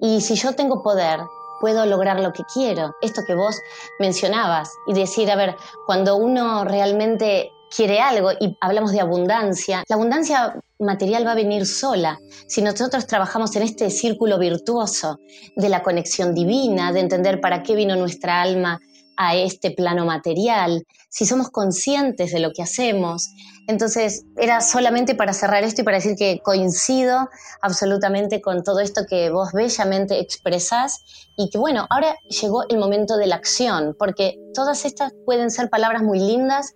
y 0.02 0.22
si 0.22 0.36
yo 0.36 0.54
tengo 0.54 0.82
poder, 0.82 1.20
puedo 1.60 1.86
lograr 1.86 2.22
lo 2.22 2.32
que 2.32 2.44
quiero. 2.54 2.96
Esto 3.02 3.22
que 3.28 3.36
vos 3.36 3.60
mencionabas, 4.00 4.70
y 4.88 4.94
decir, 4.94 5.30
a 5.30 5.36
ver, 5.36 5.58
cuando 5.86 6.16
uno 6.16 6.64
realmente 6.64 7.52
quiere 7.76 8.00
algo 8.00 8.32
y 8.40 8.56
hablamos 8.62 8.94
de 8.94 9.02
abundancia, 9.02 9.84
la 9.90 9.96
abundancia 9.96 10.58
material 10.80 11.28
va 11.28 11.34
a 11.34 11.36
venir 11.36 11.66
sola. 11.66 12.18
Si 12.48 12.62
nosotros 12.62 13.06
trabajamos 13.06 13.54
en 13.58 13.64
este 13.64 13.90
círculo 13.90 14.40
virtuoso 14.40 15.20
de 15.58 15.68
la 15.68 15.84
conexión 15.84 16.34
divina, 16.34 16.94
de 16.94 17.02
entender 17.02 17.42
para 17.42 17.62
qué 17.62 17.76
vino 17.76 17.98
nuestra 17.98 18.42
alma 18.42 18.80
a 19.18 19.36
este 19.36 19.72
plano 19.72 20.06
material, 20.06 20.86
si 21.10 21.26
somos 21.26 21.50
conscientes 21.50 22.32
de 22.32 22.40
lo 22.40 22.52
que 22.52 22.64
hacemos. 22.64 23.30
Entonces, 23.68 24.26
era 24.38 24.62
solamente 24.62 25.16
para 25.16 25.34
cerrar 25.34 25.64
esto 25.64 25.82
y 25.82 25.86
para 25.86 25.98
decir 25.98 26.16
que 26.16 26.40
coincido 26.44 27.30
absolutamente 27.62 28.42
con 28.42 28.64
todo 28.64 28.80
esto 28.80 29.02
que 29.10 29.30
vos 29.30 29.52
bellamente 29.54 30.20
expresás 30.20 31.04
y 31.38 31.50
que 31.50 31.58
bueno, 31.58 31.88
ahora 31.90 32.16
llegó 32.42 32.64
el 32.70 32.78
momento 32.78 33.18
de 33.18 33.28
la 33.28 33.36
acción, 33.36 33.96
porque 33.98 34.38
todas 34.54 34.86
estas 34.86 35.14
pueden 35.26 35.52
ser 35.52 35.70
palabras 35.70 36.04
muy 36.04 36.20
lindas 36.20 36.74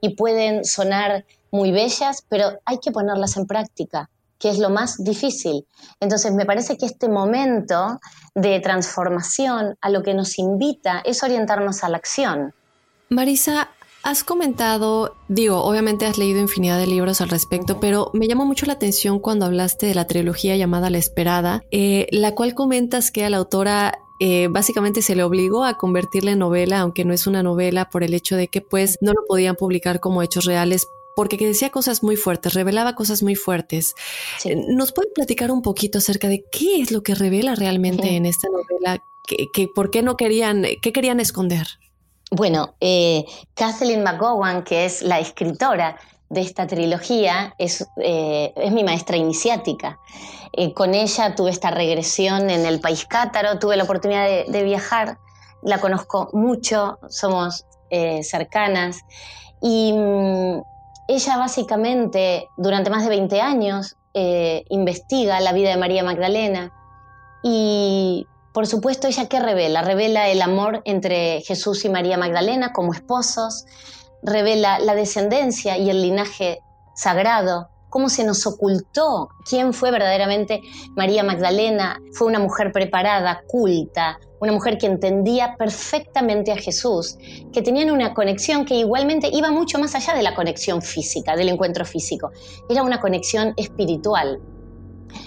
y 0.00 0.16
pueden 0.16 0.64
sonar 0.64 1.24
muy 1.50 1.70
bellas, 1.70 2.24
pero 2.28 2.58
hay 2.64 2.78
que 2.78 2.92
ponerlas 2.92 3.36
en 3.36 3.46
práctica 3.46 4.10
que 4.42 4.50
es 4.50 4.58
lo 4.58 4.70
más 4.70 5.02
difícil. 5.04 5.64
Entonces, 6.00 6.34
me 6.34 6.44
parece 6.44 6.76
que 6.76 6.84
este 6.84 7.08
momento 7.08 8.00
de 8.34 8.58
transformación 8.58 9.76
a 9.80 9.88
lo 9.88 10.02
que 10.02 10.14
nos 10.14 10.36
invita 10.36 11.00
es 11.04 11.22
orientarnos 11.22 11.84
a 11.84 11.88
la 11.88 11.98
acción. 11.98 12.52
Marisa, 13.08 13.68
Has 14.04 14.24
comentado, 14.24 15.14
digo, 15.28 15.62
obviamente 15.62 16.06
has 16.06 16.18
leído 16.18 16.40
infinidad 16.40 16.76
de 16.76 16.88
libros 16.88 17.20
al 17.20 17.28
respecto, 17.28 17.78
pero 17.78 18.10
me 18.14 18.26
llamó 18.26 18.44
mucho 18.44 18.66
la 18.66 18.72
atención 18.72 19.20
cuando 19.20 19.46
hablaste 19.46 19.86
de 19.86 19.94
la 19.94 20.08
trilogía 20.08 20.56
llamada 20.56 20.90
La 20.90 20.98
Esperada, 20.98 21.62
eh, 21.70 22.08
la 22.10 22.34
cual 22.34 22.52
comentas 22.54 23.12
que 23.12 23.24
a 23.24 23.30
la 23.30 23.36
autora 23.36 24.00
eh, 24.18 24.48
básicamente 24.50 25.02
se 25.02 25.14
le 25.14 25.22
obligó 25.22 25.64
a 25.64 25.78
convertirla 25.78 26.32
en 26.32 26.40
novela, 26.40 26.80
aunque 26.80 27.04
no 27.04 27.14
es 27.14 27.28
una 27.28 27.44
novela, 27.44 27.90
por 27.90 28.02
el 28.02 28.12
hecho 28.12 28.34
de 28.34 28.48
que 28.48 28.60
pues 28.60 28.98
no 29.00 29.12
lo 29.12 29.24
podían 29.28 29.54
publicar 29.54 30.00
como 30.00 30.20
hechos 30.20 30.46
reales 30.46 30.88
porque 31.16 31.36
decía 31.36 31.70
cosas 31.70 32.02
muy 32.02 32.16
fuertes, 32.16 32.54
revelaba 32.54 32.94
cosas 32.94 33.22
muy 33.22 33.34
fuertes. 33.34 33.94
Eh, 34.44 34.56
¿Nos 34.68 34.92
puede 34.92 35.10
platicar 35.14 35.50
un 35.50 35.62
poquito 35.62 35.98
acerca 35.98 36.28
de 36.28 36.44
qué 36.50 36.80
es 36.80 36.90
lo 36.90 37.02
que 37.02 37.14
revela 37.14 37.54
realmente 37.54 38.16
en 38.16 38.26
esta 38.26 38.48
novela? 38.48 39.02
¿Qué, 39.52 39.68
por 39.68 39.90
qué 39.90 40.02
no 40.02 40.16
querían, 40.16 40.64
qué 40.82 40.92
querían 40.92 41.20
esconder? 41.20 41.66
Bueno, 42.34 42.76
eh, 42.80 43.26
Kathleen 43.52 44.02
McGowan, 44.02 44.64
que 44.64 44.86
es 44.86 45.02
la 45.02 45.20
escritora 45.20 45.98
de 46.30 46.40
esta 46.40 46.66
trilogía, 46.66 47.54
es, 47.58 47.86
eh, 47.98 48.54
es 48.56 48.72
mi 48.72 48.84
maestra 48.84 49.18
iniciática. 49.18 49.98
Eh, 50.54 50.72
con 50.72 50.94
ella 50.94 51.34
tuve 51.34 51.50
esta 51.50 51.70
regresión 51.70 52.48
en 52.48 52.64
el 52.64 52.80
país 52.80 53.04
cátaro, 53.04 53.58
tuve 53.58 53.76
la 53.76 53.84
oportunidad 53.84 54.46
de, 54.46 54.62
viajar, 54.62 55.18
la 55.62 55.78
conozco 55.78 56.30
mucho, 56.32 56.98
somos 57.10 57.66
cercanas, 58.22 59.00
y 59.60 59.92
mm, 59.92 60.62
ella 61.08 61.36
básicamente 61.36 62.48
durante 62.56 62.90
más 62.90 63.02
de 63.02 63.10
20 63.10 63.40
años 63.40 63.96
investiga 64.14 65.40
la 65.40 65.52
vida 65.52 65.70
de 65.70 65.78
María 65.78 66.04
Magdalena 66.04 66.70
y 67.42 68.26
por 68.52 68.66
supuesto, 68.66 69.06
ella 69.08 69.28
que 69.28 69.40
revela? 69.40 69.82
Revela 69.82 70.28
el 70.28 70.42
amor 70.42 70.82
entre 70.84 71.40
Jesús 71.40 71.84
y 71.86 71.88
María 71.88 72.18
Magdalena 72.18 72.72
como 72.72 72.92
esposos, 72.92 73.64
revela 74.22 74.78
la 74.78 74.94
descendencia 74.94 75.78
y 75.78 75.88
el 75.88 76.02
linaje 76.02 76.60
sagrado, 76.94 77.70
cómo 77.92 78.08
se 78.08 78.24
nos 78.24 78.44
ocultó 78.46 79.28
quién 79.48 79.72
fue 79.72 79.92
verdaderamente 79.92 80.62
María 80.96 81.22
Magdalena. 81.22 82.00
Fue 82.12 82.26
una 82.26 82.40
mujer 82.40 82.72
preparada, 82.72 83.42
culta, 83.46 84.18
una 84.40 84.52
mujer 84.52 84.78
que 84.78 84.86
entendía 84.86 85.54
perfectamente 85.56 86.50
a 86.50 86.56
Jesús, 86.56 87.16
que 87.52 87.62
tenían 87.62 87.92
una 87.92 88.14
conexión 88.14 88.64
que 88.64 88.74
igualmente 88.74 89.28
iba 89.32 89.50
mucho 89.52 89.78
más 89.78 89.94
allá 89.94 90.14
de 90.14 90.22
la 90.22 90.34
conexión 90.34 90.82
física, 90.82 91.36
del 91.36 91.50
encuentro 91.50 91.84
físico. 91.84 92.32
Era 92.68 92.82
una 92.82 93.00
conexión 93.00 93.54
espiritual. 93.56 94.40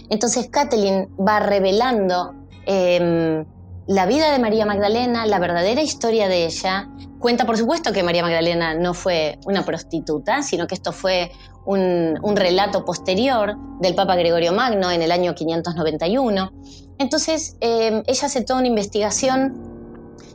Entonces 0.09 0.49
Kathleen 0.49 1.07
va 1.17 1.39
revelando 1.39 2.33
Em, 2.65 3.45
la 3.87 4.07
vida 4.07 4.31
de 4.31 4.39
María 4.39 4.65
Magdalena, 4.65 5.27
la 5.27 5.37
verdadera 5.37 5.81
historia 5.81 6.27
de 6.27 6.45
ella, 6.45 6.89
cuenta 7.19 7.45
por 7.45 7.57
supuesto 7.57 7.93
que 7.93 8.01
María 8.01 8.23
Magdalena 8.23 8.73
no 8.73 8.95
fue 8.95 9.37
una 9.45 9.63
prostituta, 9.63 10.41
sino 10.41 10.65
que 10.65 10.73
esto 10.73 10.91
fue 10.91 11.31
un, 11.65 12.35
relato 12.35 12.85
posterior 12.85 13.55
del 13.79 13.95
Papa 13.95 14.15
Gregorio 14.15 14.53
Magno 14.53 14.91
en 14.91 15.01
el 15.01 15.11
año 15.11 15.35
591. 15.35 16.51
Entonces, 16.97 17.57
em, 17.59 18.03
ella 18.07 18.25
hace 18.25 18.41
toda 18.41 18.59
una 18.59 18.67
investigación 18.67 19.75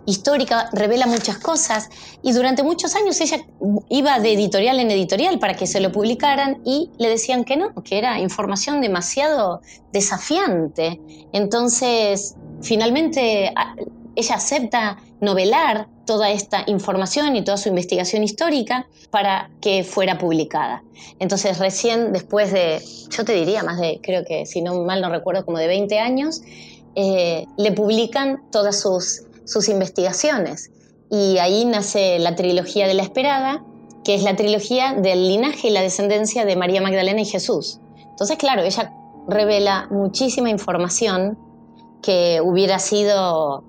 histórica, 0.06 0.68
revela 0.72 1.06
muchas 1.06 1.38
cosas 1.38 1.88
y 2.22 2.32
durante 2.32 2.62
muchos 2.62 2.96
años 2.96 3.20
ella 3.20 3.38
iba 3.88 4.18
de 4.18 4.32
editorial 4.32 4.80
en 4.80 4.90
editorial 4.90 5.38
para 5.38 5.54
que 5.54 5.66
se 5.66 5.80
lo 5.80 5.92
publicaran 5.92 6.60
y 6.64 6.90
le 6.98 7.08
decían 7.08 7.44
que 7.44 7.56
no, 7.56 7.74
que 7.84 7.98
era 7.98 8.18
información 8.18 8.80
demasiado 8.80 9.60
desafiante. 9.92 11.00
Entonces, 11.32 12.34
finalmente 12.62 13.52
ella 14.16 14.34
acepta 14.34 14.98
novelar 15.20 15.88
toda 16.10 16.32
esta 16.32 16.64
información 16.66 17.36
y 17.36 17.44
toda 17.44 17.56
su 17.56 17.68
investigación 17.68 18.24
histórica 18.24 18.88
para 19.10 19.48
que 19.60 19.84
fuera 19.84 20.18
publicada. 20.18 20.82
Entonces 21.20 21.58
recién 21.58 22.12
después 22.12 22.52
de, 22.52 22.82
yo 23.10 23.24
te 23.24 23.32
diría 23.32 23.62
más 23.62 23.78
de, 23.78 24.00
creo 24.02 24.24
que 24.24 24.44
si 24.44 24.60
no 24.60 24.82
mal 24.82 25.00
no 25.00 25.08
recuerdo, 25.08 25.44
como 25.44 25.58
de 25.58 25.68
20 25.68 26.00
años, 26.00 26.42
eh, 26.96 27.46
le 27.56 27.70
publican 27.70 28.42
todas 28.50 28.80
sus 28.80 29.22
sus 29.50 29.68
investigaciones. 29.68 30.70
Y 31.10 31.38
ahí 31.38 31.64
nace 31.64 32.18
la 32.18 32.36
trilogía 32.36 32.86
de 32.86 32.94
la 32.94 33.02
esperada, 33.02 33.64
que 34.04 34.14
es 34.14 34.22
la 34.22 34.36
trilogía 34.36 34.94
del 34.94 35.28
linaje 35.28 35.68
y 35.68 35.70
la 35.70 35.82
descendencia 35.82 36.44
de 36.44 36.56
María 36.56 36.80
Magdalena 36.80 37.20
y 37.20 37.24
Jesús. 37.24 37.80
Entonces, 37.96 38.36
claro, 38.38 38.62
ella 38.62 38.92
revela 39.26 39.88
muchísima 39.90 40.50
información 40.50 41.36
que 42.02 42.40
hubiera 42.42 42.78
sido, 42.78 43.64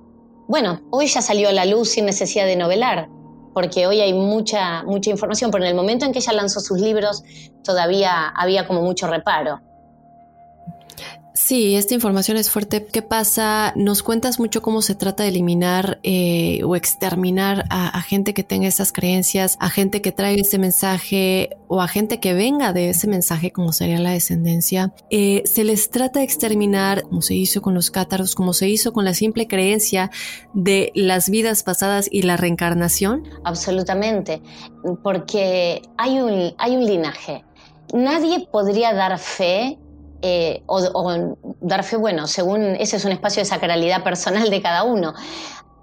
bueno, 0.51 0.81
hoy 0.89 1.07
ya 1.07 1.21
salió 1.21 1.47
a 1.47 1.53
la 1.53 1.63
luz 1.63 1.91
sin 1.91 2.05
necesidad 2.05 2.45
de 2.45 2.57
novelar, 2.57 3.07
porque 3.53 3.87
hoy 3.87 4.01
hay 4.01 4.11
mucha, 4.11 4.83
mucha 4.83 5.09
información, 5.09 5.49
pero 5.49 5.63
en 5.63 5.69
el 5.69 5.75
momento 5.77 6.05
en 6.05 6.11
que 6.11 6.19
ella 6.19 6.33
lanzó 6.33 6.59
sus 6.59 6.77
libros 6.77 7.23
todavía 7.63 8.27
había 8.27 8.67
como 8.67 8.81
mucho 8.81 9.07
reparo. 9.07 9.61
Sí, 11.51 11.75
esta 11.75 11.93
información 11.93 12.37
es 12.37 12.49
fuerte. 12.49 12.85
¿Qué 12.85 13.01
pasa? 13.01 13.73
Nos 13.75 14.03
cuentas 14.03 14.39
mucho 14.39 14.61
cómo 14.61 14.81
se 14.81 14.95
trata 14.95 15.23
de 15.23 15.29
eliminar 15.29 15.99
eh, 16.01 16.63
o 16.63 16.77
exterminar 16.77 17.65
a, 17.69 18.01
gente 18.03 18.33
que 18.33 18.45
tenga 18.45 18.69
esas 18.69 18.93
creencias, 18.93 19.57
a 19.59 19.69
gente 19.69 20.01
que 20.01 20.13
traiga 20.13 20.43
ese 20.43 20.57
mensaje 20.57 21.57
o 21.67 21.81
a 21.81 21.89
gente 21.89 22.21
que 22.21 22.33
venga 22.33 22.71
de 22.71 22.91
ese 22.91 23.05
mensaje, 23.09 23.51
como 23.51 23.73
sería 23.73 23.99
la 23.99 24.11
descendencia. 24.11 24.93
Eh, 25.09 25.43
se 25.43 25.65
les 25.65 25.89
trata 25.89 26.19
de 26.19 26.25
exterminar, 26.25 27.03
como 27.03 27.21
se 27.21 27.35
hizo 27.35 27.61
con 27.61 27.73
los 27.73 27.91
cátaros, 27.91 28.33
como 28.33 28.53
se 28.53 28.69
hizo 28.69 28.93
con 28.93 29.03
la 29.03 29.13
simple 29.13 29.49
creencia 29.49 30.09
de 30.53 30.93
las 30.95 31.29
vidas 31.29 31.63
pasadas 31.63 32.07
y 32.09 32.21
la 32.21 32.37
reencarnación. 32.37 33.27
Absolutamente, 33.43 34.41
porque 35.03 35.81
hay 35.97 36.17
un, 36.17 36.53
hay 36.57 36.77
un 36.77 36.85
linaje. 36.85 37.43
Nadie 37.93 38.47
podría 38.49 38.93
dar 38.93 39.19
fe 39.19 39.77
eh, 40.21 40.63
o, 40.67 41.35
dar 41.61 41.83
fe, 41.83 41.97
bueno, 41.97 42.27
según 42.27 42.61
ese 42.75 42.97
es 42.97 43.05
un 43.05 43.11
espacio 43.11 43.41
de 43.41 43.45
sacralidad 43.45 44.03
personal 44.03 44.49
de 44.49 44.61
cada 44.61 44.83
uno. 44.83 45.13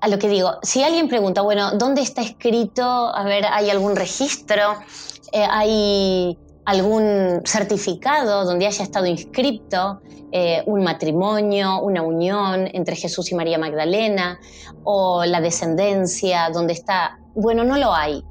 A 0.01 0.09
lo 0.09 0.18
que 0.18 0.28
digo, 0.28 0.59
si 0.62 0.82
alguien 0.82 1.09
pregunta, 1.09 1.43
bueno, 1.43 1.72
¿dónde 1.72 2.03
está 2.03 2.22
escrito? 2.22 2.82
A 2.82 3.24
ver, 3.24 3.45
¿hay 3.47 3.68
algún 3.70 3.97
registro? 3.97 4.76
Eh, 5.32 5.45
¿Hay 5.51 6.39
algún 6.64 7.41
certificado 7.45 8.45
donde 8.45 8.66
haya 8.66 8.84
estado 8.84 9.07
inscrito 9.07 10.01
eh, 10.30 10.62
un 10.66 10.84
matrimonio, 10.84 11.80
una 11.80 12.03
unión 12.03 12.68
entre 12.74 12.95
Jesús 12.95 13.32
y 13.32 13.34
María 13.34 13.59
Magdalena 13.59 14.39
o 14.84 15.24
la 15.24 15.41
descendencia, 15.41 16.51
donde 16.51 16.74
está... 16.74 17.18
Bueno, 17.34 17.64
no 17.64 17.78
lo 17.78 17.95
hay. 17.95 18.22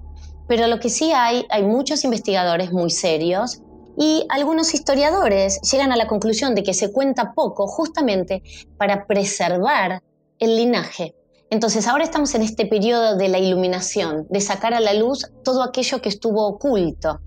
Pero 0.48 0.68
lo 0.68 0.80
que 0.80 0.90
sí 0.90 1.12
hay, 1.12 1.46
hay 1.50 1.64
muchos 1.64 2.04
investigadores 2.04 2.72
muy 2.72 2.92
serios 2.92 3.62
y 3.98 4.26
algunos 4.30 4.74
historiadores 4.74 5.60
llegan 5.62 5.92
a 5.92 5.98
la 5.98 6.08
conclusión 6.08 6.54
de 6.54 6.64
que 6.64 6.74
se 6.74 6.92
cuenta 6.92 7.34
poco 7.34 7.68
justamente 7.68 8.44
para 8.78 9.08
preservar 9.08 10.04
el 10.40 10.56
linaje. 10.56 11.16
Entonces 11.50 11.88
ahora 11.88 12.04
estamos 12.04 12.36
en 12.36 12.44
este 12.44 12.66
periodo 12.66 13.16
de 13.16 13.30
la 13.30 13.40
iluminación, 13.40 14.28
de 14.30 14.42
sacar 14.42 14.74
a 14.74 14.80
la 14.80 14.94
luz 14.94 15.32
todo 15.44 15.64
aquello 15.64 16.02
que 16.02 16.10
estuvo 16.10 16.46
oculto. 16.46 17.22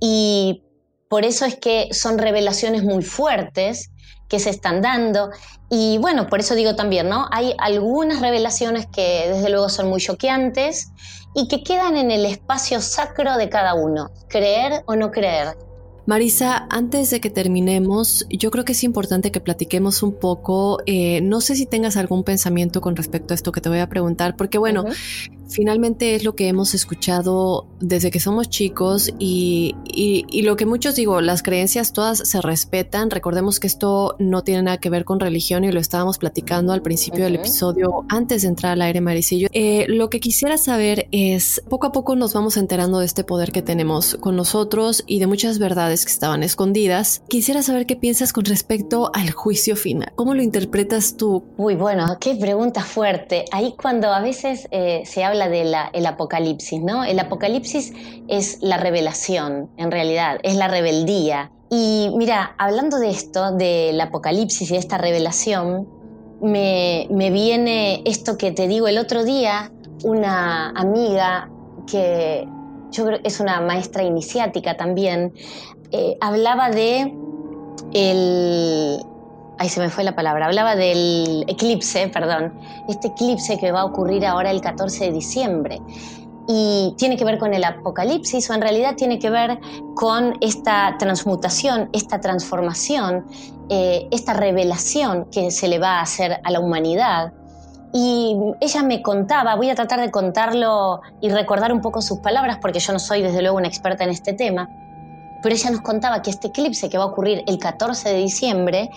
Y 0.00 0.64
por 1.08 1.24
eso 1.24 1.44
es 1.44 1.56
que 1.56 1.88
son 1.92 2.18
revelaciones 2.18 2.82
muy 2.82 3.02
fuertes 3.02 3.90
que 4.28 4.40
se 4.40 4.50
están 4.50 4.82
dando. 4.82 5.30
Y 5.70 5.98
bueno, 5.98 6.26
por 6.26 6.40
eso 6.40 6.54
digo 6.54 6.74
también, 6.74 7.08
¿no? 7.08 7.26
Hay 7.30 7.54
algunas 7.58 8.20
revelaciones 8.20 8.86
que 8.86 9.30
desde 9.32 9.48
luego 9.48 9.68
son 9.68 9.88
muy 9.88 10.00
choqueantes 10.00 10.88
y 11.34 11.48
que 11.48 11.62
quedan 11.62 11.96
en 11.96 12.10
el 12.10 12.26
espacio 12.26 12.80
sacro 12.80 13.36
de 13.36 13.48
cada 13.48 13.74
uno, 13.74 14.10
creer 14.28 14.82
o 14.86 14.96
no 14.96 15.10
creer. 15.10 15.56
Marisa, 16.06 16.68
antes 16.70 17.10
de 17.10 17.20
que 17.20 17.30
terminemos, 17.30 18.26
yo 18.30 18.52
creo 18.52 18.64
que 18.64 18.72
es 18.72 18.84
importante 18.84 19.32
que 19.32 19.40
platiquemos 19.40 20.04
un 20.04 20.14
poco. 20.14 20.78
Eh, 20.86 21.20
no 21.20 21.40
sé 21.40 21.56
si 21.56 21.66
tengas 21.66 21.96
algún 21.96 22.22
pensamiento 22.22 22.80
con 22.80 22.94
respecto 22.94 23.34
a 23.34 23.36
esto 23.36 23.50
que 23.50 23.60
te 23.60 23.68
voy 23.68 23.80
a 23.80 23.88
preguntar, 23.88 24.36
porque 24.36 24.56
bueno, 24.56 24.84
finalmente 25.48 26.14
es 26.14 26.24
lo 26.24 26.34
que 26.34 26.48
hemos 26.48 26.74
escuchado 26.74 27.66
desde 27.80 28.10
que 28.10 28.20
somos 28.20 28.48
chicos 28.48 29.12
y, 29.18 29.74
lo 30.42 30.56
que 30.56 30.66
muchos 30.66 30.94
digo, 30.94 31.20
las 31.20 31.42
creencias 31.42 31.92
todas 31.92 32.18
se 32.18 32.40
respetan. 32.40 33.10
Recordemos 33.10 33.60
que 33.60 33.66
esto 33.66 34.16
no 34.18 34.42
tiene 34.42 34.62
nada 34.62 34.78
que 34.78 34.90
ver 34.90 35.04
con 35.04 35.20
religión 35.20 35.64
y 35.64 35.72
lo 35.72 35.80
estábamos 35.80 36.18
platicando 36.18 36.72
al 36.72 36.82
principio 36.82 37.24
del 37.24 37.36
episodio 37.36 38.04
antes 38.08 38.42
de 38.42 38.48
entrar 38.48 38.72
al 38.72 38.82
aire, 38.82 39.00
Marisillo. 39.00 39.48
Eh, 39.52 39.86
lo 39.88 40.10
que 40.10 40.20
quisiera 40.20 40.58
saber 40.58 41.08
es, 41.12 41.62
poco 41.68 41.88
a 41.88 41.92
poco 41.92 42.16
nos 42.16 42.32
vamos 42.34 42.56
enterando 42.56 43.00
de 43.00 43.06
este 43.06 43.24
poder 43.24 43.52
que 43.52 43.62
tenemos 43.62 44.16
con 44.20 44.36
nosotros 44.36 45.04
y 45.06 45.18
de 45.18 45.26
muchas 45.26 45.58
verdades 45.58 46.04
que 46.04 46.12
estaban 46.12 46.42
escondidas. 46.42 47.22
Quisiera 47.28 47.62
saber 47.62 47.86
qué 47.86 47.96
piensas 47.96 48.32
con 48.32 48.44
respecto 48.44 49.10
al 49.14 49.30
juicio 49.30 49.76
final. 49.76 50.12
¿Cómo 50.14 50.34
lo 50.34 50.42
interpretas 50.42 51.16
tú? 51.16 51.44
Uy, 51.56 51.74
bueno, 51.74 52.16
qué 52.20 52.34
pregunta 52.36 52.82
fuerte. 52.82 53.44
Ahí 53.52 53.74
cuando 53.80 54.12
a 54.12 54.20
veces 54.20 54.68
eh, 54.70 55.02
se 55.04 55.24
habla 55.24 55.35
habla 55.42 55.90
del 55.92 56.06
apocalipsis, 56.06 56.82
¿no? 56.82 57.04
El 57.04 57.18
apocalipsis 57.18 57.92
es 58.28 58.58
la 58.60 58.76
revelación, 58.76 59.70
en 59.76 59.90
realidad, 59.90 60.38
es 60.42 60.56
la 60.56 60.68
rebeldía. 60.68 61.50
Y 61.70 62.10
mira, 62.16 62.54
hablando 62.58 62.98
de 62.98 63.10
esto, 63.10 63.52
del 63.52 64.00
apocalipsis 64.00 64.70
y 64.70 64.74
de 64.74 64.78
esta 64.78 64.98
revelación, 64.98 65.88
me, 66.40 67.08
viene 67.10 68.02
esto 68.04 68.36
que 68.38 68.52
te 68.52 68.68
digo 68.68 68.88
el 68.88 68.98
otro 68.98 69.24
día, 69.24 69.72
una 70.04 70.70
amiga 70.70 71.50
que 71.86 72.46
yo 72.90 73.04
creo 73.04 73.18
es 73.24 73.40
una 73.40 73.60
maestra 73.60 74.02
iniciática 74.02 74.76
también, 74.76 75.32
eh, 75.92 76.16
hablaba 76.20 76.70
de 76.70 77.14
el, 77.92 79.02
Ahí 79.58 79.68
se 79.68 79.80
me 79.80 79.88
fue 79.88 80.04
la 80.04 80.14
palabra. 80.14 80.46
Hablaba 80.46 80.76
del 80.76 81.44
eclipse, 81.48 82.08
perdón. 82.08 82.52
Este 82.88 83.08
eclipse 83.08 83.58
que 83.58 83.72
va 83.72 83.80
a 83.80 83.84
ocurrir 83.86 84.26
ahora 84.26 84.50
el 84.50 84.60
14 84.60 85.06
de 85.06 85.12
diciembre. 85.12 85.80
Y 86.48 86.94
tiene 86.98 87.16
que 87.16 87.24
ver 87.24 87.38
con 87.38 87.54
el 87.54 87.64
apocalipsis 87.64 88.48
o 88.50 88.54
en 88.54 88.60
realidad 88.60 88.94
tiene 88.96 89.18
que 89.18 89.30
ver 89.30 89.58
con 89.94 90.34
esta 90.40 90.96
transmutación, 90.98 91.88
esta 91.92 92.20
transformación, 92.20 93.26
eh, 93.68 94.06
esta 94.12 94.32
revelación 94.32 95.26
que 95.32 95.50
se 95.50 95.66
le 95.66 95.78
va 95.78 95.98
a 95.98 96.02
hacer 96.02 96.38
a 96.44 96.50
la 96.50 96.60
humanidad. 96.60 97.32
Y 97.92 98.36
ella 98.60 98.82
me 98.82 99.00
contaba, 99.00 99.56
voy 99.56 99.70
a 99.70 99.74
tratar 99.74 100.00
de 100.00 100.10
contarlo 100.10 101.00
y 101.20 101.30
recordar 101.30 101.72
un 101.72 101.80
poco 101.80 102.02
sus 102.02 102.18
palabras, 102.18 102.58
porque 102.60 102.78
yo 102.78 102.92
no 102.92 102.98
soy 102.98 103.22
desde 103.22 103.40
luego 103.40 103.56
una 103.56 103.68
experta 103.68 104.04
en 104.04 104.10
este 104.10 104.34
tema, 104.34 104.68
pero 105.46 105.54
ella 105.54 105.70
nos 105.70 105.82
contaba 105.82 106.22
que 106.22 106.30
este 106.30 106.48
eclipse 106.48 106.88
que 106.88 106.98
va 106.98 107.04
a 107.04 107.06
ocurrir 107.06 107.44
el 107.46 107.60
14 107.60 108.08
de 108.08 108.16
diciembre 108.16 108.90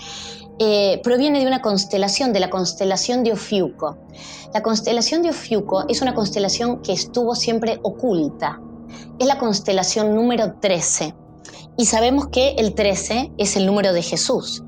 eh, 0.58 1.00
proviene 1.04 1.42
de 1.42 1.46
una 1.46 1.62
constelación, 1.62 2.34
de 2.34 2.40
la 2.40 2.50
constelación 2.50 3.24
de 3.24 3.34
Ofiuco. 3.34 4.00
La 4.52 4.64
constelación 4.64 5.22
de 5.22 5.30
Ofiuco 5.30 5.86
es 5.88 6.02
una 6.02 6.16
constelación 6.16 6.82
que 6.82 6.92
estuvo 6.92 7.36
siempre 7.36 7.80
oculta. 7.84 8.60
Es 9.20 9.28
la 9.28 9.38
constelación 9.38 10.16
número 10.16 10.56
13. 10.60 11.14
Y 11.78 11.86
sabemos 11.86 12.30
que 12.30 12.56
el 12.58 12.74
13 12.74 13.34
es 13.38 13.56
el 13.56 13.68
número 13.68 13.94
de 13.94 14.02
Jesús. 14.02 14.64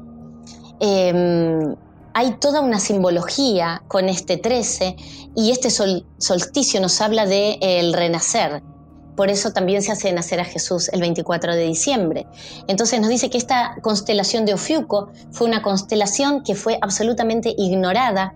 Em, 0.81 1.75
hay 2.13 2.33
toda 2.33 2.61
una 2.61 2.79
simbología 2.79 3.81
con 3.87 4.07
este 4.07 4.37
13 4.37 4.95
y 5.35 5.49
este 5.49 5.71
solsticio 5.71 6.79
nos 6.79 7.01
habla 7.01 7.25
de 7.25 7.57
el 7.59 7.93
renacer, 7.93 8.61
por 9.21 9.29
eso 9.29 9.53
también 9.53 9.83
se 9.83 9.91
hace 9.91 10.11
nacer 10.11 10.39
a 10.39 10.45
Jesús 10.45 10.89
el 10.91 10.99
24 10.99 11.53
de 11.53 11.61
diciembre. 11.61 12.25
Entonces 12.67 12.99
nos 12.99 13.11
dice 13.11 13.29
que 13.29 13.37
esta 13.37 13.75
constelación 13.83 14.45
de 14.45 14.55
Ofiuco 14.55 15.11
fue 15.29 15.45
una 15.45 15.61
constelación 15.61 16.41
que 16.41 16.55
fue 16.55 16.79
absolutamente 16.81 17.53
ignorada. 17.55 18.33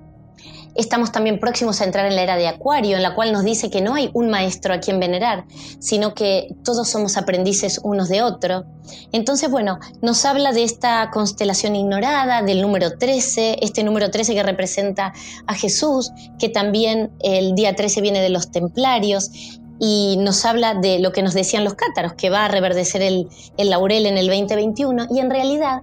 Estamos 0.76 1.12
también 1.12 1.40
próximos 1.40 1.82
a 1.82 1.86
entrar 1.86 2.06
en 2.06 2.16
la 2.16 2.22
era 2.22 2.36
de 2.36 2.48
Acuario, 2.48 2.98
en 2.98 3.02
la 3.02 3.16
cual 3.16 3.34
nos 3.34 3.44
dice 3.44 3.72
que 3.72 3.82
no 3.82 3.96
hay 3.96 4.12
un 4.14 4.30
maestro 4.30 4.76
a 4.76 4.80
quien 4.80 5.00
venerar, 5.00 5.46
sino 5.80 6.14
que 6.14 6.54
todos 6.64 6.88
somos 6.88 7.18
aprendices 7.18 7.80
unos 7.82 8.08
de 8.08 8.22
otro. 8.22 8.66
Entonces, 9.12 9.50
bueno, 9.50 9.80
nos 10.04 10.24
habla 10.24 10.52
de 10.52 10.66
esta 10.66 11.10
constelación 11.12 11.76
ignorada, 11.76 12.44
del 12.44 12.62
número 12.62 12.96
13, 13.00 13.58
este 13.64 13.84
número 13.84 14.12
13 14.12 14.36
que 14.36 14.44
representa 14.44 15.14
a 15.48 15.56
Jesús, 15.56 16.12
que 16.38 16.50
también 16.50 17.12
el 17.22 17.56
día 17.56 17.76
13 17.76 18.02
viene 18.02 18.22
de 18.22 18.30
los 18.30 18.52
templarios, 18.52 19.32
y 19.80 20.18
nos 20.20 20.46
habla 20.46 20.74
de 20.74 21.00
lo 21.00 21.12
que 21.12 21.22
nos 21.22 21.34
decían 21.34 21.64
los 21.64 21.74
cátaros, 21.74 22.14
que 22.14 22.30
va 22.30 22.46
a 22.46 22.48
reverdecer 22.48 23.02
el, 23.02 23.30
laurel 23.58 24.06
en 24.06 24.18
el 24.18 24.28
2021 24.28 25.08
y 25.12 25.20
en 25.20 25.30
realidad 25.30 25.82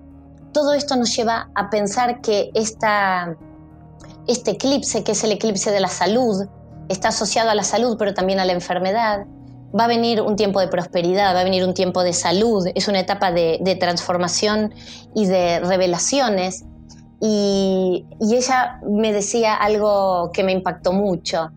todo 0.52 0.74
esto 0.74 0.96
nos 0.96 1.14
lleva 1.14 1.50
a 1.54 1.70
pensar 1.70 2.20
que 2.20 2.50
este 2.54 4.50
eclipse, 4.50 5.04
que 5.04 5.12
es 5.12 5.24
el 5.24 5.32
eclipse 5.32 5.70
de 5.70 5.80
la 5.80 5.88
salud, 5.88 6.46
está 6.88 7.08
asociado 7.08 7.50
a 7.50 7.54
la 7.54 7.64
salud 7.64 7.96
pero 7.98 8.14
también 8.14 8.40
a 8.40 8.44
la 8.44 8.52
enfermedad, 8.52 9.26
va 9.78 9.84
a 9.84 9.88
venir 9.88 10.20
un 10.20 10.36
tiempo 10.36 10.60
de 10.60 10.68
prosperidad, 10.68 11.34
va 11.34 11.40
a 11.40 11.44
venir 11.44 11.64
un 11.64 11.74
tiempo 11.74 12.02
de 12.02 12.12
salud, 12.12 12.66
es 12.74 12.88
una 12.88 13.00
etapa 13.00 13.32
de, 13.32 13.76
transformación 13.80 14.74
y 15.14 15.26
de 15.26 15.60
revelaciones. 15.60 16.64
Y, 17.20 18.04
ella 18.20 18.80
me 18.82 19.12
decía 19.12 19.54
algo 19.54 20.30
que 20.32 20.42
me 20.42 20.52
impactó 20.52 20.92
mucho. 20.92 21.50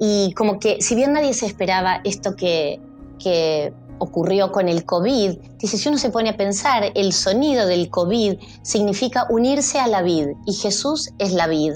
Y 0.00 0.32
como 0.32 0.58
que, 0.58 0.80
si 0.80 0.94
bien 0.94 1.12
nadie 1.12 1.34
se 1.34 1.46
esperaba 1.46 2.00
esto 2.04 2.34
que, 2.34 2.80
que 3.18 3.72
ocurrió 3.98 4.50
con 4.50 4.68
el 4.68 4.84
COVID, 4.86 5.36
dice, 5.58 5.76
si 5.76 5.88
uno 5.88 5.98
se 5.98 6.08
pone 6.08 6.30
a 6.30 6.36
pensar, 6.36 6.90
el 6.94 7.12
sonido 7.12 7.66
del 7.66 7.90
COVID 7.90 8.38
significa 8.62 9.26
unirse 9.28 9.78
a 9.78 9.86
la 9.86 10.00
vid 10.00 10.28
y 10.46 10.54
Jesús 10.54 11.10
es 11.18 11.32
la 11.32 11.46
vid. 11.46 11.74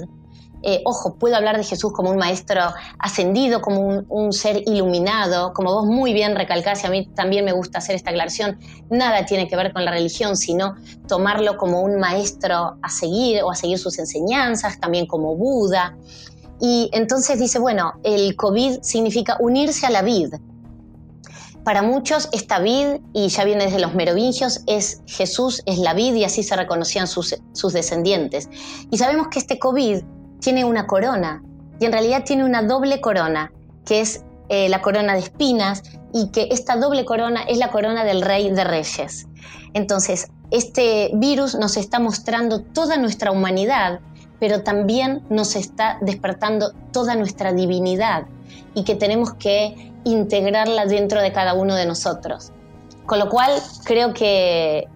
Eh, 0.67 0.81
ojo, 0.83 1.13
puedo 1.13 1.35
hablar 1.35 1.57
de 1.57 1.63
Jesús 1.63 1.93
como 1.93 2.09
un 2.09 2.17
maestro 2.17 2.59
ascendido, 2.97 3.61
como 3.61 3.81
un, 3.81 4.05
un, 4.09 4.33
ser 4.33 4.63
iluminado, 4.65 5.53
como 5.53 5.71
vos 5.71 5.85
muy 5.85 6.11
bien 6.11 6.35
recalcás, 6.35 6.83
y 6.83 6.87
a 6.87 6.89
mí 6.89 7.05
también 7.13 7.45
me 7.45 7.51
gusta 7.51 7.77
hacer 7.77 7.95
esta 7.95 8.09
aclaración, 8.09 8.57
nada 8.89 9.27
tiene 9.27 9.47
que 9.47 9.55
ver 9.55 9.71
con 9.71 9.85
la 9.85 9.91
religión, 9.91 10.35
sino 10.35 10.73
tomarlo 11.07 11.57
como 11.57 11.81
un 11.81 11.99
maestro 11.99 12.79
a 12.81 12.89
seguir 12.89 13.43
o 13.43 13.51
a 13.51 13.55
seguir 13.55 13.77
sus 13.77 13.99
enseñanzas, 13.99 14.79
también 14.79 15.05
como 15.05 15.35
Buda. 15.35 15.95
Y 16.59 16.89
entonces 16.93 17.39
dice, 17.39 17.59
bueno, 17.59 17.93
el 18.03 18.35
COVID 18.35 18.81
significa 18.81 19.37
unirse 19.39 19.85
a 19.85 19.89
la 19.89 20.01
vid. 20.01 20.33
Para 21.63 21.81
muchos 21.81 22.29
esta 22.31 22.59
vid, 22.59 23.01
y 23.13 23.27
ya 23.27 23.43
viene 23.43 23.65
desde 23.65 23.79
los 23.79 23.95
merovingios, 23.95 24.61
es 24.67 25.01
Jesús, 25.07 25.63
es 25.65 25.79
la 25.79 25.93
vid 25.93 26.13
y 26.13 26.23
así 26.23 26.43
se 26.43 26.55
reconocían 26.55 27.07
sus, 27.07 27.35
descendientes. 27.73 28.49
Y 28.91 28.97
sabemos 28.97 29.29
que 29.29 29.39
este 29.39 29.57
COVID 29.57 30.03
tiene 30.39 30.63
una 30.63 30.85
corona 30.85 31.43
y 31.79 31.85
en 31.85 31.91
realidad 31.91 32.23
tiene 32.23 32.45
una 32.45 32.61
doble 32.61 33.01
corona, 33.01 33.51
que 33.83 34.01
es 34.01 34.23
eh, 34.49 34.69
la 34.69 34.81
corona 34.81 35.13
de 35.13 35.21
espinas 35.21 35.81
y 36.13 36.29
que 36.29 36.49
esta 36.51 36.77
doble 36.77 37.03
corona 37.03 37.41
es 37.43 37.57
la 37.57 37.71
corona 37.71 38.03
del 38.03 38.21
rey 38.21 38.51
de 38.51 38.63
reyes. 38.63 39.27
Entonces, 39.73 40.27
este 40.51 41.09
virus 41.15 41.55
nos 41.55 41.77
está 41.77 41.99
mostrando 41.99 42.61
toda 42.61 42.95
nuestra 42.97 43.31
humanidad 43.31 44.01
pero 44.39 44.63
también 44.63 45.23
nos 45.29 45.55
está 45.55 45.97
despertando 46.01 46.73
toda 46.91 47.15
nuestra 47.15 47.53
divinidad 47.53 48.25
y 48.73 48.83
que 48.83 48.95
tenemos 48.95 49.33
que 49.33 49.91
integrarla 50.03 50.85
dentro 50.85 51.21
de 51.21 51.31
cada 51.31 51.53
uno 51.53 51.75
de 51.75 51.85
nosotros. 51.85 52.51
Con 53.05 53.19
lo 53.19 53.29
cual 53.29 53.51
creo 53.83 54.13
que 54.13 54.87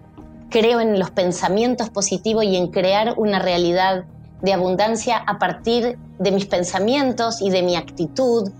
creo 0.50 0.80
en 0.80 0.98
los 0.98 1.10
pensamientos 1.10 1.90
positivos 1.90 2.44
y 2.44 2.56
en 2.56 2.68
crear 2.68 3.14
una 3.16 3.38
realidad 3.38 4.04
de 4.42 4.52
abundancia 4.52 5.16
a 5.16 5.38
partir 5.38 5.98
de 6.18 6.32
mis 6.32 6.46
pensamientos 6.46 7.40
y 7.40 7.50
de 7.50 7.62
mi 7.62 7.76
actitud. 7.76 8.50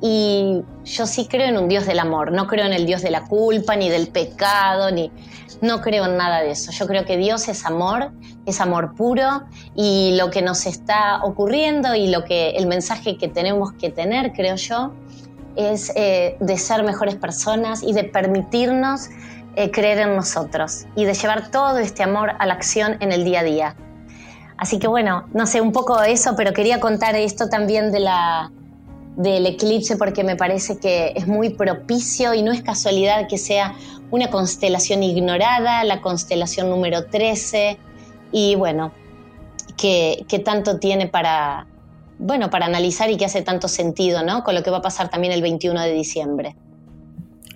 Y 0.00 0.62
yo 0.84 1.06
sí 1.06 1.26
creo 1.26 1.48
en 1.48 1.58
un 1.58 1.68
Dios 1.68 1.86
del 1.86 1.98
amor, 1.98 2.32
no 2.32 2.46
creo 2.46 2.66
en 2.66 2.72
el 2.72 2.86
Dios 2.86 3.02
de 3.02 3.10
la 3.10 3.24
culpa, 3.24 3.76
ni 3.76 3.88
del 3.88 4.08
pecado, 4.08 4.90
ni 4.90 5.10
no 5.60 5.80
creo 5.80 6.06
en 6.06 6.16
nada 6.16 6.40
de 6.40 6.52
eso. 6.52 6.70
Yo 6.72 6.86
creo 6.86 7.04
que 7.04 7.16
Dios 7.16 7.48
es 7.48 7.64
amor, 7.64 8.12
es 8.46 8.60
amor 8.60 8.94
puro 8.94 9.42
y 9.74 10.16
lo 10.16 10.30
que 10.30 10.42
nos 10.42 10.66
está 10.66 11.22
ocurriendo 11.24 11.94
y 11.94 12.08
lo 12.08 12.24
que 12.24 12.50
el 12.50 12.66
mensaje 12.66 13.16
que 13.16 13.28
tenemos 13.28 13.72
que 13.72 13.90
tener, 13.90 14.32
creo 14.32 14.56
yo, 14.56 14.92
es 15.56 15.92
eh, 15.96 16.36
de 16.40 16.56
ser 16.56 16.84
mejores 16.84 17.16
personas 17.16 17.82
y 17.82 17.92
de 17.92 18.04
permitirnos 18.04 19.08
eh, 19.56 19.70
creer 19.70 19.98
en 19.98 20.14
nosotros 20.14 20.86
y 20.94 21.04
de 21.04 21.14
llevar 21.14 21.50
todo 21.50 21.78
este 21.78 22.04
amor 22.04 22.32
a 22.38 22.46
la 22.46 22.54
acción 22.54 22.96
en 23.00 23.10
el 23.10 23.24
día 23.24 23.40
a 23.40 23.44
día. 23.44 23.76
Así 24.56 24.78
que 24.78 24.86
bueno, 24.88 25.26
no 25.32 25.46
sé, 25.46 25.60
un 25.60 25.72
poco 25.72 26.00
eso, 26.02 26.34
pero 26.36 26.52
quería 26.52 26.80
contar 26.80 27.16
esto 27.16 27.48
también 27.48 27.90
de 27.90 28.00
la, 28.00 28.50
del 29.18 29.46
eclipse 29.46 29.96
porque 29.96 30.22
me 30.22 30.36
parece 30.36 30.78
que 30.78 31.12
es 31.16 31.26
muy 31.26 31.50
propicio 31.50 32.34
y 32.34 32.42
no 32.42 32.52
es 32.52 32.62
casualidad 32.62 33.26
que 33.28 33.36
sea 33.36 33.74
una 34.10 34.30
constelación 34.30 35.02
ignorada, 35.02 35.84
la 35.84 36.00
constelación 36.00 36.70
número 36.70 37.06
13, 37.06 37.78
y 38.32 38.54
bueno, 38.54 38.92
que, 39.76 40.42
tanto 40.44 40.78
tiene 40.78 41.06
para, 41.06 41.66
bueno, 42.18 42.50
para 42.50 42.66
analizar 42.66 43.10
y 43.10 43.16
que 43.16 43.24
hace 43.24 43.42
tanto 43.42 43.68
sentido, 43.68 44.22
¿no? 44.22 44.44
Con 44.44 44.54
lo 44.54 44.62
que 44.62 44.70
va 44.70 44.78
a 44.78 44.82
pasar 44.82 45.08
también 45.08 45.32
el 45.32 45.42
21 45.42 45.80
de 45.80 45.92
diciembre. 45.92 46.56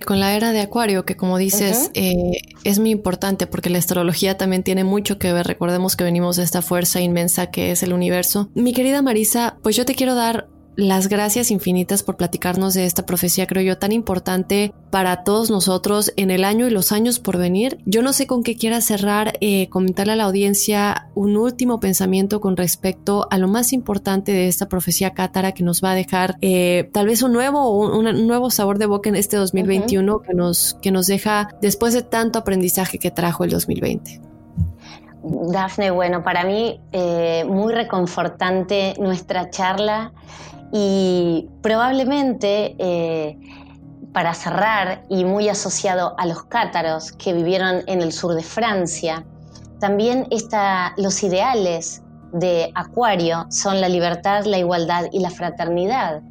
Con 0.05 0.19
la 0.19 0.35
era 0.35 0.51
de 0.51 0.59
Acuario, 0.59 1.05
que 1.05 1.15
como 1.15 1.37
dices, 1.37 1.89
eh, 1.93 2.41
es 2.65 2.79
muy 2.79 2.89
importante 2.89 3.47
porque 3.47 3.69
la 3.69 3.77
astrología 3.77 4.37
también 4.37 4.61
tiene 4.63 4.83
mucho 4.83 5.17
que 5.17 5.31
ver. 5.31 5.47
Recordemos 5.47 5.95
que 5.95 6.03
venimos 6.03 6.35
de 6.35 6.43
esta 6.43 6.61
fuerza 6.61 6.99
inmensa 6.99 7.51
que 7.51 7.71
es 7.71 7.83
el 7.83 7.93
universo. 7.93 8.49
Mi 8.53 8.73
querida 8.73 9.01
Marisa, 9.01 9.57
pues 9.63 9.77
yo 9.77 9.85
te 9.85 9.95
quiero 9.95 10.13
dar 10.13 10.49
las 10.75 11.07
gracias 11.07 11.51
infinitas 11.51 12.03
por 12.03 12.17
platicarnos 12.17 12.73
de 12.73 12.85
esta 12.85 13.05
profecía, 13.05 13.47
creo 13.47 13.63
yo, 13.63 13.77
tan 13.77 13.91
importante 13.91 14.73
para 14.89 15.23
todos 15.23 15.49
nosotros 15.49 16.11
en 16.15 16.31
el 16.31 16.43
año 16.43 16.67
y 16.67 16.71
los 16.71 16.91
años 16.91 17.19
por 17.19 17.37
venir. 17.37 17.79
Yo 17.85 18.01
no 18.01 18.13
sé 18.13 18.27
con 18.27 18.43
qué 18.43 18.55
quiera 18.55 18.81
cerrar, 18.81 19.33
eh, 19.41 19.69
comentarle 19.69 20.13
a 20.13 20.15
la 20.15 20.23
audiencia 20.23 21.09
un 21.15 21.37
último 21.37 21.79
pensamiento 21.79 22.41
con 22.41 22.57
respecto 22.57 23.27
a 23.29 23.37
lo 23.37 23.47
más 23.47 23.73
importante 23.73 24.31
de 24.31 24.47
esta 24.47 24.67
profecía 24.67 25.13
cátara 25.13 25.51
que 25.51 25.63
nos 25.63 25.83
va 25.83 25.91
a 25.91 25.95
dejar 25.95 26.37
eh, 26.41 26.89
tal 26.91 27.07
vez 27.07 27.21
un 27.21 27.33
nuevo, 27.33 27.69
un, 27.69 28.27
nuevo 28.27 28.49
sabor 28.49 28.79
de 28.79 28.85
boca 28.85 29.09
en 29.09 29.15
este 29.15 29.37
2021 29.37 30.19
que, 30.19 30.33
nos, 30.33 30.77
que 30.81 30.91
nos 30.91 31.07
deja 31.07 31.49
después 31.61 31.93
de 31.93 32.01
tanto 32.01 32.39
aprendizaje 32.39 32.97
que 32.97 33.11
trajo 33.11 33.43
el 33.43 33.51
2020. 33.51 34.21
Dafne, 35.23 35.89
bueno, 35.91 36.21
para 36.21 36.43
mí 36.43 36.81
eh, 36.91 37.45
muy 37.47 37.73
reconfortante 37.73 38.93
nuestra 38.99 39.49
charla 39.49 40.11
y 40.75 41.51
probablemente, 41.61 42.75
eh, 42.79 43.37
para 44.11 44.33
cerrar, 44.33 45.03
y 45.07 45.23
muy 45.23 45.47
asociado 45.47 46.15
a 46.17 46.25
los 46.25 46.45
cátaros 46.45 47.11
que 47.11 47.31
vivieron 47.31 47.83
en 47.85 48.01
el 48.01 48.11
sur 48.11 48.33
de 48.33 48.41
Francia, 48.41 49.23
también 49.79 50.25
está, 50.31 50.95
los 50.97 51.21
ideales 51.21 52.01
de 52.31 52.71
Acuario 52.73 53.45
son 53.51 53.81
la 53.81 53.87
libertad, 53.87 54.45
la 54.45 54.57
igualdad 54.57 55.05
y 55.11 55.19
la 55.19 55.29
fraternidad. 55.29 56.23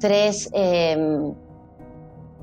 Tres, 0.00 0.48
em, 0.54 1.34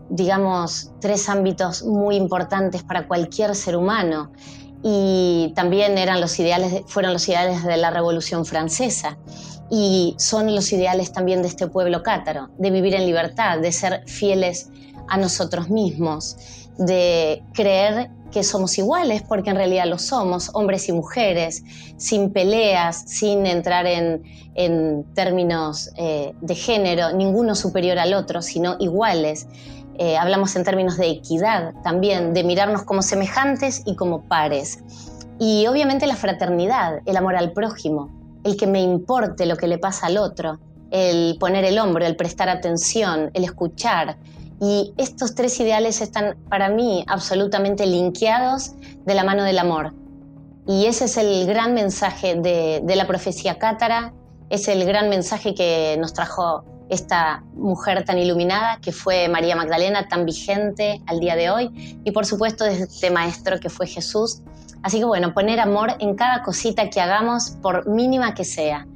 digamos, 0.10 0.92
tres 1.02 1.28
ámbitos 1.28 1.82
muy 1.82 2.18
importantes 2.18 2.84
para 2.84 3.08
cualquier 3.08 3.56
ser 3.56 3.76
humano. 3.76 4.32
Y 4.84 5.54
también 5.56 5.98
eran 5.98 6.22
los 6.22 6.40
ideales, 6.40 6.84
fueron 6.86 7.14
los 7.14 7.28
ideales 7.28 7.64
de 7.64 7.78
la 7.78 7.90
Revolución 7.90 8.46
Francesa 8.46 9.18
y 9.70 10.16
son 10.18 10.54
los 10.56 10.72
ideales 10.72 11.12
también 11.12 11.42
de 11.42 11.48
este 11.48 11.68
pueblo 11.68 12.04
cátaro, 12.04 12.50
de 12.58 12.72
vivir 12.72 12.96
en 12.96 13.06
libertad, 13.06 13.60
de 13.60 13.72
ser 13.72 14.04
fieles 14.08 14.70
a 15.08 15.18
nosotros 15.18 15.70
mismos, 15.70 16.38
de 16.78 17.44
creer 17.54 18.10
que 18.32 18.44
somos 18.44 18.78
iguales, 18.78 19.24
porque 19.24 19.50
en 19.50 19.56
realidad 19.56 19.86
lo 19.86 19.98
somos, 19.98 20.52
hombres 20.54 20.90
y 20.90 20.92
mujeres, 20.92 21.64
sin 21.98 22.32
peleas, 22.32 23.04
sin 23.08 23.46
entrar 23.46 23.86
en, 23.88 24.24
términos 25.14 25.92
eh, 25.98 26.34
de 26.42 26.56
género, 26.56 27.14
ninguno 27.14 27.54
superior 27.54 28.00
al 28.00 28.14
otro, 28.16 28.42
sino 28.42 28.76
iguales. 28.80 29.48
Eh, 30.00 30.18
hablamos 30.18 30.56
en 30.56 30.64
términos 30.64 30.98
de 30.98 31.10
equidad 31.10 31.74
también, 31.84 32.34
de 32.34 32.44
mirarnos 32.44 32.84
como 32.84 33.02
semejantes 33.02 33.84
y 33.86 33.96
como 33.96 34.24
pares. 34.24 34.80
Y 35.40 35.68
obviamente 35.68 36.08
la 36.08 36.16
fraternidad, 36.16 37.02
el 37.06 37.18
amor 37.18 37.36
al 37.36 37.52
prójimo, 37.52 38.17
el 38.48 38.58
que 38.58 38.66
me 38.66 38.82
importe 38.82 39.46
lo 39.46 39.58
que 39.58 39.68
le 39.68 39.78
pasa 39.78 40.08
al 40.08 40.18
otro, 40.18 40.60
el 40.90 41.38
poner 41.40 41.66
el 41.66 41.78
hombro, 41.80 42.06
el 42.06 42.16
prestar 42.16 42.50
atención, 42.50 43.30
el 43.34 43.44
escuchar, 43.44 44.18
y 44.60 44.94
estos 44.98 45.36
tres 45.36 45.60
ideales 45.60 46.02
están 46.02 46.36
para 46.50 46.70
mí 46.70 47.04
absolutamente 47.08 47.86
linkeados 47.86 48.72
de 49.06 49.14
la 49.14 49.24
mano 49.24 49.44
del 49.44 49.60
amor. 49.60 49.94
Y 50.66 50.86
ese 50.86 51.06
es 51.06 51.18
el 51.18 51.46
gran 51.46 51.74
mensaje 51.74 52.36
de, 52.36 52.96
la 52.96 53.06
profecía 53.06 53.60
cátara, 53.60 54.14
es 54.50 54.68
el 54.68 54.86
gran 54.86 55.10
mensaje 55.10 55.54
que 55.54 55.96
nos 56.00 56.14
trajo 56.14 56.64
esta 56.90 57.44
mujer 57.54 58.06
tan 58.06 58.18
iluminada 58.18 58.80
que 58.82 58.94
fue 58.94 59.28
María 59.28 59.56
Magdalena, 59.56 60.08
tan 60.08 60.26
vigente 60.26 61.02
al 61.06 61.20
día 61.20 61.36
de 61.36 61.50
hoy, 61.50 62.00
y 62.04 62.12
por 62.12 62.26
supuesto 62.26 62.64
de 62.64 62.74
este 62.84 63.12
maestro 63.12 63.60
que 63.60 63.70
fue 63.70 63.88
Jesús. 63.88 64.42
Así 64.84 65.00
que 65.00 65.06
bueno, 65.06 65.34
poner 65.34 65.60
amor 65.60 65.96
en 66.00 66.16
cada 66.16 66.44
cosita 66.44 66.90
que 66.90 67.02
hagamos, 67.02 67.52
por 67.62 67.88
mínima 67.88 68.34
que 68.34 68.46
sea. 68.46 68.88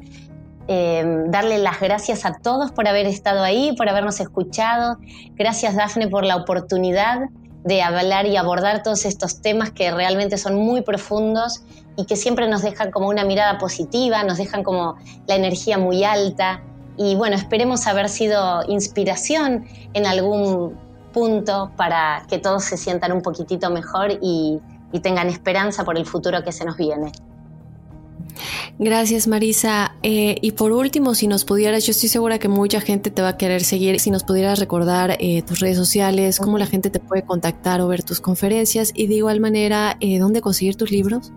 Em, 0.67 1.29
darle 1.31 1.57
las 1.57 1.79
gracias 1.79 2.25
a 2.25 2.33
todos 2.33 2.71
por 2.71 2.87
haber 2.87 3.05
estado 3.05 3.43
ahí, 3.43 3.75
por 3.75 3.89
habernos 3.89 4.19
escuchado. 4.19 4.97
Gracias 5.35 5.75
Dafne 5.75 6.07
por 6.07 6.23
la 6.23 6.35
oportunidad 6.35 7.29
de 7.63 7.81
hablar 7.81 8.25
y 8.25 8.37
abordar 8.37 8.83
todos 8.83 9.05
estos 9.05 9.41
temas 9.41 9.71
que 9.71 9.91
realmente 9.91 10.37
son 10.37 10.55
muy 10.55 10.81
profundos 10.81 11.63
y 11.95 12.05
que 12.05 12.15
siempre 12.15 12.47
nos 12.47 12.61
dejan 12.61 12.91
como 12.91 13.09
una 13.09 13.23
mirada 13.23 13.57
positiva, 13.57 14.23
nos 14.23 14.37
dejan 14.37 14.63
como 14.63 14.95
la 15.27 15.35
energía 15.35 15.77
muy 15.77 16.03
alta. 16.03 16.61
Y 16.97 17.15
bueno, 17.15 17.35
esperemos 17.35 17.85
haber 17.87 18.09
sido 18.09 18.63
inspiración 18.67 19.65
en 19.93 20.05
algún 20.05 20.77
punto 21.11 21.71
para 21.75 22.23
que 22.29 22.37
todos 22.37 22.63
se 22.63 22.77
sientan 22.77 23.11
un 23.11 23.21
poquitito 23.21 23.69
mejor 23.69 24.17
y 24.21 24.59
tengan 24.99 25.29
esperanza 25.29 25.83
por 25.83 25.97
el 25.97 26.05
futuro 26.05 26.43
que 26.43 26.51
se 26.51 26.65
nos 26.65 26.77
viene. 26.77 27.11
Gracias 28.79 29.27
Marisa. 29.27 29.95
Eh, 30.03 30.37
y 30.41 30.51
por 30.53 30.71
último, 30.71 31.13
si 31.13 31.27
nos 31.27 31.45
pudieras, 31.45 31.85
yo 31.85 31.91
estoy 31.91 32.09
segura 32.09 32.39
que 32.39 32.47
mucha 32.47 32.81
gente 32.81 33.11
te 33.11 33.21
va 33.21 33.29
a 33.29 33.37
querer 33.37 33.63
seguir, 33.63 33.99
si 33.99 34.11
nos 34.11 34.23
pudieras 34.23 34.59
recordar 34.59 35.17
eh, 35.19 35.43
tus 35.43 35.59
redes 35.59 35.77
sociales, 35.77 36.39
cómo 36.39 36.57
la 36.57 36.65
gente 36.65 36.89
te 36.89 36.99
puede 36.99 37.23
contactar 37.23 37.81
o 37.81 37.87
ver 37.87 38.03
tus 38.03 38.21
conferencias 38.21 38.91
y 38.95 39.07
de 39.07 39.15
igual 39.15 39.39
manera, 39.39 39.97
eh, 39.99 40.19
¿dónde 40.19 40.41
conseguir 40.41 40.75
tus 40.75 40.91
libros? 40.91 41.31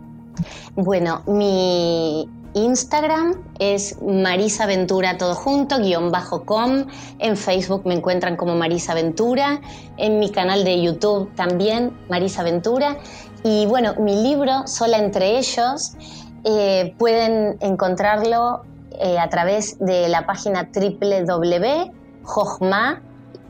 Bueno, 0.74 1.22
mi 1.26 2.28
Instagram 2.54 3.42
es 3.58 4.00
Marisa 4.00 4.66
Ventura 4.66 5.18
todo 5.18 5.34
junto, 5.34 5.78
guion 5.78 6.10
bajo 6.10 6.44
com. 6.44 6.86
En 7.18 7.36
Facebook 7.36 7.82
me 7.84 7.94
encuentran 7.94 8.36
como 8.36 8.54
Marisa 8.54 8.94
Ventura. 8.94 9.60
En 9.96 10.18
mi 10.18 10.30
canal 10.30 10.64
de 10.64 10.80
YouTube 10.80 11.32
también, 11.34 11.92
Marisa 12.08 12.42
Ventura. 12.42 12.96
Y 13.44 13.66
bueno, 13.66 13.94
mi 13.98 14.22
libro, 14.22 14.66
Sola 14.66 14.96
entre 14.96 15.36
ellos, 15.36 15.92
eh, 16.44 16.94
pueden 16.98 17.58
encontrarlo 17.60 18.64
eh, 18.98 19.18
a 19.18 19.28
través 19.28 19.78
de 19.78 20.08
la 20.08 20.24
página 20.24 20.70
www.jojma 20.74 21.92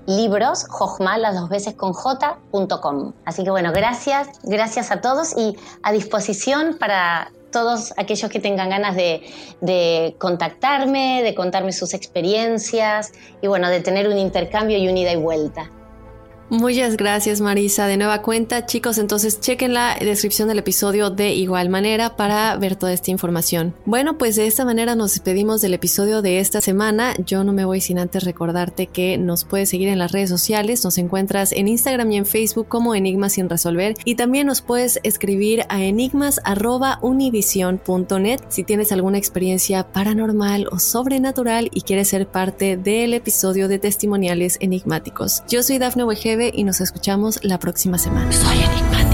libros, 0.07 0.67
jojma 0.69 1.17
las 1.17 1.35
dos 1.35 1.49
veces 1.49 1.75
con 1.75 1.93
j.com. 1.93 3.13
Así 3.25 3.45
que 3.45 3.51
bueno, 3.51 3.73
gracias, 3.73 4.29
gracias 4.43 4.91
a 4.91 5.01
todos 5.01 5.33
y 5.37 5.57
a 5.83 5.93
disposición 5.93 6.77
para 6.79 7.31
todos 7.53 7.95
aquellos 7.97 8.29
que 8.31 8.41
tengan 8.41 8.69
ganas 8.69 8.97
de, 8.97 9.23
de, 9.61 10.17
contactarme, 10.19 11.23
de 11.23 11.35
contarme 11.37 11.73
sus 11.73 11.95
experiencias 11.95 13.13
y 13.41 13.47
bueno, 13.47 13.71
de 13.71 13.81
tener 13.81 14.09
un 14.09 14.19
intercambio 14.19 14.77
y 14.77 14.89
un 14.89 14.97
ida 14.97 15.13
y 15.13 15.17
vuelta. 15.17 15.71
Muchas 16.51 16.97
gracias 16.97 17.41
Marisa. 17.41 17.87
De 17.87 17.97
nueva 17.97 18.23
cuenta, 18.23 18.67
chicos, 18.67 18.99
entonces 18.99 19.41
chequen 19.41 19.73
la 19.73 19.97
descripción 19.99 20.49
del 20.49 20.59
episodio 20.59 21.11
de 21.11 21.33
igual 21.33 21.69
manera 21.69 22.17
para 22.17 22.57
ver 22.57 22.75
toda 22.77 22.93
esta 22.93 23.11
información. 23.11 23.75
Bueno, 23.87 24.19
pues 24.19 24.37
de 24.37 24.47
esta 24.47 24.65
manera 24.65 24.95
nos 24.95 25.15
despedimos 25.15 25.63
del 25.63 25.75
episodio 25.75 26.23
de 26.23 26.39
esta 26.41 26.61
semana. 26.61 27.15
Yo 27.25 27.43
no 27.45 27.53
me 27.53 27.65
voy 27.65 27.81
sin 27.81 27.99
antes 27.99 28.23
recordarte 28.25 28.87
que 28.87 29.19
nos 29.19 29.45
puedes 29.45 29.71
seguir 29.71 29.89
en 29.89 29.99
las 29.99 30.13
redes 30.13 30.29
sociales. 30.29 30.85
Nos 30.85 30.99
encuentras 30.99 31.51
en 31.53 31.67
Instagram 31.67 32.13
y 32.13 32.19
en 32.19 32.27
Facebook 32.27 32.69
como 32.69 32.95
Enigmas 32.95 33.33
sin 33.33 33.49
resolver 33.49 33.95
y 34.05 34.15
también 34.17 34.47
nos 34.47 34.61
puedes 34.61 35.01
escribir 35.03 35.65
a 35.69 35.83
enigmas@univision.net 35.83 38.41
si 38.49 38.65
tienes 38.65 38.93
alguna 38.93 39.17
experiencia 39.19 39.93
paranormal 39.93 40.69
o 40.71 40.79
sobrenatural 40.79 41.71
y 41.73 41.81
quieres 41.81 42.09
ser 42.09 42.27
parte 42.27 42.77
del 42.77 43.15
episodio 43.15 43.67
de 43.67 43.79
testimoniales 43.79 44.59
enigmáticos. 44.61 45.43
Yo 45.49 45.63
soy 45.63 45.79
Dafne 45.79 46.05
Y 46.53 46.65
nos 46.65 46.81
escuchamos 46.81 47.39
la 47.43 47.59
próxima 47.59 47.99
semana. 47.99 48.33
Soy. 48.33 49.14